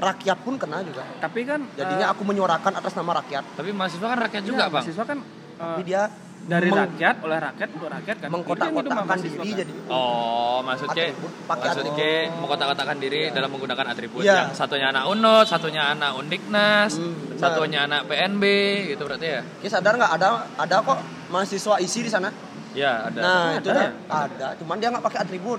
rakyat 0.00 0.38
pun 0.40 0.56
kena 0.56 0.80
juga 0.80 1.04
Tapi 1.20 1.44
kan 1.44 1.60
jadinya 1.76 2.08
eh, 2.08 2.12
aku 2.12 2.24
menyuarakan 2.24 2.72
atas 2.80 2.96
nama 2.96 3.20
rakyat 3.20 3.44
Tapi 3.56 3.70
mahasiswa 3.70 4.06
kan 4.08 4.18
rakyat 4.18 4.42
juga, 4.42 4.64
ya, 4.64 4.72
Bang. 4.72 4.82
Mahasiswa 4.82 5.04
kan 5.04 5.18
eh, 5.20 5.60
tapi 5.60 5.82
dia 5.84 6.02
dari 6.50 6.66
meng- 6.66 6.82
rakyat 6.82 7.16
oleh 7.22 7.38
rakyat 7.38 7.68
untuk 7.70 7.88
rakyat 7.88 8.16
kan. 8.18 8.28
mengkotak-kotakkan 8.28 9.16
diri 9.16 9.36
kan. 9.38 9.56
jadi 9.56 9.72
Oh, 9.86 10.58
maksudnya 10.60 11.04
Atribut, 11.06 11.32
maksudnya 11.46 11.70
atribut. 11.94 12.36
mengkotak-kotakan 12.36 12.96
diri 12.98 13.20
dalam 13.30 13.48
menggunakan 13.48 13.86
atribut. 13.88 14.22
Iya. 14.22 14.34
Yang 14.42 14.58
satunya 14.58 14.86
anak 14.90 15.04
Unut, 15.06 15.46
satunya 15.46 15.82
anak 15.88 16.10
Undiknas, 16.12 16.92
Hmm, 16.92 17.38
satunya 17.38 17.86
anak 17.86 18.00
PNB 18.04 18.44
gitu 18.90 19.02
berarti 19.04 19.26
ya? 19.30 19.40
Ki 19.56 19.70
sadar 19.70 19.94
nggak 19.94 20.12
ada 20.12 20.28
ada 20.58 20.76
kok 20.80 20.98
mahasiswa 21.28 21.78
isi 21.78 22.02
di 22.02 22.10
sana 22.10 22.28
Ya, 22.70 23.02
ada. 23.04 23.18
nah 23.18 23.46
Ada 23.48 23.58
itu 23.58 23.68
ya? 23.68 23.74
dah 23.76 23.90
ada 24.08 24.46
cuman 24.54 24.78
dia 24.78 24.88
nggak 24.88 25.02
pakai 25.02 25.20
atribut 25.20 25.58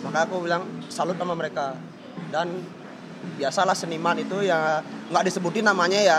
maka 0.00 0.18
aku 0.22 0.38
bilang 0.40 0.62
salut 0.86 1.14
sama 1.14 1.34
mereka 1.34 1.74
dan 2.30 2.62
biasalah 3.34 3.74
seniman 3.74 4.14
itu 4.16 4.42
ya 4.42 4.78
nggak 5.10 5.26
disebutin 5.26 5.66
namanya 5.66 5.98
ya 5.98 6.18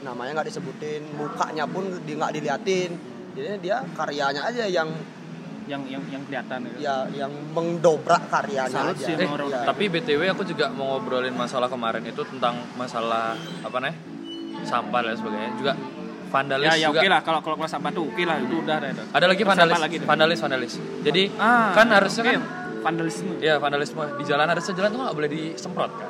namanya 0.00 0.38
nggak 0.38 0.48
disebutin 0.48 1.02
mukanya 1.12 1.66
pun 1.66 1.82
di 2.00 2.14
nggak 2.14 2.30
diliatin 2.30 2.90
jadi 3.32 3.48
dia 3.58 3.76
karyanya 3.92 4.42
aja 4.42 4.64
yang 4.66 4.88
yang 5.64 5.82
yang 5.86 6.02
yang 6.04 6.22
kelihatan 6.26 6.66
gitu. 6.66 6.82
ya 6.82 7.06
yang 7.12 7.30
mendobrak 7.54 8.26
karyanya 8.26 8.74
Salut 8.74 8.92
aja 8.92 9.06
sih 9.06 9.14
Eh, 9.14 9.22
sama 9.22 9.34
orang. 9.36 9.48
Ya. 9.48 9.60
tapi 9.64 9.84
BTW 9.86 10.20
aku 10.28 10.42
juga 10.44 10.66
mau 10.68 10.86
ngobrolin 10.92 11.30
masalah 11.32 11.66
kemarin 11.66 12.02
itu 12.02 12.22
tentang 12.26 12.58
masalah 12.74 13.32
apa 13.60 13.78
nih? 13.78 13.94
Sampah 14.60 15.00
dan 15.00 15.14
sebagainya. 15.14 15.50
Juga 15.54 15.72
vandalis 16.28 16.66
Ya 16.66 16.74
ya 16.76 16.88
juga. 16.88 16.98
oke 16.98 17.06
lah 17.08 17.20
kalau 17.22 17.40
kalau 17.40 17.56
kelas 17.56 17.70
sampah 17.70 17.90
tuh 17.90 18.02
oke 18.04 18.22
lah 18.22 18.36
itu 18.36 18.54
udah 18.56 18.74
ada 18.76 18.88
itu. 18.88 19.02
Ada 19.08 19.26
lagi 19.26 19.42
vandalis, 19.42 19.78
lagi 19.78 19.96
vandalis, 20.00 20.38
vandalis. 20.38 20.72
Jadi 21.00 21.22
Ah, 21.38 21.70
kan 21.70 21.86
harusnya 21.88 22.22
oke. 22.24 22.30
kan 22.30 22.40
vandalisme. 22.80 23.32
ya 23.38 23.54
vandalisme 23.56 24.02
di 24.16 24.24
jalan 24.24 24.46
harusnya 24.48 24.74
jalan 24.74 24.88
tuh 24.88 25.00
nggak 25.00 25.14
boleh 25.14 25.30
disemprot 25.30 25.92
kan? 25.92 26.09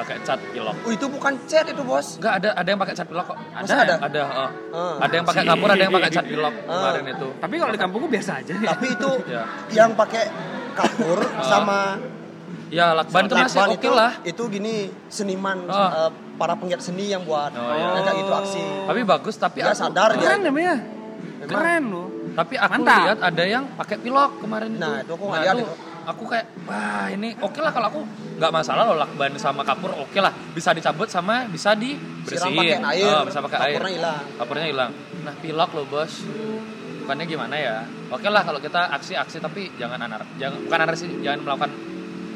Pakai 0.00 0.16
cat 0.22 0.40
pilok. 0.46 0.74
Oh, 0.80 0.90
itu 0.90 1.06
bukan 1.06 1.32
cat 1.44 1.66
itu 1.66 1.82
bos 1.82 2.16
Enggak 2.16 2.34
ada 2.38 2.48
ada 2.54 2.64
yang 2.66 2.80
pakai 2.80 2.94
cat 2.94 3.04
pilok 3.04 3.24
kok. 3.26 3.36
Masa 3.52 3.74
ada? 3.78 3.94
Ada, 4.00 4.20
oh. 4.24 4.50
Ah. 4.72 4.94
Ada 4.98 5.14
yang 5.14 5.26
pakai 5.26 5.42
kapur, 5.44 5.68
ada 5.68 5.82
yang 5.82 5.92
pakai 5.92 6.10
cat 6.10 6.24
pilok 6.24 6.54
Ah. 6.58 6.72
kemarin 6.72 7.04
itu. 7.10 7.28
Tapi 7.36 7.54
kalau 7.56 7.70
di 7.70 7.80
kampungku 7.80 8.08
biasa 8.08 8.32
aja. 8.40 8.54
tapi 8.66 8.86
itu 8.90 9.12
Ya. 9.30 9.42
yang 9.70 9.90
pakai 9.92 10.24
kapur 10.72 11.18
Ah. 11.30 11.44
sama 11.44 11.80
Ya, 12.70 12.94
lakban 12.94 13.26
itu 13.26 13.34
masih 13.34 13.58
oke 13.60 13.74
itu, 13.76 13.90
lah. 13.90 14.12
itu 14.22 14.42
gini 14.48 14.74
seniman 15.08 15.66
Oh. 15.66 15.74
eh, 15.74 16.10
para 16.36 16.54
penggiat 16.54 16.78
seni 16.78 17.10
yang 17.10 17.22
buat 17.22 17.50
Oh, 17.50 17.66
iya. 17.68 17.98
Kayak 18.00 18.14
gitu 18.16 18.30
aksi 18.32 18.62
Tapi 18.86 19.00
bagus, 19.04 19.34
tapi 19.36 19.58
dia 19.58 19.68
aku, 19.68 19.82
sadar 19.82 20.14
dia 20.14 20.22
Keren 20.24 20.40
namanya. 20.40 20.76
Keren 21.42 21.82
loh. 21.90 22.06
tapi 22.30 22.54
aku 22.54 22.72
Mantap. 22.78 23.00
lihat 23.04 23.18
ada 23.20 23.42
yang 23.44 23.64
pakai 23.74 23.96
pilok 23.98 24.38
kemarin 24.38 24.70
itu. 24.70 24.78
Nah, 24.78 25.02
itu 25.02 25.12
aku 25.12 25.24
nggak 25.26 25.42
lihat 25.42 25.56
itu 25.56 25.66
itu. 25.66 25.74
Aku 26.02 26.24
kayak, 26.24 26.46
wah 26.62 27.06
ini 27.06 27.36
oke 27.36 27.56
lah 27.56 27.70
kalau 27.70 27.86
aku 27.88 28.00
nggak 28.34 28.50
masalah 28.50 28.82
loh 28.84 28.96
lakban 28.96 29.36
sama 29.36 29.60
kapur 29.60 29.92
oke 29.92 30.16
lah 30.16 30.32
bisa 30.50 30.72
dicabut 30.72 31.06
sama 31.06 31.44
bisa 31.46 31.72
siram 31.72 31.80
dibersihin. 32.50 32.80
pakai 32.80 32.96
air 32.96 33.12
Oh, 33.12 33.22
bisa 33.22 33.38
pakai 33.40 33.58
air. 33.60 33.76
kapurnya 33.76 33.92
hilang 33.94 34.20
Kapurnya 34.36 34.66
hilang. 34.66 34.90
Nah 35.20 35.34
pilok 35.36 35.70
loh 35.72 35.84
bos. 35.86 36.12
Bukannya 37.00 37.24
gimana 37.24 37.54
ya? 37.54 37.76
Oke 38.08 38.26
lah 38.26 38.40
kalau 38.40 38.58
kita 38.58 38.90
aksi-aksi 38.92 39.38
tapi 39.38 39.72
jangan 39.74 39.98
anar, 39.98 40.24
jangan 40.36 40.62
bukan 40.62 40.78
anarkis, 40.80 41.02
jangan 41.18 41.38
melakukan 41.42 41.70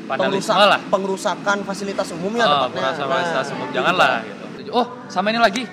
vandalisme 0.05 0.53
Pengrusak- 0.53 0.69
lah. 0.69 0.81
pengerusakan 0.85 1.57
fasilitas 1.63 2.09
umum 2.11 2.33
ya 2.33 2.45
Oh, 2.45 2.69
tepatnya 2.69 2.83
Nah, 2.85 3.09
fasilitas 3.09 3.49
umum 3.51 3.69
janganlah 3.71 4.13
juga. 4.21 4.61
gitu. 4.61 4.71
Oh, 4.73 4.87
sama 5.07 5.29
ini 5.29 5.39
lagi. 5.39 5.65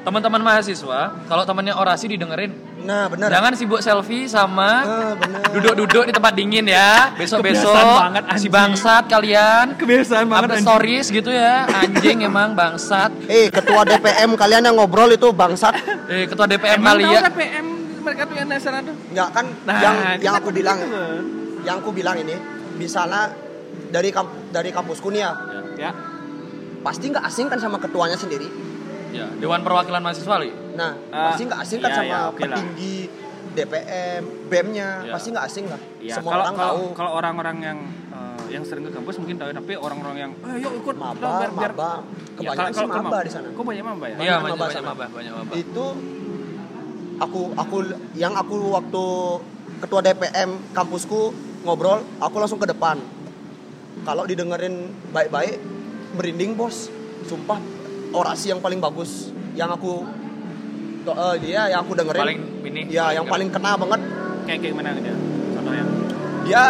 Teman-teman 0.00 0.38
mahasiswa, 0.40 1.00
kalau 1.26 1.42
temannya 1.42 1.74
orasi 1.74 2.06
didengerin, 2.06 2.54
nah 2.86 3.04
benar 3.06 3.28
jangan 3.28 3.52
sibuk 3.52 3.80
selfie 3.80 4.24
sama 4.26 4.70
Ah, 4.78 5.12
benar 5.12 5.42
duduk-duduk 5.50 6.04
di 6.04 6.12
tempat 6.12 6.32
dingin 6.32 6.64
ya. 6.64 7.10
Besok-besok 7.12 7.74
banget, 7.74 8.22
si 8.36 8.46
bangsat 8.46 9.04
kalian 9.06 9.74
Kebiasaan 9.74 10.24
banget 10.24 10.48
anjing. 10.52 10.62
stories 10.62 11.06
gitu 11.10 11.28
ya. 11.28 11.66
Anjing 11.66 12.22
emang 12.22 12.52
bangsat. 12.52 13.10
eh 13.26 13.48
ketua 13.48 13.82
DPM 13.82 14.32
kalian 14.32 14.62
yang 14.62 14.76
ngobrol 14.76 15.10
itu 15.10 15.28
bangsat 15.30 15.74
Eh, 16.06 16.24
ketua 16.24 16.46
DPM 16.46 16.78
Emang 16.78 16.94
kali 16.94 17.02
tahu 17.02 17.12
ya. 17.12 17.20
kan 17.22 17.32
PM 17.34 17.66
mereka 17.98 18.22
tuh 18.22 18.36
yang 18.36 18.48
dasar 18.48 18.72
tuh. 18.80 18.94
nggak 19.10 19.28
kan 19.32 19.46
Nah, 19.64 19.74
yang 19.76 19.94
yang 20.22 20.34
aku 20.36 20.48
bilang 20.50 20.78
yang 21.60 21.76
aku 21.78 21.90
bilang 21.90 22.16
ini 22.16 22.36
misalnya 22.76 23.34
dari 23.88 24.08
kamp 24.08 24.30
dari 24.48 24.70
kampusku 24.70 25.10
nih 25.10 25.20
ya 25.20 25.32
Ya. 25.76 25.90
pasti 26.80 27.10
nggak 27.10 27.24
asing 27.24 27.46
kan 27.46 27.58
sama 27.58 27.76
ketuanya 27.76 28.14
sendiri 28.14 28.46
Ya, 29.16 29.26
Dewan 29.34 29.60
Perwakilan 29.60 30.00
Mahasiswa 30.00 30.36
li. 30.38 30.50
nah 30.72 30.92
Ah, 31.08 31.32
pasti 31.32 31.42
nggak 31.44 31.60
asing 31.60 31.78
kan 31.78 31.88
iya, 31.88 31.96
sama 31.96 32.06
iya, 32.06 32.18
oke 32.26 32.36
lah. 32.38 32.48
petinggi 32.52 32.96
DPM 33.50 34.22
BEM-nya 34.46 34.88
Iya. 35.00 35.12
pasti 35.12 35.28
nggak 35.30 35.46
asing 35.46 35.64
lah 35.66 35.80
Ya, 35.98 36.14
semua 36.14 36.30
kalau 36.30 36.42
orang 36.42 36.54
kalau 36.54 36.68
tahu 36.68 36.82
kalau 36.92 37.10
orang-orang 37.14 37.56
yang 37.58 37.78
eh, 38.10 38.44
yang 38.50 38.62
sering 38.62 38.84
ke 38.84 38.92
kampus 38.92 39.16
mungkin 39.16 39.36
tahu 39.36 39.48
tapi 39.50 39.72
orang-orang 39.74 40.16
yang 40.18 40.30
eh 40.36 40.56
yuk 40.58 40.72
ikut 40.76 40.94
maba 40.94 41.16
dong, 41.16 41.32
biar, 41.32 41.50
biar 41.50 41.72
maba 41.72 41.88
Ya, 41.88 41.98
kebanyakan 42.36 42.44
kalau- 42.44 42.68
kalau- 42.68 42.74
kalau 42.76 42.88
maba 43.00 43.08
maba. 43.10 43.18
di 43.20 43.32
sana 43.32 43.48
Kok 43.48 43.64
banyak 43.64 43.82
maba 43.82 44.04
ya? 44.04 44.14
Iya, 44.14 44.34
Banyak 44.36 44.36
banyak 44.36 44.52
maba 44.52 44.66
banyak 44.66 44.84
mabah, 44.84 45.08
banyak 45.10 45.32
mabah. 45.32 45.54
itu 45.56 45.84
aku 47.16 47.40
aku 47.54 47.76
yang 48.14 48.34
aku 48.34 48.54
waktu 48.70 49.04
ketua 49.78 50.00
DPM 50.02 50.50
kampusku 50.70 51.32
ngobrol 51.62 52.04
aku 52.18 52.36
langsung 52.36 52.56
ke 52.56 52.66
depan 52.66 53.00
kalau 54.02 54.22
didengerin 54.22 54.74
baik-baik 55.10 55.56
merinding 56.12 56.52
bos 56.54 56.92
sumpah 57.24 57.56
orasi 58.12 58.52
yang 58.52 58.60
paling 58.60 58.78
bagus 58.78 59.30
yang 59.56 59.72
aku 59.72 60.04
To- 61.06 61.14
eh, 61.14 61.36
dia 61.38 61.70
yang 61.70 61.86
aku 61.86 61.94
dengerin. 61.94 62.18
Paling 62.18 62.40
ini. 62.66 62.80
ya 62.90 63.14
yang 63.14 63.30
paling 63.30 63.46
kena 63.46 63.78
banget. 63.78 64.00
Kayak 64.42 64.58
kayak 64.58 64.72
gimana 64.74 64.88
gitu 64.98 65.06
ya 65.06 65.16
contohnya? 65.54 65.84
Dia 66.42 66.62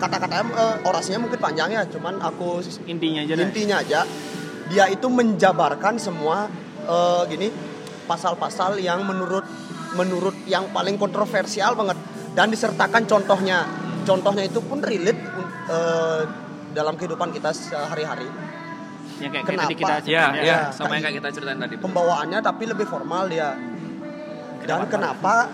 kata-katanya 0.00 0.44
eh, 0.56 0.76
orasinya 0.88 1.18
mungkin 1.20 1.36
panjang 1.38 1.68
ya 1.72 1.82
cuman 1.84 2.18
aku 2.20 2.64
intinya 2.88 3.20
aja 3.24 3.32
deh. 3.36 3.44
intinya 3.46 3.76
aja 3.80 4.00
dia 4.68 4.84
itu 4.90 5.06
menjabarkan 5.06 6.00
semua 6.00 6.48
eh, 6.84 7.22
gini 7.28 7.48
pasal-pasal 8.04 8.80
yang 8.80 9.04
menurut 9.04 9.44
menurut 9.94 10.34
yang 10.50 10.68
paling 10.74 10.98
kontroversial 10.98 11.76
banget 11.78 11.96
dan 12.34 12.50
disertakan 12.50 13.04
contohnya. 13.06 13.68
Contohnya 14.04 14.44
itu 14.44 14.60
pun 14.60 14.80
relate 14.80 15.20
eh, 15.68 16.20
dalam 16.72 16.96
kehidupan 16.96 17.32
kita 17.32 17.52
sehari-hari 17.52 18.26
yang 19.16 19.30
kayak, 19.30 19.44
kayak 19.44 19.46
Kenapa? 19.46 19.62
tadi 19.64 19.74
kita 19.76 19.94
Ya, 20.04 20.24
ya, 20.30 20.42
Ya, 20.42 20.58
sama 20.70 20.94
yang 20.94 21.04
kayak 21.04 21.16
kita 21.18 21.28
ceritain 21.32 21.60
tadi. 21.60 21.76
pembawaannya 21.76 22.38
tapi 22.40 22.62
lebih 22.64 22.84
formal 22.84 23.26
dia 23.26 23.54
dan 24.64 24.88
kenapa 24.88 25.52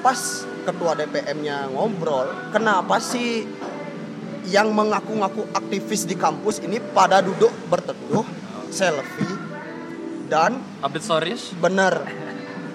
pas 0.00 0.18
ketua 0.62 0.92
DPM-nya 0.94 1.70
ngobrol 1.70 2.26
kenapa 2.50 2.98
sih 2.98 3.46
yang 4.44 4.74
mengaku-ngaku 4.74 5.46
aktivis 5.52 6.02
di 6.02 6.14
kampus 6.14 6.58
ini 6.58 6.82
pada 6.82 7.22
duduk 7.22 7.54
berteduh 7.70 8.26
selfie 8.68 9.30
dan 10.26 10.58
Update 10.80 11.04
stories. 11.04 11.42
bener. 11.54 12.02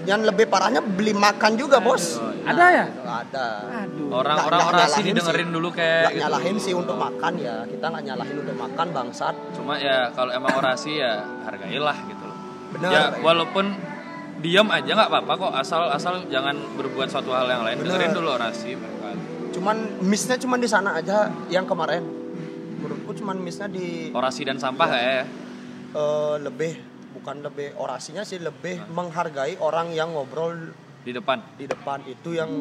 Yang 0.05 0.31
lebih 0.31 0.45
parahnya 0.47 0.79
beli 0.79 1.11
makan 1.11 1.59
juga 1.59 1.83
bos 1.83 2.15
ada 2.47 2.65
ya? 2.71 2.85
Ada. 3.03 3.47
Aduh. 3.83 4.07
Nggak- 4.07 4.37
nggak 4.37 4.47
orasi 4.47 4.77
nyalahin 4.77 5.05
didengerin 5.05 5.47
sih. 5.47 5.55
dulu 5.55 5.69
kayak 5.71 5.99
nggak 6.01 6.15
nyalahin 6.19 6.55
sih 6.57 6.73
untuk 6.73 6.95
makan 6.95 7.33
ya. 7.37 7.55
Kita 7.67 7.85
nggak 7.87 8.03
nyalahin 8.05 8.35
untuk 8.39 8.55
makan 8.57 8.87
bangsat. 8.91 9.35
Cuma 9.51 9.73
ya 9.77 9.97
kalau 10.11 10.31
emang 10.31 10.53
orasi 10.55 10.91
ya 10.97 11.13
hargailah 11.43 11.97
gitu 12.07 12.23
loh. 12.23 12.37
Benar. 12.75 12.89
Ya 12.89 13.03
walaupun 13.19 13.65
diam 14.37 14.67
aja 14.69 14.91
nggak 14.93 15.09
apa-apa 15.09 15.33
kok. 15.35 15.51
Asal 15.55 15.81
asal 15.89 16.13
jangan 16.27 16.55
berbuat 16.75 17.07
suatu 17.07 17.31
hal 17.31 17.47
yang 17.47 17.63
lain. 17.63 17.83
Dengerin 17.83 18.11
dulu 18.13 18.29
orasi 18.31 18.73
mereka. 18.73 18.95
cuman 19.47 19.77
missnya 20.05 20.37
cuman 20.37 20.59
di 20.61 20.69
sana 20.69 20.89
aja 20.95 21.33
yang 21.49 21.65
kemarin. 21.65 22.05
Menurutku 22.77 23.17
cuman 23.17 23.41
missnya 23.41 23.65
di 23.65 24.13
Orasi 24.13 24.45
dan 24.45 24.61
sampah 24.61 24.85
kayak 24.85 25.25
eh, 25.97 26.35
lebih 26.37 26.77
bukan 27.17 27.41
lebih 27.41 27.73
orasinya 27.75 28.21
sih 28.21 28.37
lebih 28.37 28.85
menghargai 28.93 29.57
orang 29.57 29.89
yang 29.89 30.13
ngobrol 30.13 30.53
di 31.07 31.15
depan. 31.15 31.37
di 31.55 31.65
depan 31.65 31.99
itu 32.03 32.29
yang 32.31 32.51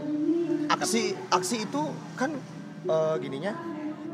aksi 0.68 1.02
aksi 1.28 1.66
itu 1.66 1.82
kan 2.14 2.30
eh, 2.86 3.14
gininya 3.18 3.52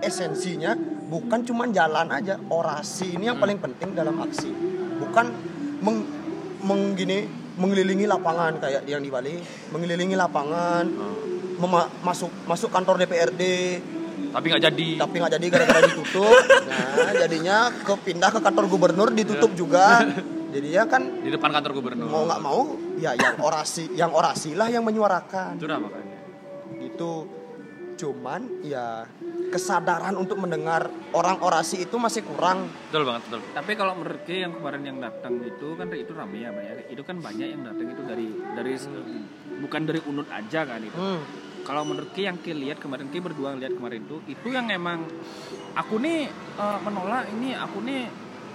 esensinya 0.01 0.73
bukan 1.07 1.45
cuman 1.45 1.69
jalan 1.71 2.09
aja 2.09 2.41
orasi 2.49 3.15
ini 3.15 3.29
yang 3.29 3.37
paling 3.37 3.61
penting 3.61 3.93
dalam 3.93 4.17
aksi. 4.19 4.49
Bukan 4.99 5.27
meng, 5.79 5.99
meng- 6.61 6.97
gini 6.97 7.29
mengelilingi 7.53 8.09
lapangan 8.09 8.57
kayak 8.57 8.89
yang 8.89 8.99
di 8.99 9.13
Bali 9.13 9.37
mengelilingi 9.69 10.17
lapangan 10.17 10.89
mema- 11.61 11.93
masuk 12.01 12.33
masuk 12.49 12.73
kantor 12.73 12.97
DPRD 12.97 13.43
Tapi 14.33 14.47
nggak 14.49 14.65
jadi. 14.65 14.89
tapi 14.97 15.15
nggak 15.21 15.33
jadi 15.37 15.47
gara-gara 15.53 15.81
ditutup. 15.85 16.41
Nah 16.73 17.13
jadinya 17.13 17.57
kepindah 17.85 18.33
ke 18.33 18.41
kantor 18.41 18.65
gubernur 18.67 19.13
ditutup 19.13 19.53
juga 19.53 20.01
jadinya 20.53 20.83
kan 20.87 21.03
Di 21.25 21.31
depan 21.33 21.51
kantor 21.51 21.73
gubernur. 21.75 22.07
mau 22.07 22.23
nggak 22.29 22.43
mau 22.45 22.61
ya 23.01 23.17
yang 23.17 23.37
orasi 23.41 23.85
yang 23.97 24.13
orasi 24.13 24.53
lah 24.53 24.69
yang 24.69 24.85
menyuarakan 24.85 25.57
Sudah 25.57 25.81
makanya. 25.81 26.19
itu 26.85 27.11
cuman 27.93 28.65
ya 28.67 29.07
kesadaran 29.53 30.17
untuk 30.17 30.41
mendengar 30.41 30.91
orang 31.15 31.39
orasi 31.39 31.85
itu 31.85 31.97
masih 32.01 32.25
kurang 32.25 32.67
Betul 32.89 33.05
banget, 33.07 33.23
betul. 33.31 33.41
tapi 33.55 33.73
kalau 33.79 33.93
menurut 33.95 34.25
yang 34.27 34.53
kemarin 34.57 34.83
yang 34.83 34.99
datang 34.99 35.39
itu 35.39 35.69
kan 35.77 35.87
itu 35.93 36.13
ramai 36.17 36.43
ya 36.43 36.51
Pak, 36.51 36.63
ya 36.67 36.73
itu 36.89 37.03
kan 37.05 37.17
banyak 37.21 37.49
yang 37.53 37.63
datang 37.63 37.87
itu 37.93 38.03
dari 38.03 38.27
dari 38.59 38.73
bukan 39.63 39.81
dari 39.87 40.01
unut 40.09 40.29
aja 40.33 40.61
kan 40.67 40.81
itu 40.83 40.97
hmm. 40.99 41.21
kalau 41.63 41.87
menurut 41.87 42.11
Ki 42.11 42.27
yang 42.27 42.41
Ki 42.43 42.51
lihat 42.57 42.83
kemarin 42.83 43.07
Ki 43.13 43.23
berdua 43.23 43.55
lihat 43.55 43.77
kemarin 43.77 44.03
itu 44.03 44.19
itu 44.27 44.49
yang 44.51 44.67
emang 44.73 45.07
aku 45.79 46.01
nih 46.03 46.27
eh, 46.59 46.79
menolak 46.83 47.31
ini 47.31 47.55
aku 47.55 47.79
nih 47.87 48.09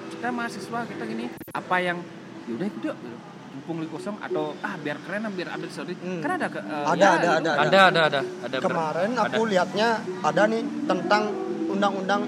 kita 0.09 0.27
mahasiswa 0.29 0.79
kita 0.85 1.03
gini 1.03 1.25
apa 1.49 1.75
yang 1.77 1.97
yaudah 2.45 2.67
yuk 2.81 2.95
mumpung 3.53 3.77
lagi 3.81 3.91
kosong 3.91 4.15
atau 4.17 4.53
ah 4.59 4.77
biar 4.77 4.97
keren 5.01 5.25
biar 5.31 5.49
update 5.51 5.73
story 5.73 5.95
Hmm. 5.97 6.21
kan 6.21 6.31
ada 6.35 6.47
ke, 6.47 6.59
eh, 6.59 6.83
Ada, 6.85 6.97
ya, 6.97 7.09
ada, 7.11 7.29
ada. 7.33 7.51
Ada, 7.57 7.79
ada, 7.81 8.01
ada, 8.05 8.19
ada. 8.43 8.55
ber- 8.55 8.63
kemarin 8.63 9.09
ada. 9.11 9.21
aku 9.27 9.41
lihatnya 9.45 9.87
ada 10.21 10.41
nih 10.45 10.61
tentang 10.85 11.23
undang-undang 11.67 12.21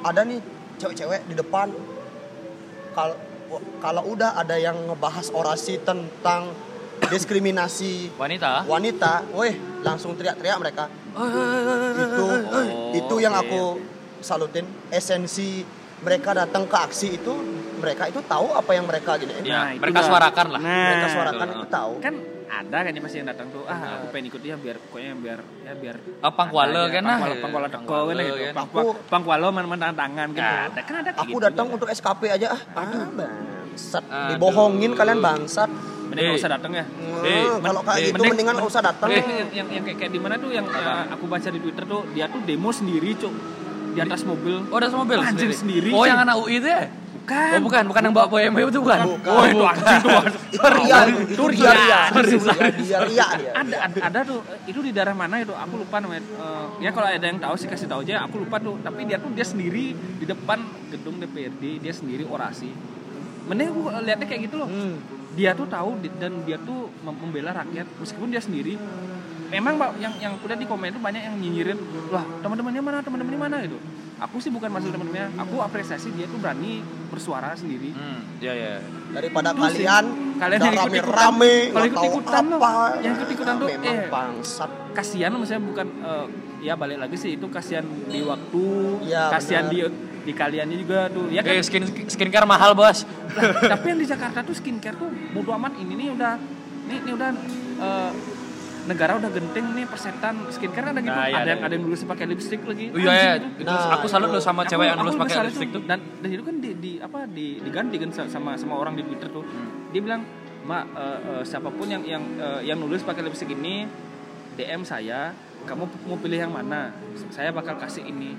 ada 0.00 0.20
nih 0.22 0.38
cewek-cewek 0.76 1.26
di 1.26 1.34
depan 1.34 1.68
kalau 2.92 3.16
kalau 3.78 4.02
udah 4.06 4.36
ada 4.36 4.56
yang 4.56 4.76
ngebahas 4.86 5.32
orasi 5.32 5.80
tentang 5.80 6.52
diskriminasi 7.08 8.12
wanita. 8.14 8.62
wanita, 8.64 9.12
weh 9.32 9.54
langsung 9.80 10.12
teriak-teriak 10.12 10.58
mereka. 10.58 10.84
Itu 11.96 12.24
Oh, 12.44 12.92
itu 12.92 13.14
yang 13.18 13.32
oke. 13.32 13.42
aku 13.42 13.62
salutin 14.20 14.66
esensi 14.88 15.62
mereka 16.00 16.30
datang 16.32 16.64
ke 16.64 16.76
aksi 16.78 17.08
itu 17.14 17.32
mereka 17.76 18.06
itu 18.06 18.20
tahu 18.22 18.52
apa 18.52 18.70
yang 18.70 18.84
mereka 18.84 19.14
gini 19.14 19.32
Ya, 19.40 19.42
Nah, 19.60 19.70
itu 19.70 19.80
mereka 19.80 20.00
suarakan 20.02 20.46
lah. 20.50 20.60
Nah, 20.60 20.84
mereka 20.88 21.06
suarakan 21.08 21.46
betul. 21.46 21.56
itu 21.56 21.66
tahu. 21.68 21.92
kan 22.00 22.14
ada 22.48 22.78
kan 22.80 22.90
ya 22.90 23.00
pasti 23.00 23.16
yang 23.16 23.28
datang 23.28 23.46
tuh 23.48 23.62
ah 23.62 23.76
aku 23.94 24.06
pengen 24.08 24.26
ikut 24.26 24.40
dia 24.40 24.56
biar 24.56 24.76
pokoknya 24.80 25.12
biar 25.16 25.38
ya 25.62 25.72
biar 25.74 25.96
Ah, 26.18 26.32
pangkuala 26.32 26.72
ada 26.72 26.80
aja. 26.82 26.90
kan, 26.90 27.02
ah. 27.04 27.10
pangkuala 27.12 27.36
pangkuala 27.38 27.68
teko 27.68 27.96
kan 28.00 28.16
gitu 28.16 28.34
kan. 28.40 28.54
Pang- 28.56 28.68
Aku- 28.72 28.96
pangkuala 29.06 29.46
mana 29.52 29.88
tangan 29.92 30.28
kan 30.28 30.42
Ya. 30.42 30.52
ada 30.66 30.80
kan 30.80 30.94
ada 30.98 31.10
Aku 31.14 31.28
gitu 31.28 31.44
datang 31.44 31.66
untuk 31.68 31.88
SKP 31.88 32.22
aja 32.30 32.46
ah. 32.50 32.60
Aduh, 32.78 33.04
bangsat. 33.12 34.04
Dibohongin 34.32 34.92
kalian 34.92 35.20
bangsat. 35.20 35.70
mending 36.08 36.24
nggak 36.24 36.34
Eh. 36.34 36.40
usah 36.40 36.50
datang 36.50 36.72
ya 36.72 36.84
Eh, 37.20 37.44
Hmm, 37.44 37.60
kalau 37.60 37.84
kayak 37.84 37.94
eh, 37.94 38.04
gitu 38.06 38.14
mending- 38.16 38.32
mendingan 38.32 38.54
nggak 38.56 38.70
usah 38.70 38.80
datang. 38.80 39.08
Yang, 39.12 39.68
yang, 39.68 39.84
kayak, 39.92 40.08
di 40.08 40.16
mana 40.16 40.34
tuh 40.34 40.48
yang 40.48 40.64
ya, 40.64 41.04
aku 41.06 41.28
baca 41.28 41.48
di 41.48 41.60
Twitter 41.60 41.84
tuh 41.84 42.00
dia 42.08 42.24
tuh 42.26 42.40
demo 42.40 42.72
sendiri 42.72 43.12
cuk 43.12 43.28
di 43.92 44.00
atas 44.00 44.20
mobil. 44.22 44.56
Oh, 44.68 44.76
ada 44.76 44.88
mobil 44.90 45.18
Anjing 45.18 45.52
sendiri, 45.52 45.88
Oh, 45.90 46.02
cuy. 46.02 46.08
yang 46.10 46.20
anak 46.22 46.36
UI 46.38 46.56
itu 46.58 46.68
ya? 46.68 46.82
Bukan. 46.88 47.50
Oh, 47.52 47.60
bukan, 47.60 47.82
bukan 47.92 48.02
yang 48.08 48.14
bawa 48.16 48.26
BMW 48.32 48.60
itu 48.64 48.80
bukan. 48.80 48.98
Bukan. 49.04 49.28
oh 49.28 49.44
itu 49.44 49.64
anjing 49.68 50.00
tuh 50.00 50.20
Itu 50.48 50.64
ria, 50.72 50.98
itu 51.04 51.40
ria, 51.44 51.68
ria, 52.72 52.98
ria, 53.04 53.26
ada, 53.52 53.76
ada 54.00 54.18
tuh 54.24 54.40
itu 54.64 54.80
di 54.80 54.96
daerah 54.96 55.12
mana 55.12 55.36
itu? 55.38 55.52
Aku 55.52 55.76
lupa 55.76 56.00
namanya. 56.00 56.24
Eh, 56.24 56.88
ya 56.88 56.90
kalau 56.90 57.04
ada 57.04 57.20
yang 57.20 57.36
tahu 57.36 57.54
sih 57.54 57.68
kasih 57.68 57.84
tahu 57.84 58.00
aja. 58.00 58.24
Aku 58.24 58.40
lupa 58.40 58.56
tuh. 58.56 58.80
Tapi 58.80 59.04
dia 59.04 59.20
tuh 59.20 59.28
dia 59.30 59.44
sendiri 59.44 59.92
di 59.92 60.24
depan 60.24 60.56
gedung 60.88 61.20
DPRD 61.20 61.84
dia 61.84 61.92
sendiri 61.92 62.24
orasi. 62.24 62.72
Mending 63.44 63.68
aku 63.70 63.80
lihatnya 64.02 64.24
kayak 64.24 64.42
gitu 64.48 64.56
loh. 64.56 64.68
Hmm. 64.68 64.96
dia 65.36 65.54
tuh 65.54 65.70
tahu 65.70 66.02
dan 66.18 66.32
dia 66.42 66.58
tuh 66.58 66.90
mem- 67.04 67.14
membela 67.14 67.52
rakyat. 67.54 67.86
Meskipun 68.00 68.26
dia 68.26 68.40
sendiri 68.40 68.74
memang 69.48 69.74
Pak, 69.74 69.90
yang 69.96 70.12
yang 70.18 70.32
udah 70.36 70.54
di 70.54 70.64
komen 70.64 70.88
itu 70.88 70.98
banyak 70.98 71.22
yang 71.22 71.34
nyinyirin 71.34 71.78
wah 72.08 72.24
teman-temannya 72.38 72.80
mana 72.80 72.98
teman-temannya 73.00 73.40
mana 73.40 73.56
gitu 73.62 73.78
aku 74.18 74.36
sih 74.38 74.48
bukan 74.48 74.68
maksud 74.68 74.90
teman-temannya 74.90 75.32
aku 75.36 75.56
apresiasi 75.58 76.10
dia 76.10 76.24
tuh 76.24 76.36
berani 76.36 76.80
bersuara 77.08 77.52
sendiri 77.52 77.90
Hmm, 77.90 78.20
ya 78.38 78.52
ya. 78.52 78.74
Daripada 79.08 79.50
Itu 79.50 79.64
sih. 79.64 79.80
kalian 79.80 80.04
Kalian 80.36 80.60
udah 80.60 80.68
yang 80.68 80.76
ikut-ikutan. 80.78 81.08
rame-rame, 81.08 81.54
Kalau 81.64 81.72
nggak 81.72 81.88
tahu 81.88 81.88
ikut-ikutan 81.88 82.44
loh. 82.44 82.58
apa. 82.58 82.72
Yang 83.00 83.12
ikut-ikutan 83.16 83.54
tuh, 83.56 83.68
Memang 83.70 83.88
eh. 83.88 84.08
bangsat. 84.08 84.70
kasihan 84.90 85.30
maksudnya 85.32 85.62
bukan 85.62 85.86
eh, 85.98 86.26
ya 86.60 86.74
balik 86.74 86.98
lagi 86.98 87.16
sih 87.16 87.30
itu 87.32 87.46
kasihan 87.48 87.82
di 88.04 88.20
waktu 88.20 88.64
Ya, 89.04 89.30
kasihan 89.30 89.66
di 89.66 89.78
di 90.20 90.32
kaliannya 90.32 90.76
juga 90.76 91.08
tuh 91.08 91.26
ya 91.28 91.40
kan 91.40 91.50
Eh, 91.50 91.62
skin 91.62 91.82
skincare 92.04 92.44
mahal, 92.44 92.74
Bos. 92.74 93.06
Lah, 93.30 93.42
tapi 93.72 93.84
yang 93.88 93.98
di 93.98 94.06
Jakarta 94.06 94.42
tuh 94.42 94.52
skincare 94.52 94.94
tuh 94.94 95.08
bodo 95.32 95.54
amat 95.54 95.78
ini 95.78 95.94
nih 95.96 96.08
udah 96.12 96.34
ini 96.84 96.94
ini 97.00 97.10
udah 97.10 97.30
eh, 97.78 98.10
negara 98.88 99.12
udah 99.14 99.28
genting 99.28 99.66
nih 99.70 99.84
persetan 99.84 100.34
skincare 100.48 100.80
kan 100.82 100.92
ada 100.92 101.00
gitu 101.00 101.12
Nah, 101.12 101.26
iya, 101.26 101.34
ada 101.34 101.38
ada, 101.38 101.50
yang 101.50 101.60
ada 101.60 101.72
yang 101.72 101.84
nulis 101.84 102.00
pakai 102.02 102.24
lipstick 102.26 102.60
lagi 102.62 102.86
Oh, 102.88 102.96
iya, 102.96 103.10
iya. 103.10 103.30
Anjing 103.34 103.52
itu. 103.52 103.60
Itu 103.60 103.68
Nah, 103.70 103.92
aku 103.92 104.06
salut 104.08 104.28
loh 104.28 104.40
sama 104.40 104.60
Aku- 104.60 104.70
cewek 104.70 104.86
yang 104.86 104.96
aku 104.96 105.02
nulis 105.02 105.14
juga 105.14 105.24
pakai 105.26 105.44
lipstick 105.44 105.70
tuh. 105.70 105.82
dan 105.84 105.98
dan 106.16 106.28
itu 106.30 106.42
kan 106.42 106.56
di, 106.56 106.70
di 106.74 106.92
apa 106.98 107.20
di 107.28 107.46
diganti 107.60 107.96
kan 107.96 108.10
sama 108.26 108.50
sama 108.54 108.74
orang 108.74 108.94
di 108.94 109.04
Twitter 109.04 109.28
tuh 109.28 109.44
Hmm. 109.44 109.92
dia 109.92 110.00
bilang 110.00 110.22
mak 110.64 110.84
eh, 110.90 111.18
eh, 111.30 111.42
siapa 111.44 111.68
pun 111.68 111.86
yang 111.86 112.02
yang 112.02 112.24
eh, 112.34 112.60
yang 112.64 112.76
nulis 112.76 113.00
pakai 113.00 113.22
lipstick 113.22 113.48
ini 113.50 113.84
DM 114.54 114.82
saya 114.82 115.30
kamu 115.60 115.84
mau 116.04 116.16
pilih 116.16 116.38
yang 116.38 116.50
mana 116.50 116.90
saya 117.28 117.50
bakal 117.50 117.76
kasih 117.76 118.02
ini 118.02 118.32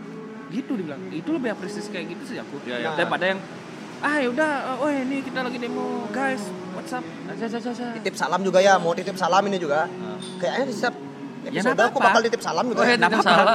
gitu 0.49 0.73
dibilang 0.73 0.97
itu 1.09 1.29
lebih 1.29 1.51
apresiasi 1.51 1.87
kayak 1.87 2.09
gitu 2.09 2.23
sih 2.25 2.37
aku 2.37 2.57
Iya, 2.63 2.77
iya. 2.79 2.89
daripada 2.91 3.25
yang 3.27 3.39
ah 3.99 4.15
yaudah 4.19 4.51
eh, 4.65 4.83
oh 4.83 4.89
ini 4.89 5.17
kita 5.19 5.39
lagi 5.43 5.57
demo 5.59 6.07
guys 6.09 6.39
WhatsApp 6.71 7.03
aja 7.27 7.45
aja 7.45 7.57
aja 7.59 7.85
Titip 7.99 8.15
salam 8.15 8.39
juga 8.41 8.59
ya, 8.63 8.79
mau 8.79 8.95
titip 8.95 9.19
salam 9.19 9.43
ini 9.51 9.59
juga. 9.59 9.85
Kayaknya 10.39 10.65
di 10.65 10.73
setiap 10.73 10.95
Ya, 11.39 11.55
episode 11.55 11.71
nggak 11.71 11.87
aku 11.95 11.99
bakal 12.03 12.19
titip 12.19 12.41
salam 12.43 12.67
juga. 12.67 12.83
Oh, 12.83 12.85
ya, 12.85 12.95
ya. 12.95 12.97
tidak 12.99 13.23
salah. 13.23 13.45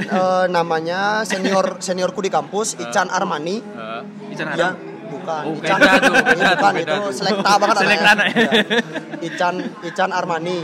Eh, 0.00 0.44
namanya 0.48 1.00
senior 1.28 1.76
seniorku 1.76 2.24
di 2.24 2.32
kampus 2.32 2.80
Ican 2.80 3.12
Armani. 3.12 3.60
Eh, 3.60 4.32
Ican 4.32 4.46
Ya, 4.56 4.72
Haram 4.72 4.80
bukan. 5.12 5.42
Oh, 5.44 5.54
Ican, 5.60 5.76
beda 5.76 5.98
tuh, 6.00 6.12
bukan 6.24 6.74
itu 6.80 6.96
selekta 7.12 7.50
banget 7.60 7.76
Selekta 7.84 8.10
anak. 8.16 8.26
Ya. 8.32 8.50
Ican 9.28 9.54
Ican 9.84 10.10
Armani. 10.12 10.58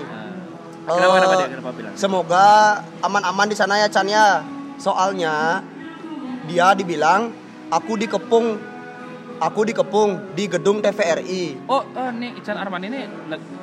kenapa 0.85 0.89
Eh, 0.89 0.97
kenapa 1.01 1.35
dia 1.37 1.49
kenapa 1.53 1.71
bilang 1.77 1.93
Semoga 1.97 2.49
aman-aman 3.01 3.47
di 3.49 3.57
sana 3.57 3.75
ya 3.81 3.89
Chan 3.89 4.09
ya. 4.09 4.41
Soalnya 4.81 5.61
dia 6.49 6.73
dibilang 6.73 7.29
aku 7.69 7.97
dikepung 8.01 8.57
aku 9.45 9.61
dikepung 9.69 10.33
di 10.33 10.49
gedung 10.49 10.81
TVRI. 10.81 11.69
Oh, 11.69 11.85
eh, 11.85 12.11
nih 12.17 12.41
Ican 12.41 12.57
Arman 12.57 12.83
ini 12.89 13.05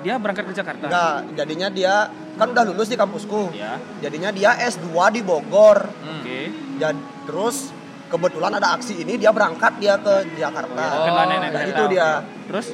dia 0.05 0.21
berangkat 0.21 0.45
ke 0.45 0.53
Jakarta. 0.53 0.86
Enggak, 0.86 1.17
jadinya 1.34 1.67
dia 1.73 1.93
kan 2.38 2.53
udah 2.53 2.63
lulus 2.69 2.89
di 2.93 2.97
kampusku. 2.97 3.49
Ya. 3.57 3.82
Jadinya 3.99 4.29
dia 4.29 4.53
S2 4.61 4.93
di 5.09 5.21
Bogor. 5.25 5.89
Hmm. 5.89 6.21
Oke. 6.21 6.39
Dan 6.77 7.01
terus 7.25 7.73
kebetulan 8.13 8.53
ada 8.61 8.77
aksi 8.77 9.01
ini 9.01 9.17
dia 9.17 9.34
berangkat 9.34 9.82
dia 9.82 9.97
ke 9.97 10.38
Jakarta. 10.38 10.84
Oh, 11.01 11.05
Kena 11.09 11.23
nenek 11.25 11.49
nah, 11.49 11.63
itu 11.65 11.84
dia. 11.89 12.09
Terus 12.45 12.67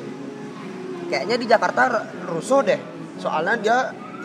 Kayaknya 1.08 1.36
di 1.40 1.48
Jakarta 1.48 1.82
rusuh 2.28 2.62
deh. 2.68 2.80
Soalnya 3.16 3.56
dia 3.56 3.78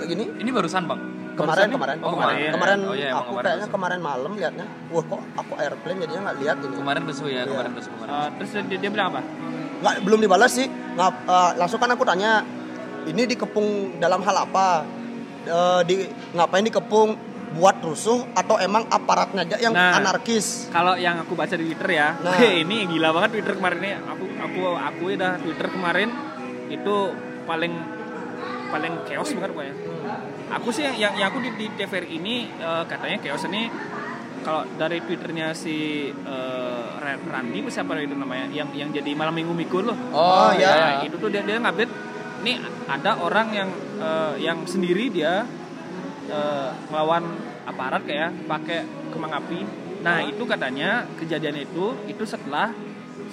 gini 0.02 0.26
Ini 0.42 0.50
barusan 0.50 0.82
bang. 0.90 1.00
Kemarin 1.32 1.68
kemarin 1.68 1.96
Oh, 2.00 2.10
kemarin. 2.12 2.50
kemarin 2.50 2.78
Oh, 2.82 2.94
iya, 2.94 3.08
aku 3.12 3.30
kemarin 3.30 3.46
kayaknya 3.46 3.68
kemarin 3.68 4.00
malam 4.00 4.30
liatnya 4.32 4.66
wah 4.88 5.04
kok 5.04 5.20
aku 5.34 5.52
airplane 5.56 5.98
jadinya 6.00 6.20
nggak 6.24 6.36
lihat 6.38 6.56
ini 6.60 6.74
Kemarin 6.76 7.02
besu 7.02 7.24
ya, 7.26 7.32
Iya. 7.34 7.42
kemarin 7.48 7.72
besu 7.72 7.88
kemarin. 7.90 8.12
eh, 8.12 8.28
terus 8.36 8.50
dia, 8.66 8.78
dia 8.78 8.90
bilang 8.90 9.08
apa? 9.10 9.20
nggak 9.82 9.94
belum 10.02 10.18
dibalas 10.20 10.52
sih 10.52 10.66
nggak 10.68 11.10
eh, 11.24 11.50
langsung 11.56 11.78
kan 11.78 11.90
aku 11.90 12.04
tanya 12.04 12.44
ini 13.02 13.22
dikepung 13.24 13.68
dalam 13.98 14.20
hal 14.20 14.36
apa 14.40 14.66
Eh, 15.42 15.82
di 15.82 16.06
ngapain 16.30 16.62
dikepung 16.62 17.18
buat 17.52 17.82
rusuh 17.82 18.30
atau 18.32 18.56
emang 18.56 18.86
aparatnya 18.86 19.42
aja 19.42 19.58
yang 19.58 19.74
Nah. 19.74 19.98
anarkis 19.98 20.70
Kalau 20.70 20.94
yang 20.94 21.18
aku 21.18 21.34
baca 21.34 21.50
di 21.52 21.66
Twitter 21.66 21.88
ya, 21.92 22.14
Nah. 22.16 22.38
ini 22.62 22.86
gila 22.86 23.10
banget 23.10 23.30
Twitter 23.34 23.58
kemarin 23.58 23.82
ini. 23.82 23.90
Aku 24.06 24.24
aku 24.38 24.60
aku 24.72 25.02
dah 25.18 25.34
Twitter 25.36 25.66
kemarin 25.66 26.14
itu 26.68 26.94
paling 27.42 27.74
paling 28.70 28.92
chaos 29.02 29.34
banget 29.34 29.50
pokoknya. 29.50 29.74
Aku 30.60 30.68
sih 30.68 30.84
yang 30.84 30.96
yang, 31.00 31.12
yang 31.16 31.28
aku 31.32 31.40
di, 31.40 31.50
di 31.56 31.66
TVRI 31.72 32.08
ini 32.20 32.44
eh, 32.48 32.84
katanya 32.84 33.16
chaos 33.24 33.44
ini 33.48 33.72
kalau 34.42 34.66
dari 34.74 34.98
twitternya 34.98 35.54
si 35.54 36.10
Ran- 36.98 37.26
Randy 37.30 37.62
apa 37.62 37.70
siapa 37.70 37.94
itu 38.02 38.14
namanya 38.14 38.50
yang 38.50 38.68
yang 38.74 38.90
jadi 38.90 39.14
malam 39.14 39.34
minggu 39.38 39.54
mikul 39.54 39.86
loh. 39.86 39.98
Oh, 40.10 40.50
iya. 40.54 40.98
Nah, 40.98 41.06
itu 41.06 41.14
tuh 41.14 41.30
dia 41.30 41.46
dia 41.46 41.62
ngupdate 41.62 41.92
nih 42.42 42.58
ada 42.90 43.22
orang 43.22 43.48
yang 43.54 43.70
eh, 44.02 44.34
yang 44.42 44.66
sendiri 44.66 45.10
dia 45.14 45.46
eh, 46.26 46.70
melawan 46.90 47.22
aparat 47.66 48.02
kayak 48.02 48.34
pakai 48.50 48.82
kembang 49.14 49.34
api. 49.38 49.60
Nah 50.02 50.18
itu 50.26 50.42
katanya 50.42 51.06
kejadian 51.14 51.62
itu 51.62 51.94
itu 52.10 52.26
setelah 52.26 52.74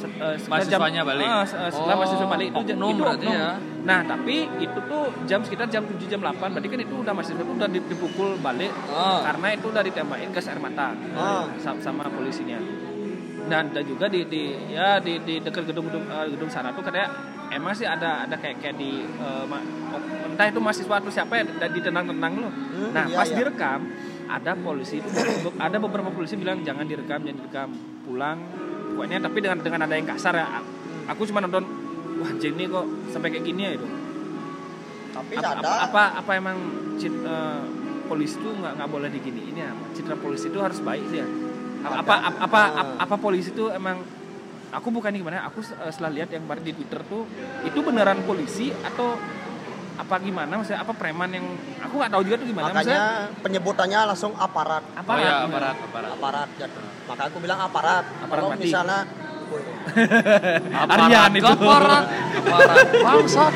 jam- 0.02 0.48
Mahasiswanya 0.48 1.02
balik. 1.04 1.28
se- 1.44 1.60
setelah 1.70 1.92
Oh, 1.92 2.00
mahasiswa 2.00 2.28
balik 2.28 2.48
itu 2.48 2.62
jam- 2.64 2.78
oknum 2.78 2.90
itu 2.90 3.04
oknum. 3.06 3.34
ya. 3.34 3.50
nah 3.82 4.00
tapi 4.02 4.36
itu 4.58 4.80
tuh 4.82 5.04
jam 5.24 5.40
sekitar 5.40 5.68
jam 5.68 5.84
7 5.84 6.06
jam 6.06 6.20
8 6.20 6.36
berarti 6.50 6.68
kan 6.68 6.80
itu 6.80 6.96
udah 6.96 7.12
mahasiswa 7.12 7.40
itu 7.40 7.54
udah 7.54 7.68
dipukul 7.70 8.30
balik 8.38 8.72
Oh. 8.88 9.20
karena 9.22 9.48
itu 9.52 9.66
udah 9.66 9.82
ditembakin 9.82 10.30
gas 10.30 10.48
air 10.48 10.58
mata 10.58 10.92
Ah. 11.14 11.44
sama, 11.58 11.80
sama 11.80 12.04
polisinya 12.08 12.60
dan 13.46 13.72
dan 13.72 13.84
juga 13.84 14.06
di, 14.06 14.24
di 14.24 14.44
ya 14.70 14.98
di, 14.98 15.18
di 15.20 15.40
dekat 15.40 15.66
gedung-gedung 15.66 16.06
eh, 16.06 16.28
gedung 16.30 16.48
sana 16.48 16.70
tuh 16.70 16.82
katanya 16.82 17.10
emang 17.50 17.74
sih 17.74 17.84
ada 17.84 18.22
ada 18.22 18.36
kayak 18.36 18.60
kayak 18.60 18.76
di 18.76 19.02
ma- 19.44 19.66
entah 20.30 20.46
itu 20.46 20.60
mahasiswa 20.60 20.96
atau 20.96 21.10
siapa 21.10 21.34
ya 21.34 21.44
dan 21.58 21.70
ditendang-tendang 21.70 22.34
loh. 22.38 22.54
Hmm, 22.54 22.94
nah 22.94 23.04
iya, 23.04 23.18
pas 23.18 23.26
iya. 23.26 23.36
direkam 23.36 23.90
ada 24.24 24.54
polisi 24.56 25.02
itu 25.02 25.10
ada 25.58 25.78
beberapa 25.78 26.08
polisi 26.10 26.38
bilang 26.38 26.62
jangan 26.62 26.86
direkam 26.86 27.20
jangan 27.20 27.38
direkam 27.40 27.70
pulang 28.06 28.38
pokoknya 29.00 29.24
tapi 29.24 29.40
dengan 29.40 29.64
dengan 29.64 29.82
ada 29.88 29.96
yang 29.96 30.04
kasar 30.12 30.36
ya 30.36 30.60
aku 31.08 31.24
cuma 31.24 31.40
nonton 31.40 31.64
wah 32.20 32.32
nih 32.36 32.68
kok 32.68 32.86
sampai 33.16 33.32
kayak 33.32 33.46
gini 33.48 33.62
ya 33.64 33.72
itu 33.80 33.88
tapi 35.16 35.34
apa, 35.40 35.50
ada 35.56 35.60
apa, 35.64 35.72
apa 35.88 36.04
apa 36.20 36.32
emang 36.36 36.58
cit- 37.00 37.24
eh, 37.24 37.64
polisi 38.12 38.36
itu 38.44 38.50
nggak 38.52 38.74
nggak 38.76 38.90
boleh 38.90 39.10
diginiin 39.14 39.56
ya? 39.56 39.70
Citra 39.94 40.18
polisi 40.18 40.50
itu 40.50 40.60
harus 40.60 40.82
baik 40.82 41.06
sih 41.14 41.22
ya? 41.22 41.28
Apa 41.86 41.96
apa 42.04 42.16
apa, 42.20 42.40
apa, 42.44 42.62
Ah. 42.76 42.86
apa 43.08 43.16
polisi 43.16 43.56
itu 43.56 43.72
emang 43.72 44.04
aku 44.70 44.88
bukan 44.92 45.14
gimana 45.16 45.48
aku 45.48 45.64
eh, 45.64 45.92
setelah 45.94 46.12
lihat 46.12 46.30
yang 46.34 46.44
kemarin 46.44 46.64
di 46.66 46.74
twitter 46.76 47.02
tuh 47.08 47.24
itu 47.64 47.80
beneran 47.80 48.20
polisi 48.28 48.70
atau 48.84 49.16
apa 50.00 50.16
gimana 50.24 50.52
maksudnya 50.56 50.80
apa 50.80 50.94
preman 50.96 51.28
yang 51.28 51.46
aku 51.84 51.94
nggak 52.00 52.12
tahu 52.16 52.22
juga 52.24 52.36
tuh 52.40 52.48
gimana 52.48 52.72
makanya 52.72 52.80
maksudnya 52.80 53.08
penyebutannya 53.44 54.00
langsung 54.08 54.32
aparat 54.40 54.84
apa 54.96 55.12
oh 55.12 55.18
ya, 55.20 55.32
aparat, 55.44 55.76
aparat. 55.76 56.10
aparat 56.16 56.50
jatuh. 56.56 56.84
maka 57.04 57.22
aku 57.28 57.38
bilang 57.44 57.60
aparat 57.60 58.04
Aparat 58.24 58.42
kalau 58.48 58.56
misalnya 58.56 59.00
Aryan 60.70 61.32
itu. 61.34 61.50
Aparat, 61.50 62.06
aparat, 62.38 62.88
bangsat. 63.02 63.54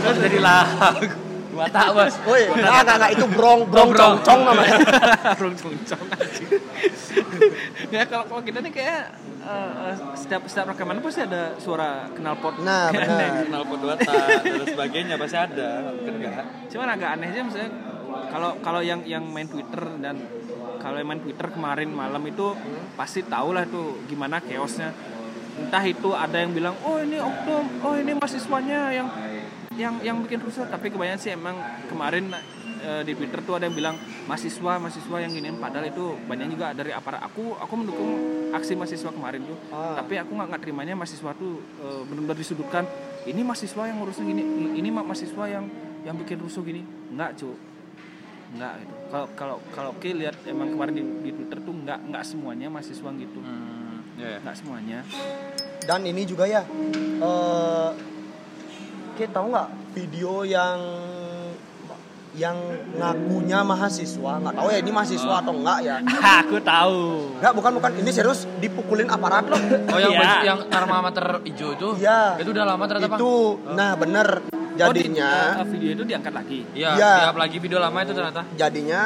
Terus 0.00 0.16
jadi 0.16 0.38
lagu. 0.40 1.06
Gua 1.50 1.66
tak 1.66 1.92
bos. 1.92 2.14
Woi, 2.24 2.46
enggak, 2.46 2.72
enggak, 2.86 2.96
enggak, 2.96 3.12
itu 3.18 3.26
brong, 3.26 3.60
brong, 3.68 3.90
brong. 3.90 4.22
congcong 4.22 4.40
namanya. 4.46 4.76
Rung 5.42 5.56
congcong 5.58 6.04
anjing. 6.14 6.50
ya 7.90 8.02
kalau 8.06 8.24
kalau 8.30 8.42
kita 8.46 8.58
nih 8.62 8.72
kayak 8.72 9.02
eh, 9.40 9.72
eh, 9.90 9.96
setiap 10.16 10.42
setiap 10.46 10.76
rekaman 10.76 11.00
pasti 11.00 11.24
ada 11.24 11.56
suara 11.56 12.06
knalpot 12.12 12.60
Nah, 12.60 12.90
benar. 12.94 13.44
Kenal 13.48 13.64
pot 13.64 13.78
dua 13.80 13.94
tak 13.96 14.44
dan 14.44 14.64
sebagainya 14.68 15.14
pasti 15.16 15.38
ada. 15.38 15.68
Kan 16.04 16.14
enggak? 16.16 16.44
cuman 16.70 16.88
agak 16.94 17.08
aneh 17.18 17.28
aja 17.34 17.42
misalnya 17.42 17.70
kalau 18.30 18.50
kalau 18.62 18.80
yang 18.80 19.02
yang 19.02 19.26
main 19.26 19.50
Twitter 19.50 19.82
dan 19.98 20.22
kalau 20.78 20.96
yang 21.02 21.08
main 21.10 21.22
Twitter 21.22 21.46
kemarin 21.50 21.90
malam 21.90 22.22
itu 22.24 22.54
pasti 22.94 23.26
tahu 23.26 23.52
lah 23.52 23.66
tuh 23.66 24.00
gimana 24.06 24.38
chaosnya 24.38 24.94
entah 25.60 25.84
itu 25.84 26.14
ada 26.14 26.40
yang 26.40 26.54
bilang 26.54 26.78
oh 26.86 27.02
ini 27.02 27.18
oknum 27.18 27.64
oh 27.82 27.94
ini 27.98 28.16
mahasiswanya 28.16 28.94
yang 28.94 29.08
yang 29.76 29.94
yang 30.02 30.16
bikin 30.24 30.40
rusuh 30.40 30.66
tapi 30.70 30.92
kebanyakan 30.92 31.20
sih 31.20 31.32
emang 31.34 31.56
kemarin 31.90 32.30
eh, 32.80 33.02
di 33.04 33.12
Twitter 33.14 33.40
tuh 33.44 33.54
ada 33.60 33.68
yang 33.68 33.76
bilang 33.76 33.96
mahasiswa 34.24 34.72
mahasiswa 34.80 35.16
yang 35.20 35.32
gini 35.32 35.48
padahal 35.56 35.86
itu 35.88 36.16
banyak 36.24 36.46
juga 36.52 36.72
dari 36.72 36.90
aparat. 36.90 37.20
Aku 37.28 37.54
aku 37.56 37.74
mendukung 37.76 38.10
aksi 38.50 38.74
mahasiswa 38.74 39.10
kemarin 39.12 39.46
tuh. 39.46 39.58
Ah. 39.70 39.94
tapi 40.00 40.18
aku 40.18 40.34
nggak 40.34 40.48
nggak 40.50 40.62
terimanya 40.64 40.94
mahasiswa 40.98 41.30
tuh 41.38 41.60
eh, 41.80 42.02
benar-benar 42.08 42.38
disudutkan 42.40 42.84
ini 43.28 43.44
mahasiswa 43.44 43.82
yang 43.84 43.96
ngurusin 44.00 44.24
gini 44.26 44.42
ini 44.80 44.88
ma- 44.88 45.04
mahasiswa 45.04 45.44
yang 45.46 45.64
yang 46.02 46.16
bikin 46.16 46.40
rusuh 46.40 46.64
gini. 46.64 46.82
Nggak 47.12 47.36
cu. 47.36 47.52
Nggak 48.56 48.72
gitu. 48.82 48.94
Kalau 49.12 49.26
kalau 49.36 49.56
kalau 49.70 49.92
Ki 50.00 50.10
lihat 50.16 50.34
emang 50.48 50.74
kemarin 50.74 50.94
di, 50.96 51.04
di 51.22 51.30
Twitter 51.36 51.58
tuh 51.62 51.74
nggak 51.76 51.98
nggak 52.10 52.24
semuanya 52.24 52.66
mahasiswa 52.72 53.10
gitu. 53.14 53.38
Hmm, 53.38 54.02
ya. 54.18 54.40
nggak 54.42 54.56
semuanya. 54.56 54.98
Dan 55.80 56.04
ini 56.04 56.22
juga 56.28 56.44
ya, 56.44 56.62
eh 57.20 57.90
kita 59.16 59.36
tahu 59.36 59.46
nggak 59.52 59.68
video 59.96 60.44
yang 60.48 60.78
yang 62.32 62.54
ngakunya 62.94 63.58
mahasiswa 63.60 64.32
nggak 64.38 64.54
tahu 64.54 64.66
ya 64.66 64.78
ini 64.78 64.90
mahasiswa 64.90 65.34
atau 65.36 65.52
enggak 65.52 65.78
ya 65.82 65.96
aku 66.40 66.56
tahu 66.60 66.98
nggak 67.36 67.52
bukan 67.52 67.72
bukan 67.74 67.92
ini 67.96 68.10
serius 68.10 68.46
dipukulin 68.56 69.06
aparat 69.06 69.44
loh 69.44 69.58
Oh 69.90 69.98
yang 69.98 70.10
Iya. 70.10 70.20
baju- 70.20 70.44
yang 70.44 70.58
termometer 70.64 71.26
hijau 71.42 71.68
itu? 71.72 71.88
Iya. 71.98 72.38
Itu 72.38 72.50
udah 72.50 72.64
lama 72.64 72.84
ternyata 72.84 73.08
Bang? 73.08 73.18
itu 73.18 73.32
nah 73.72 73.90
bener 73.94 74.28
Oh, 74.80 74.94
di- 74.94 75.02
jadinya 75.04 75.58
eh, 75.58 75.66
video 75.68 75.90
itu 75.92 76.04
diangkat 76.04 76.32
lagi 76.32 76.58
Iya, 76.72 76.90
Iya. 76.94 77.12
tiap 77.26 77.36
lagi 77.36 77.56
video 77.58 77.78
lama 77.78 77.98
itu 77.98 78.12
ternyata. 78.12 78.40
jadinya 78.54 79.02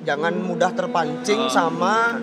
jangan 0.00 0.32
mudah 0.38 0.70
terpancing 0.70 1.40
Oh. 1.42 1.52
sama 1.52 2.16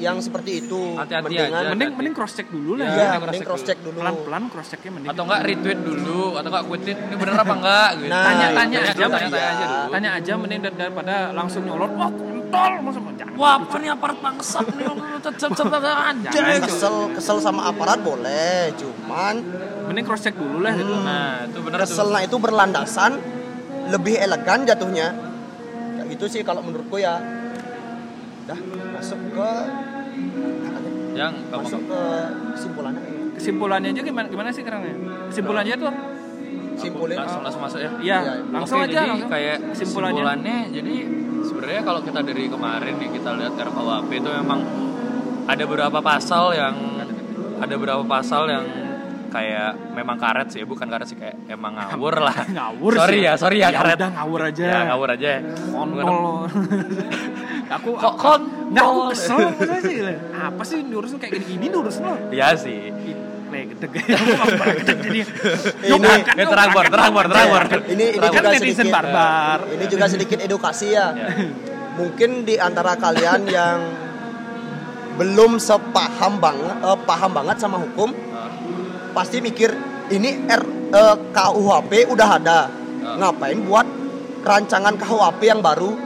yang 0.00 0.16
seperti 0.18 0.50
itu 0.58 0.96
Hati-hati 0.96 1.24
Mendingan- 1.28 1.52
aja. 1.54 1.70
mending 1.70 1.90
mending 1.92 2.14
cross 2.14 2.32
check 2.32 2.48
dulu 2.48 2.72
lah 2.74 2.82
Iya, 2.82 2.90
Iya, 2.90 3.04
mending 3.12 3.20
mending 3.22 3.44
cross 3.44 3.62
check 3.62 3.78
dulu. 3.78 3.98
pelan 3.98 4.14
pelan 4.18 4.42
cross 4.48 4.68
checknya 4.68 4.90
mending 4.90 5.10
Atau 5.10 5.22
enggak 5.22 5.40
retweet 5.44 5.80
dulu 5.80 6.22
atau 6.32 6.48
enggak 6.48 6.64
quit 6.66 6.80
tweet 6.80 6.98
ini 6.98 7.14
bener 7.14 7.34
apa 7.36 7.54
enggak 7.54 7.88
gitu. 7.94 8.08
Nah, 8.08 8.24
tanya 8.24 8.46
tanya 8.50 8.78
aja 8.80 8.92
tanya, 8.92 9.06
tanya 9.10 9.28
aja 9.46 9.66
dulu. 9.66 9.90
tanya 9.90 10.10
aja 10.14 10.32
mending 10.34 10.60
dar- 10.60 10.76
daripada 10.78 11.14
langsung 11.30 11.62
nyolot 11.62 11.92
wah 11.92 12.10
kontol 12.10 12.72
masa 12.80 12.98
jangan 13.12 13.34
Wah, 13.36 13.52
apa 13.56 13.76
nih 13.78 13.90
aparat 13.90 14.18
bangsat 14.18 14.66
nih? 14.70 14.86
Cep 15.20 15.50
cep 15.50 15.66
anjing. 15.70 16.32
Jangan. 16.32 16.60
kesel 16.62 16.94
kesel 17.14 17.36
sama 17.38 17.62
aparat 17.66 18.00
boleh 18.00 18.72
cuman 18.74 19.34
mending 19.86 20.04
cross 20.04 20.22
check 20.22 20.34
dulu 20.34 20.58
lah 20.58 20.72
gitu 20.72 20.92
Nah, 20.98 21.44
itu 21.44 21.58
bener 21.60 21.78
tuh. 21.78 21.84
keselnya 21.86 22.20
itu 22.22 22.36
berlandasan 22.36 23.12
lebih 23.86 24.16
elegan 24.16 24.64
jatuhnya 24.64 25.12
kayak 25.92 26.06
gitu 26.10 26.24
sih 26.26 26.40
kalau 26.40 26.60
menurutku 26.60 26.96
ya 26.96 27.20
dah 28.42 28.58
masuk 28.92 29.18
ke 29.30 29.50
Yang 31.10 31.32
kamu 31.50 31.62
masuk 31.64 31.82
ke 31.84 32.00
kesimpulannya 32.54 33.02
kesimpulannya 33.34 33.88
aja 33.90 34.02
gimana 34.04 34.26
gimana 34.28 34.48
sih 34.52 34.62
kerangnya 34.62 34.94
kesimpulannya 35.32 35.74
tuh. 35.76 35.94
Simpulin. 36.76 37.12
Langsung 37.12 37.44
langsung 37.44 37.60
masuk 37.60 37.76
ya. 37.76 37.90
iya 38.00 38.18
Iya, 38.24 38.34
langsung 38.48 38.80
Oke, 38.80 38.88
aja 38.88 38.94
jadi 38.96 39.10
langsung. 39.12 39.28
kayak 39.28 39.56
kesimpulannya. 39.76 40.22
kesimpulannya 40.24 40.56
jadi 40.72 40.94
sebenarnya 41.40 41.82
kalau 41.84 42.00
kita 42.00 42.20
dari 42.24 42.44
kemarin 42.48 42.94
nih 42.96 43.08
kita 43.12 43.30
lihat 43.36 43.52
RKUHP 43.52 44.10
itu 44.16 44.30
memang 44.32 44.60
ada 45.44 45.64
beberapa 45.66 45.98
pasal 46.00 46.44
yang 46.56 46.74
ada 47.60 47.74
beberapa 47.76 48.00
pasal 48.00 48.48
yang 48.48 48.64
kayak 49.30 49.70
memang 49.90 50.14
karet 50.14 50.46
sih 50.50 50.62
bukan 50.62 50.84
karet 50.84 51.06
sih 51.06 51.14
kayak 51.14 51.34
emang 51.46 51.72
ngawur 51.72 52.20
lah. 52.26 52.34
Ngawur 52.44 52.92
sorry 52.92 53.16
sih. 53.16 53.24
ya 53.24 53.32
sorry 53.34 53.56
ya, 53.58 53.68
karet. 53.70 53.96
udah 53.96 54.08
ngawur 54.12 54.40
aja. 54.44 54.64
Ya 54.64 54.80
ngawur 54.90 55.08
aja. 55.08 55.28
Ya. 55.30 55.38
kontol 55.70 56.46
aku 57.70 57.88
kok 57.94 58.14
kontol? 58.16 58.68
Nggak 58.70 58.84
aku 58.84 59.00
kesel 59.08 59.36
sih. 59.80 59.96
Apa 60.32 60.62
sih 60.62 60.78
diurus 60.82 61.10
kayak 61.14 61.30
gini 61.32 61.44
gini 61.48 61.66
diurus 61.68 61.96
lo? 61.98 62.12
Ya 62.30 62.52
sih. 62.52 62.92
Nih, 63.50 63.62
gedeg. 63.70 63.90
Ini- 63.90 65.26
eh, 66.32 66.46
terang 66.46 66.70
bor 66.70 66.86
terang 66.86 67.10
bor 67.10 67.26
terang 67.26 67.46
bor 67.48 67.62
ini 67.88 68.04
ini 68.10 68.16
Kan 68.16 68.30
juga 68.30 68.48
netizen 68.48 68.78
sedikit 68.78 68.92
barbar. 68.92 69.58
ini 69.68 69.84
juga 69.86 70.04
sedikit 70.06 70.38
edukasi 70.38 70.86
ya. 70.90 71.06
Mungkin 71.92 72.42
di 72.42 72.54
antara 72.56 72.94
kalian 72.94 73.40
yang 73.44 73.78
belum 75.12 75.58
sepaham 75.58 76.38
banget 76.38 76.76
eh, 76.80 76.98
paham 77.02 77.30
banget 77.32 77.56
sama 77.58 77.76
hukum 77.76 78.10
Ah. 78.30 78.39
Pasti 79.10 79.38
mikir 79.38 79.70
ini 80.08 80.44
R 80.44 80.62
eh, 80.90 81.16
KUHP 81.30 81.92
udah 82.08 82.30
ada 82.32 82.60
Ah. 83.00 83.16
ngapain 83.16 83.56
buat 83.64 83.88
rancangan 84.40 84.92
KUHP 84.94 85.40
yang 85.42 85.60
baru 85.60 85.96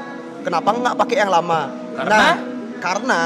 kenapa 0.41 0.71
nggak 0.71 0.95
pakai 0.95 1.17
yang 1.19 1.29
lama 1.29 1.67
Karena? 1.93 2.15
nah 2.15 2.35
karena 2.79 3.21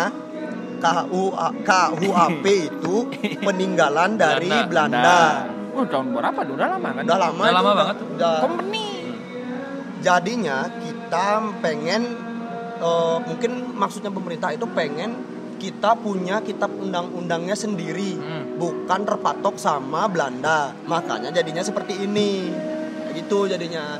KU, 0.78 1.34
KUHP 1.60 2.44
itu 2.70 2.94
peninggalan 3.40 4.14
dari 4.14 4.48
Belanda. 4.64 4.68
Belanda, 4.68 5.20
Oh, 5.74 5.84
tahun 5.84 6.10
berapa? 6.10 6.40
Udah 6.48 6.68
lama 6.70 6.88
kan? 6.90 7.02
udah 7.04 7.18
lama 7.20 7.38
Udah 7.40 7.54
lama 7.54 7.70
banget. 7.76 7.96
udah. 8.08 8.34
Company. 8.40 8.86
jadinya 9.98 10.58
kita 10.72 11.26
pengen 11.60 12.02
eh, 12.78 13.16
mungkin 13.20 13.50
maksudnya 13.74 14.08
pemerintah 14.08 14.48
itu 14.50 14.64
pengen 14.70 15.10
kita 15.58 15.94
punya 15.94 16.38
kitab 16.40 16.70
undang-undangnya 16.72 17.52
sendiri 17.52 18.14
Hmm. 18.14 18.56
bukan 18.56 19.02
terpatok 19.02 19.54
sama 19.56 20.06
Belanda 20.06 20.72
makanya 20.84 21.30
jadinya 21.30 21.60
seperti 21.60 21.98
ini 21.98 22.50
gitu 23.12 23.44
jadinya 23.44 23.98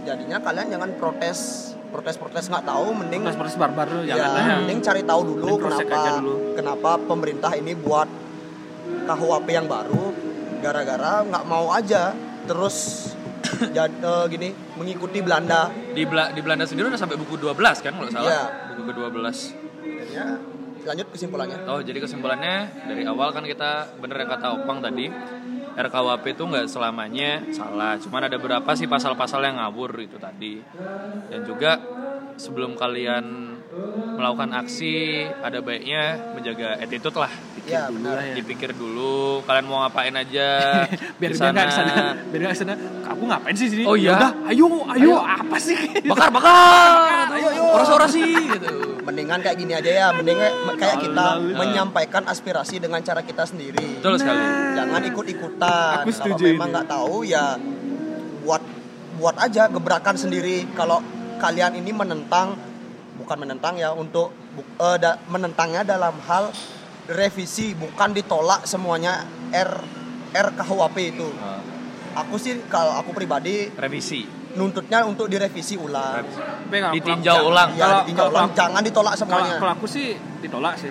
jadinya 0.00 0.38
kalian 0.38 0.70
jangan 0.70 0.90
protes 0.96 1.38
protes-protes 1.90 2.46
nggak 2.46 2.64
tahu 2.64 2.94
mending 2.94 3.20
Proses-proses 3.20 3.58
barbar 3.58 3.86
tuh 3.86 4.02
ya, 4.02 4.14
jangan 4.14 4.30
lah. 4.32 4.46
mending 4.60 4.78
cari 4.80 5.02
tahu 5.02 5.20
dulu 5.28 5.54
kenapa 5.60 5.98
dulu. 6.16 6.34
kenapa 6.54 6.90
pemerintah 7.00 7.52
ini 7.52 7.74
buat 7.74 8.06
KUHP 9.02 9.48
yang 9.50 9.66
baru 9.66 10.14
gara-gara 10.60 11.22
nggak 11.22 11.44
mau 11.44 11.70
aja 11.70 12.14
terus 12.44 13.10
jadi 13.76 13.90
eh, 13.90 14.24
gini 14.28 14.48
mengikuti 14.76 15.18
Belanda 15.18 15.66
Di, 15.90 16.04
Bela- 16.04 16.30
di 16.30 16.40
Belanda 16.40 16.64
sendiri 16.64 16.88
udah 16.88 17.00
sampai 17.00 17.16
buku 17.16 17.34
12 17.36 17.56
kan 17.80 17.92
kalau 17.92 18.08
salah. 18.08 18.28
Iya. 18.28 18.42
Buku 18.70 18.82
ke-12. 18.86 19.26
ya 20.10 20.26
lanjut 20.84 21.06
kesimpulannya 21.12 21.58
Oh, 21.68 21.80
jadi 21.84 21.98
kesimpulannya 22.00 22.86
dari 22.88 23.02
awal 23.04 23.30
kan 23.30 23.44
kita 23.44 24.00
bener 24.00 24.24
yang 24.24 24.30
kata 24.32 24.46
Opang 24.60 24.80
tadi, 24.80 25.06
RKUHP 25.76 26.24
itu 26.34 26.42
nggak 26.48 26.66
selamanya 26.66 27.44
salah. 27.54 28.00
Cuman 28.00 28.26
ada 28.26 28.36
beberapa 28.40 28.70
sih 28.74 28.90
pasal-pasal 28.90 29.44
yang 29.44 29.60
ngawur 29.60 29.94
itu 30.00 30.16
tadi. 30.16 30.58
Dan 31.30 31.46
juga 31.46 31.78
sebelum 32.40 32.74
kalian 32.74 33.56
melakukan 33.70 34.50
aksi, 34.52 34.96
ada 35.30 35.62
baiknya 35.62 36.34
menjaga 36.34 36.74
attitude 36.76 37.14
lah. 37.16 37.30
ya 37.62 37.86
dulu 37.86 38.10
ya. 38.10 38.34
Dipikir 38.34 38.70
dulu, 38.74 39.46
kalian 39.46 39.64
mau 39.64 39.86
ngapain 39.86 40.10
aja 40.12 40.48
biar 41.22 41.30
di 41.30 41.38
biar 41.38 41.54
nggak 41.54 41.70
sana. 41.70 41.94
biar 42.26 42.40
nggak 42.42 42.52
ke 42.52 42.58
sana 42.58 42.74
aku 43.06 43.22
ngapain 43.24 43.54
sih 43.54 43.66
sini 43.68 43.82
Oh, 43.86 43.94
iya? 43.94 44.10
Yaudah, 44.12 44.32
ayo 44.50 44.66
ayo 44.90 45.12
apa 45.20 45.56
sih 45.56 45.78
Bakar, 46.02 46.28
bakar! 46.34 47.30
Ayo, 47.30 47.46
ayo. 47.48 47.62
Orasi-orasi 47.72 48.22
gitu. 48.50 48.74
mendingan 49.00 49.38
kayak 49.38 49.56
gini 49.56 49.72
aja 49.72 49.90
ya 49.90 50.06
mendingan 50.10 50.50
kayak 50.74 50.98
kita 51.00 51.24
Lalu. 51.38 51.54
menyampaikan 51.54 52.22
aspirasi 52.24 52.78
dengan 52.78 53.00
cara 53.00 53.22
kita 53.22 53.42
sendiri 53.44 53.96
Betul 53.96 54.18
sekali. 54.18 54.42
jangan 54.74 55.00
ikut-ikutan 55.04 55.94
Aku 56.02 56.10
kalau 56.10 56.18
setuju 56.34 56.42
memang 56.48 56.66
ini. 56.66 56.74
nggak 56.74 56.86
tahu 56.86 57.16
ya 57.22 57.54
buat 58.40 58.62
buat 59.16 59.36
aja 59.38 59.68
gebrakan 59.68 60.16
sendiri 60.16 60.66
kalau 60.72 60.98
kalian 61.38 61.76
ini 61.76 61.90
menentang 61.90 62.58
bukan 63.30 63.46
menentang 63.46 63.78
ya 63.78 63.94
untuk 63.94 64.34
bu- 64.50 64.66
eh, 64.82 64.98
da- 64.98 65.22
menentangnya 65.30 65.86
dalam 65.86 66.18
hal 66.26 66.50
revisi 67.06 67.78
bukan 67.78 68.10
ditolak 68.10 68.66
semuanya 68.66 69.22
R 69.54 69.70
RKUHP 70.34 71.14
itu. 71.14 71.30
Nah, 71.30 71.62
aku 72.18 72.34
sih 72.34 72.58
kalau 72.66 72.98
aku 72.98 73.14
pribadi 73.14 73.70
revisi. 73.70 74.26
nuntutnya 74.50 75.06
untuk 75.06 75.30
direvisi 75.30 75.78
ulang. 75.78 76.26
Revisi. 76.26 76.42
Tapi 76.42 76.76
kalau- 76.82 76.94
Ditinjau 76.98 77.36
kalau- 77.38 77.50
ulang. 77.54 77.70
ya 77.70 77.78
Kalau- 77.78 77.98
ditinjau 78.02 78.26
kalau- 78.26 78.34
ulang. 78.34 78.50
Jangan 78.50 78.82
ditolak 78.82 79.14
kalau 79.14 79.22
semuanya. 79.22 79.54
kalau 79.62 79.72
aku 79.78 79.86
sih 79.86 80.06
ditolak 80.42 80.74
sih. 80.74 80.90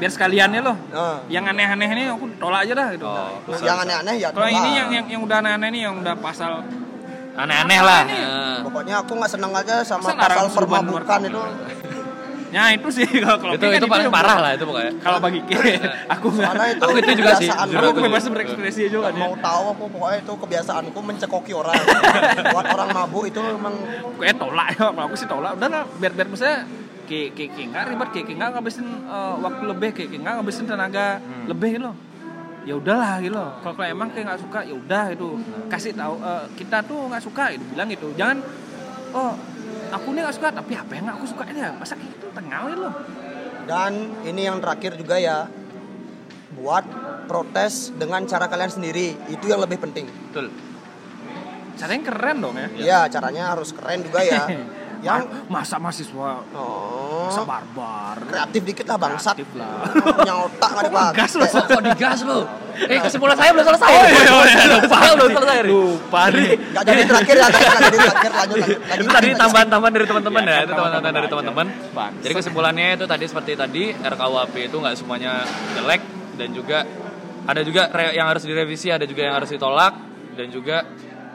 Biar 0.00 0.10
sekaliannya 0.10 0.60
loh. 0.64 0.76
Nah. 0.88 1.18
yang 1.28 1.44
aneh-aneh 1.44 1.88
ini 1.92 2.02
aku 2.08 2.24
tolak 2.40 2.64
aja 2.64 2.72
dah 2.72 2.88
gitu. 2.88 3.04
Oh, 3.04 3.36
bisa, 3.44 3.68
yang 3.68 3.84
aneh-aneh 3.84 4.16
ya 4.16 4.32
kalau 4.32 4.48
ini 4.48 4.68
yang 4.72 4.88
yang 4.88 5.06
yang 5.12 5.20
udah 5.20 5.44
aneh-aneh 5.44 5.68
nih 5.70 5.80
yang 5.84 5.94
udah 6.00 6.16
pasal 6.16 6.64
Aneh-aneh 7.34 7.80
lah. 7.80 8.02
Nah. 8.04 8.58
Pokoknya 8.62 8.94
aku 8.98 9.12
nggak 9.12 9.28
senang 9.28 9.52
aja 9.52 9.82
sama 9.82 10.08
Masa 10.08 10.18
pasal 10.20 10.46
permabukan 10.48 11.20
itu. 11.22 11.40
ya 12.48 12.70
itu 12.70 12.86
sih 12.88 13.02
kalau 13.18 13.34
kalau 13.42 13.52
itu 13.52 13.60
Ki 13.60 13.66
kan 13.68 13.80
itu 13.82 13.88
paling 13.90 14.06
parah 14.08 14.38
lah 14.38 14.50
itu 14.54 14.62
pokoknya. 14.62 14.92
kalau 15.02 15.18
bagi 15.18 15.42
Ki, 15.42 15.58
aku 16.06 16.26
nggak 16.30 16.46
Soalnya 16.46 16.66
itu 16.70 16.84
Aku 16.84 16.94
itu 16.94 17.12
juga 17.18 17.32
sih, 17.34 17.50
aku 17.50 17.74
aku 17.74 17.98
juga. 17.98 18.30
berekspresi 18.30 18.80
aja 18.86 18.98
kan 19.00 19.10
Nggak 19.10 19.18
mau 19.20 19.34
tahu 19.36 19.64
aku 19.68 19.84
pokoknya 19.90 20.18
itu 20.20 20.32
kebiasaanku 20.38 20.98
mencekoki 21.00 21.52
orang. 21.52 21.74
Buat 22.54 22.66
orang 22.70 22.88
mabuk 22.92 23.24
itu 23.26 23.40
memang 23.42 23.74
kayak 24.16 24.38
tolak 24.38 24.66
ya 24.70 24.86
kalau 24.86 25.02
aku 25.02 25.16
sih 25.16 25.26
tolak 25.26 25.52
udah 25.52 25.68
lah 25.68 25.82
biar 25.98 26.12
biar 26.14 26.28
misalnya 26.30 26.58
kayak 27.04 27.28
kayak 27.34 27.66
nggak 27.68 27.84
ribet 27.90 28.08
kayak 28.14 28.26
nggak 28.32 28.50
ngabisin 28.54 28.86
eh, 29.02 29.34
waktu 29.36 29.62
lebih 29.66 29.88
kayak 29.90 30.08
kayak 30.08 30.20
nggak 30.22 30.34
ngabisin 30.38 30.64
tenaga 30.64 31.06
Hmm. 31.18 31.44
lebih 31.50 31.68
gitu 31.72 31.84
loh 31.84 31.96
ya 32.64 32.74
udahlah 32.76 33.20
gitu. 33.20 33.36
Loh 33.36 33.60
kalau 33.60 33.74
kalau 33.76 33.88
emang 33.88 34.08
kayak 34.12 34.24
nggak 34.32 34.40
suka 34.40 34.58
ya 34.64 34.74
udah 34.74 35.04
itu. 35.12 35.28
Kasih 35.68 35.92
tahu 35.92 36.14
eh, 36.20 36.44
kita 36.56 36.78
tuh 36.84 36.98
nggak 37.08 37.22
suka 37.22 37.44
itu 37.52 37.64
bilang 37.72 37.88
gitu. 37.92 38.08
Jangan 38.16 38.40
oh 39.14 39.32
aku 39.92 40.06
nih 40.16 40.20
nggak 40.24 40.36
suka 40.36 40.48
tapi 40.50 40.72
apa 40.74 40.90
yang 40.96 41.04
nggak 41.06 41.16
aku 41.20 41.26
suka 41.28 41.42
ya? 41.52 41.70
Masa 41.76 41.94
kayak 41.94 42.10
gitu 42.16 42.26
tengah 42.32 42.60
gitu. 42.68 42.80
Loh 42.82 42.94
dan 43.64 43.92
ini 44.28 44.44
yang 44.44 44.60
terakhir 44.60 44.96
juga 45.00 45.16
ya. 45.16 45.48
Buat 46.54 46.86
protes 47.26 47.90
dengan 47.96 48.22
cara 48.30 48.46
kalian 48.46 48.70
sendiri 48.70 49.16
itu 49.26 49.44
yang 49.48 49.60
lebih 49.60 49.80
penting. 49.80 50.06
Betul. 50.30 50.52
caranya 51.74 52.02
keren 52.06 52.38
dong 52.38 52.54
ya. 52.54 52.68
Ya 52.78 53.00
caranya 53.10 53.50
harus 53.50 53.74
keren 53.74 54.06
juga 54.06 54.22
ya. 54.22 54.46
yang 55.04 55.28
Ma- 55.52 55.60
masa 55.60 55.76
mahasiswa 55.76 56.30
oh, 56.56 57.28
masa 57.28 57.44
barbar 57.44 58.16
kreatif 58.24 58.60
dikit 58.64 58.86
lah 58.88 58.96
bangsat. 58.96 59.36
Kreatif 59.36 59.50
lah 59.54 59.84
Punya 59.92 60.34
otak 60.48 60.70
nggak 60.72 60.84
dipakai. 60.88 61.16
gas 61.20 61.32
lo 61.36 61.44
Kok, 61.44 61.80
digas 61.84 62.20
lo? 62.24 62.38
Eh 62.74 62.98
kesimpulan 62.98 63.36
saya 63.38 63.54
belum 63.54 63.66
selesai. 63.70 63.86
Oh, 63.86 64.02
iya, 64.02 64.32
oh, 64.34 64.44
iya, 64.48 64.66
lupa. 64.66 64.96
Saya 64.98 65.12
belum 65.14 65.30
selesai. 65.30 65.56
Lupa 65.70 66.22
nih 66.32 66.50
Nggak 66.58 66.84
jadi 66.88 67.02
terakhir 67.06 67.34
ya, 67.38 67.46
jadi 67.54 67.98
terakhir 68.02 68.32
lanjut. 68.34 68.64
Itu 68.74 69.10
tadi 69.12 69.28
tambahan-tambahan 69.36 69.92
dari 69.94 70.06
teman-teman 70.10 70.42
Iya, 70.42 70.50
ya, 70.50 70.58
itu 70.64 70.72
tambahan-tambahan 70.72 71.14
dari 71.14 71.28
teman-teman. 71.30 71.66
Jadi 72.18 72.32
kesimpulannya 72.34 72.86
itu 72.98 73.04
tadi 73.06 73.24
seperti 73.30 73.52
tadi 73.54 73.84
RKUHP 73.94 74.54
itu 74.66 74.76
nggak 74.80 74.94
semuanya 74.98 75.32
jelek 75.76 76.02
dan 76.34 76.48
juga 76.50 76.78
ada 77.44 77.60
juga 77.60 77.82
yang 78.10 78.26
harus 78.26 78.42
direvisi, 78.42 78.88
ada 78.88 79.04
juga 79.04 79.22
yang 79.22 79.36
harus 79.36 79.52
ditolak 79.52 79.92
dan 80.34 80.46
juga 80.50 80.82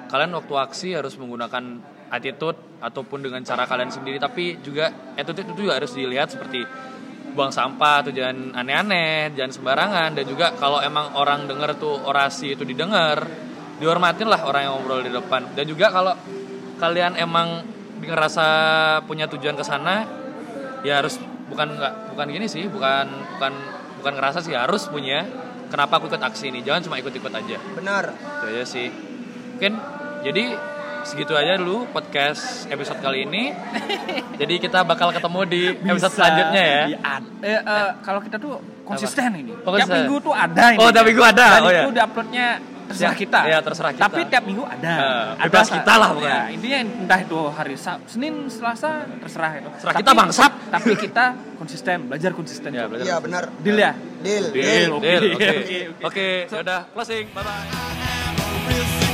kalian 0.09 0.34
waktu 0.34 0.53
aksi 0.57 0.89
harus 0.97 1.13
menggunakan 1.15 1.63
attitude 2.10 2.57
ataupun 2.82 3.22
dengan 3.22 3.41
cara 3.45 3.70
kalian 3.70 3.93
sendiri 3.93 4.18
tapi 4.18 4.57
juga 4.66 5.14
attitude 5.14 5.53
itu 5.53 5.70
juga 5.70 5.78
harus 5.78 5.91
dilihat 5.93 6.34
seperti 6.34 6.66
buang 7.34 7.53
sampah 7.53 8.05
atau 8.05 8.12
jangan 8.12 8.57
aneh-aneh, 8.57 9.34
jangan 9.38 9.53
sembarangan 9.53 10.10
dan 10.18 10.26
juga 10.26 10.53
kalau 10.57 10.82
emang 10.82 11.14
orang 11.16 11.45
denger 11.45 11.78
tuh 11.78 11.95
orasi 12.03 12.57
itu 12.57 12.66
didengar, 12.66 13.22
dihormatin 13.78 14.28
lah 14.28 14.41
orang 14.45 14.68
yang 14.68 14.74
ngobrol 14.82 15.01
di 15.05 15.14
depan. 15.14 15.53
Dan 15.53 15.66
juga 15.70 15.93
kalau 15.93 16.14
kalian 16.82 17.16
emang 17.16 17.64
ngerasa 18.01 18.47
punya 19.05 19.30
tujuan 19.30 19.55
ke 19.55 19.64
sana, 19.64 20.07
ya 20.82 20.99
harus 21.03 21.22
bukan 21.49 21.78
nggak 21.78 21.93
bukan 22.16 22.28
gini 22.28 22.45
sih, 22.49 22.66
bukan 22.68 23.07
bukan 23.38 23.53
bukan 24.01 24.14
ngerasa 24.18 24.41
sih 24.41 24.55
harus 24.55 24.89
punya. 24.89 25.26
Kenapa 25.70 26.01
aku 26.01 26.10
ikut 26.10 26.18
aksi 26.18 26.49
ini? 26.49 26.66
Jangan 26.66 26.82
cuma 26.89 26.97
ikut-ikut 26.97 27.30
aja. 27.30 27.62
Benar. 27.78 28.10
Itu 28.10 28.45
aja 28.49 28.66
sih. 28.66 28.89
Mungkin 29.53 29.78
jadi 30.26 30.57
segitu 31.10 31.34
aja 31.34 31.57
dulu 31.57 31.89
podcast 31.89 32.70
episode 32.70 33.01
kali 33.01 33.26
ini. 33.26 33.49
Jadi 34.41 34.55
kita 34.62 34.86
bakal 34.86 35.10
ketemu 35.10 35.39
di 35.49 35.62
episode 35.74 35.97
Bisa 35.97 36.10
selanjutnya 36.14 36.64
ya. 36.64 36.84
di 36.86 36.93
eh, 37.41 37.60
eh, 37.60 37.89
kalau 38.05 38.22
kita 38.22 38.38
tuh 38.38 38.62
konsisten 38.86 39.30
ini. 39.34 39.53
Oh, 39.57 39.74
tiap 39.74 39.89
konsisten. 39.89 39.97
minggu 40.05 40.16
tuh 40.22 40.34
ada 40.34 40.64
ini. 40.70 40.78
Oh, 40.78 40.89
tiap 40.93 41.05
minggu 41.05 41.24
ada. 41.26 41.45
Dan 41.49 41.62
Oh, 41.62 41.70
itu 41.70 41.74
ya. 41.74 41.84
diuploadnya 41.97 42.47
terserah 42.89 43.14
Ya, 43.14 43.18
kita. 43.18 43.39
ya, 43.45 43.57
terserah 43.62 43.91
kita. 43.93 44.03
Tapi 44.05 44.20
tiap 44.30 44.43
minggu 44.45 44.64
ada. 44.66 44.93
Eh, 44.97 45.45
ada 45.45 45.60
kita 45.62 45.93
lah 45.97 46.10
pokoknya. 46.14 46.30
Ya, 46.30 46.41
intinya 46.53 46.78
entah 46.86 47.20
itu 47.22 47.39
hari 47.49 47.76
Sab, 47.78 47.99
Senin, 48.05 48.34
Selasa, 48.49 48.91
terserah 49.22 49.51
itu. 49.57 49.70
Terserah 49.78 49.93
kita, 49.97 50.12
bangsat. 50.14 50.51
Tapi 50.70 50.89
kita 50.97 51.26
konsisten, 51.57 51.97
belajar 52.10 52.32
konsisten. 52.38 52.70
Ya, 52.70 52.86
belajar. 52.86 53.05
Iya 53.05 53.16
benar. 53.18 53.43
Deal 53.62 53.78
ya? 53.78 53.91
Deal. 54.22 54.45
Deal, 54.53 54.89
Oke, 54.93 55.05
deal. 55.05 55.24
oke, 55.34 55.49
Oke. 56.05 56.28
ya 56.49 56.60
udah 56.62 56.80
closing. 56.93 57.26
Bye 57.34 57.41
bye. 57.45 59.09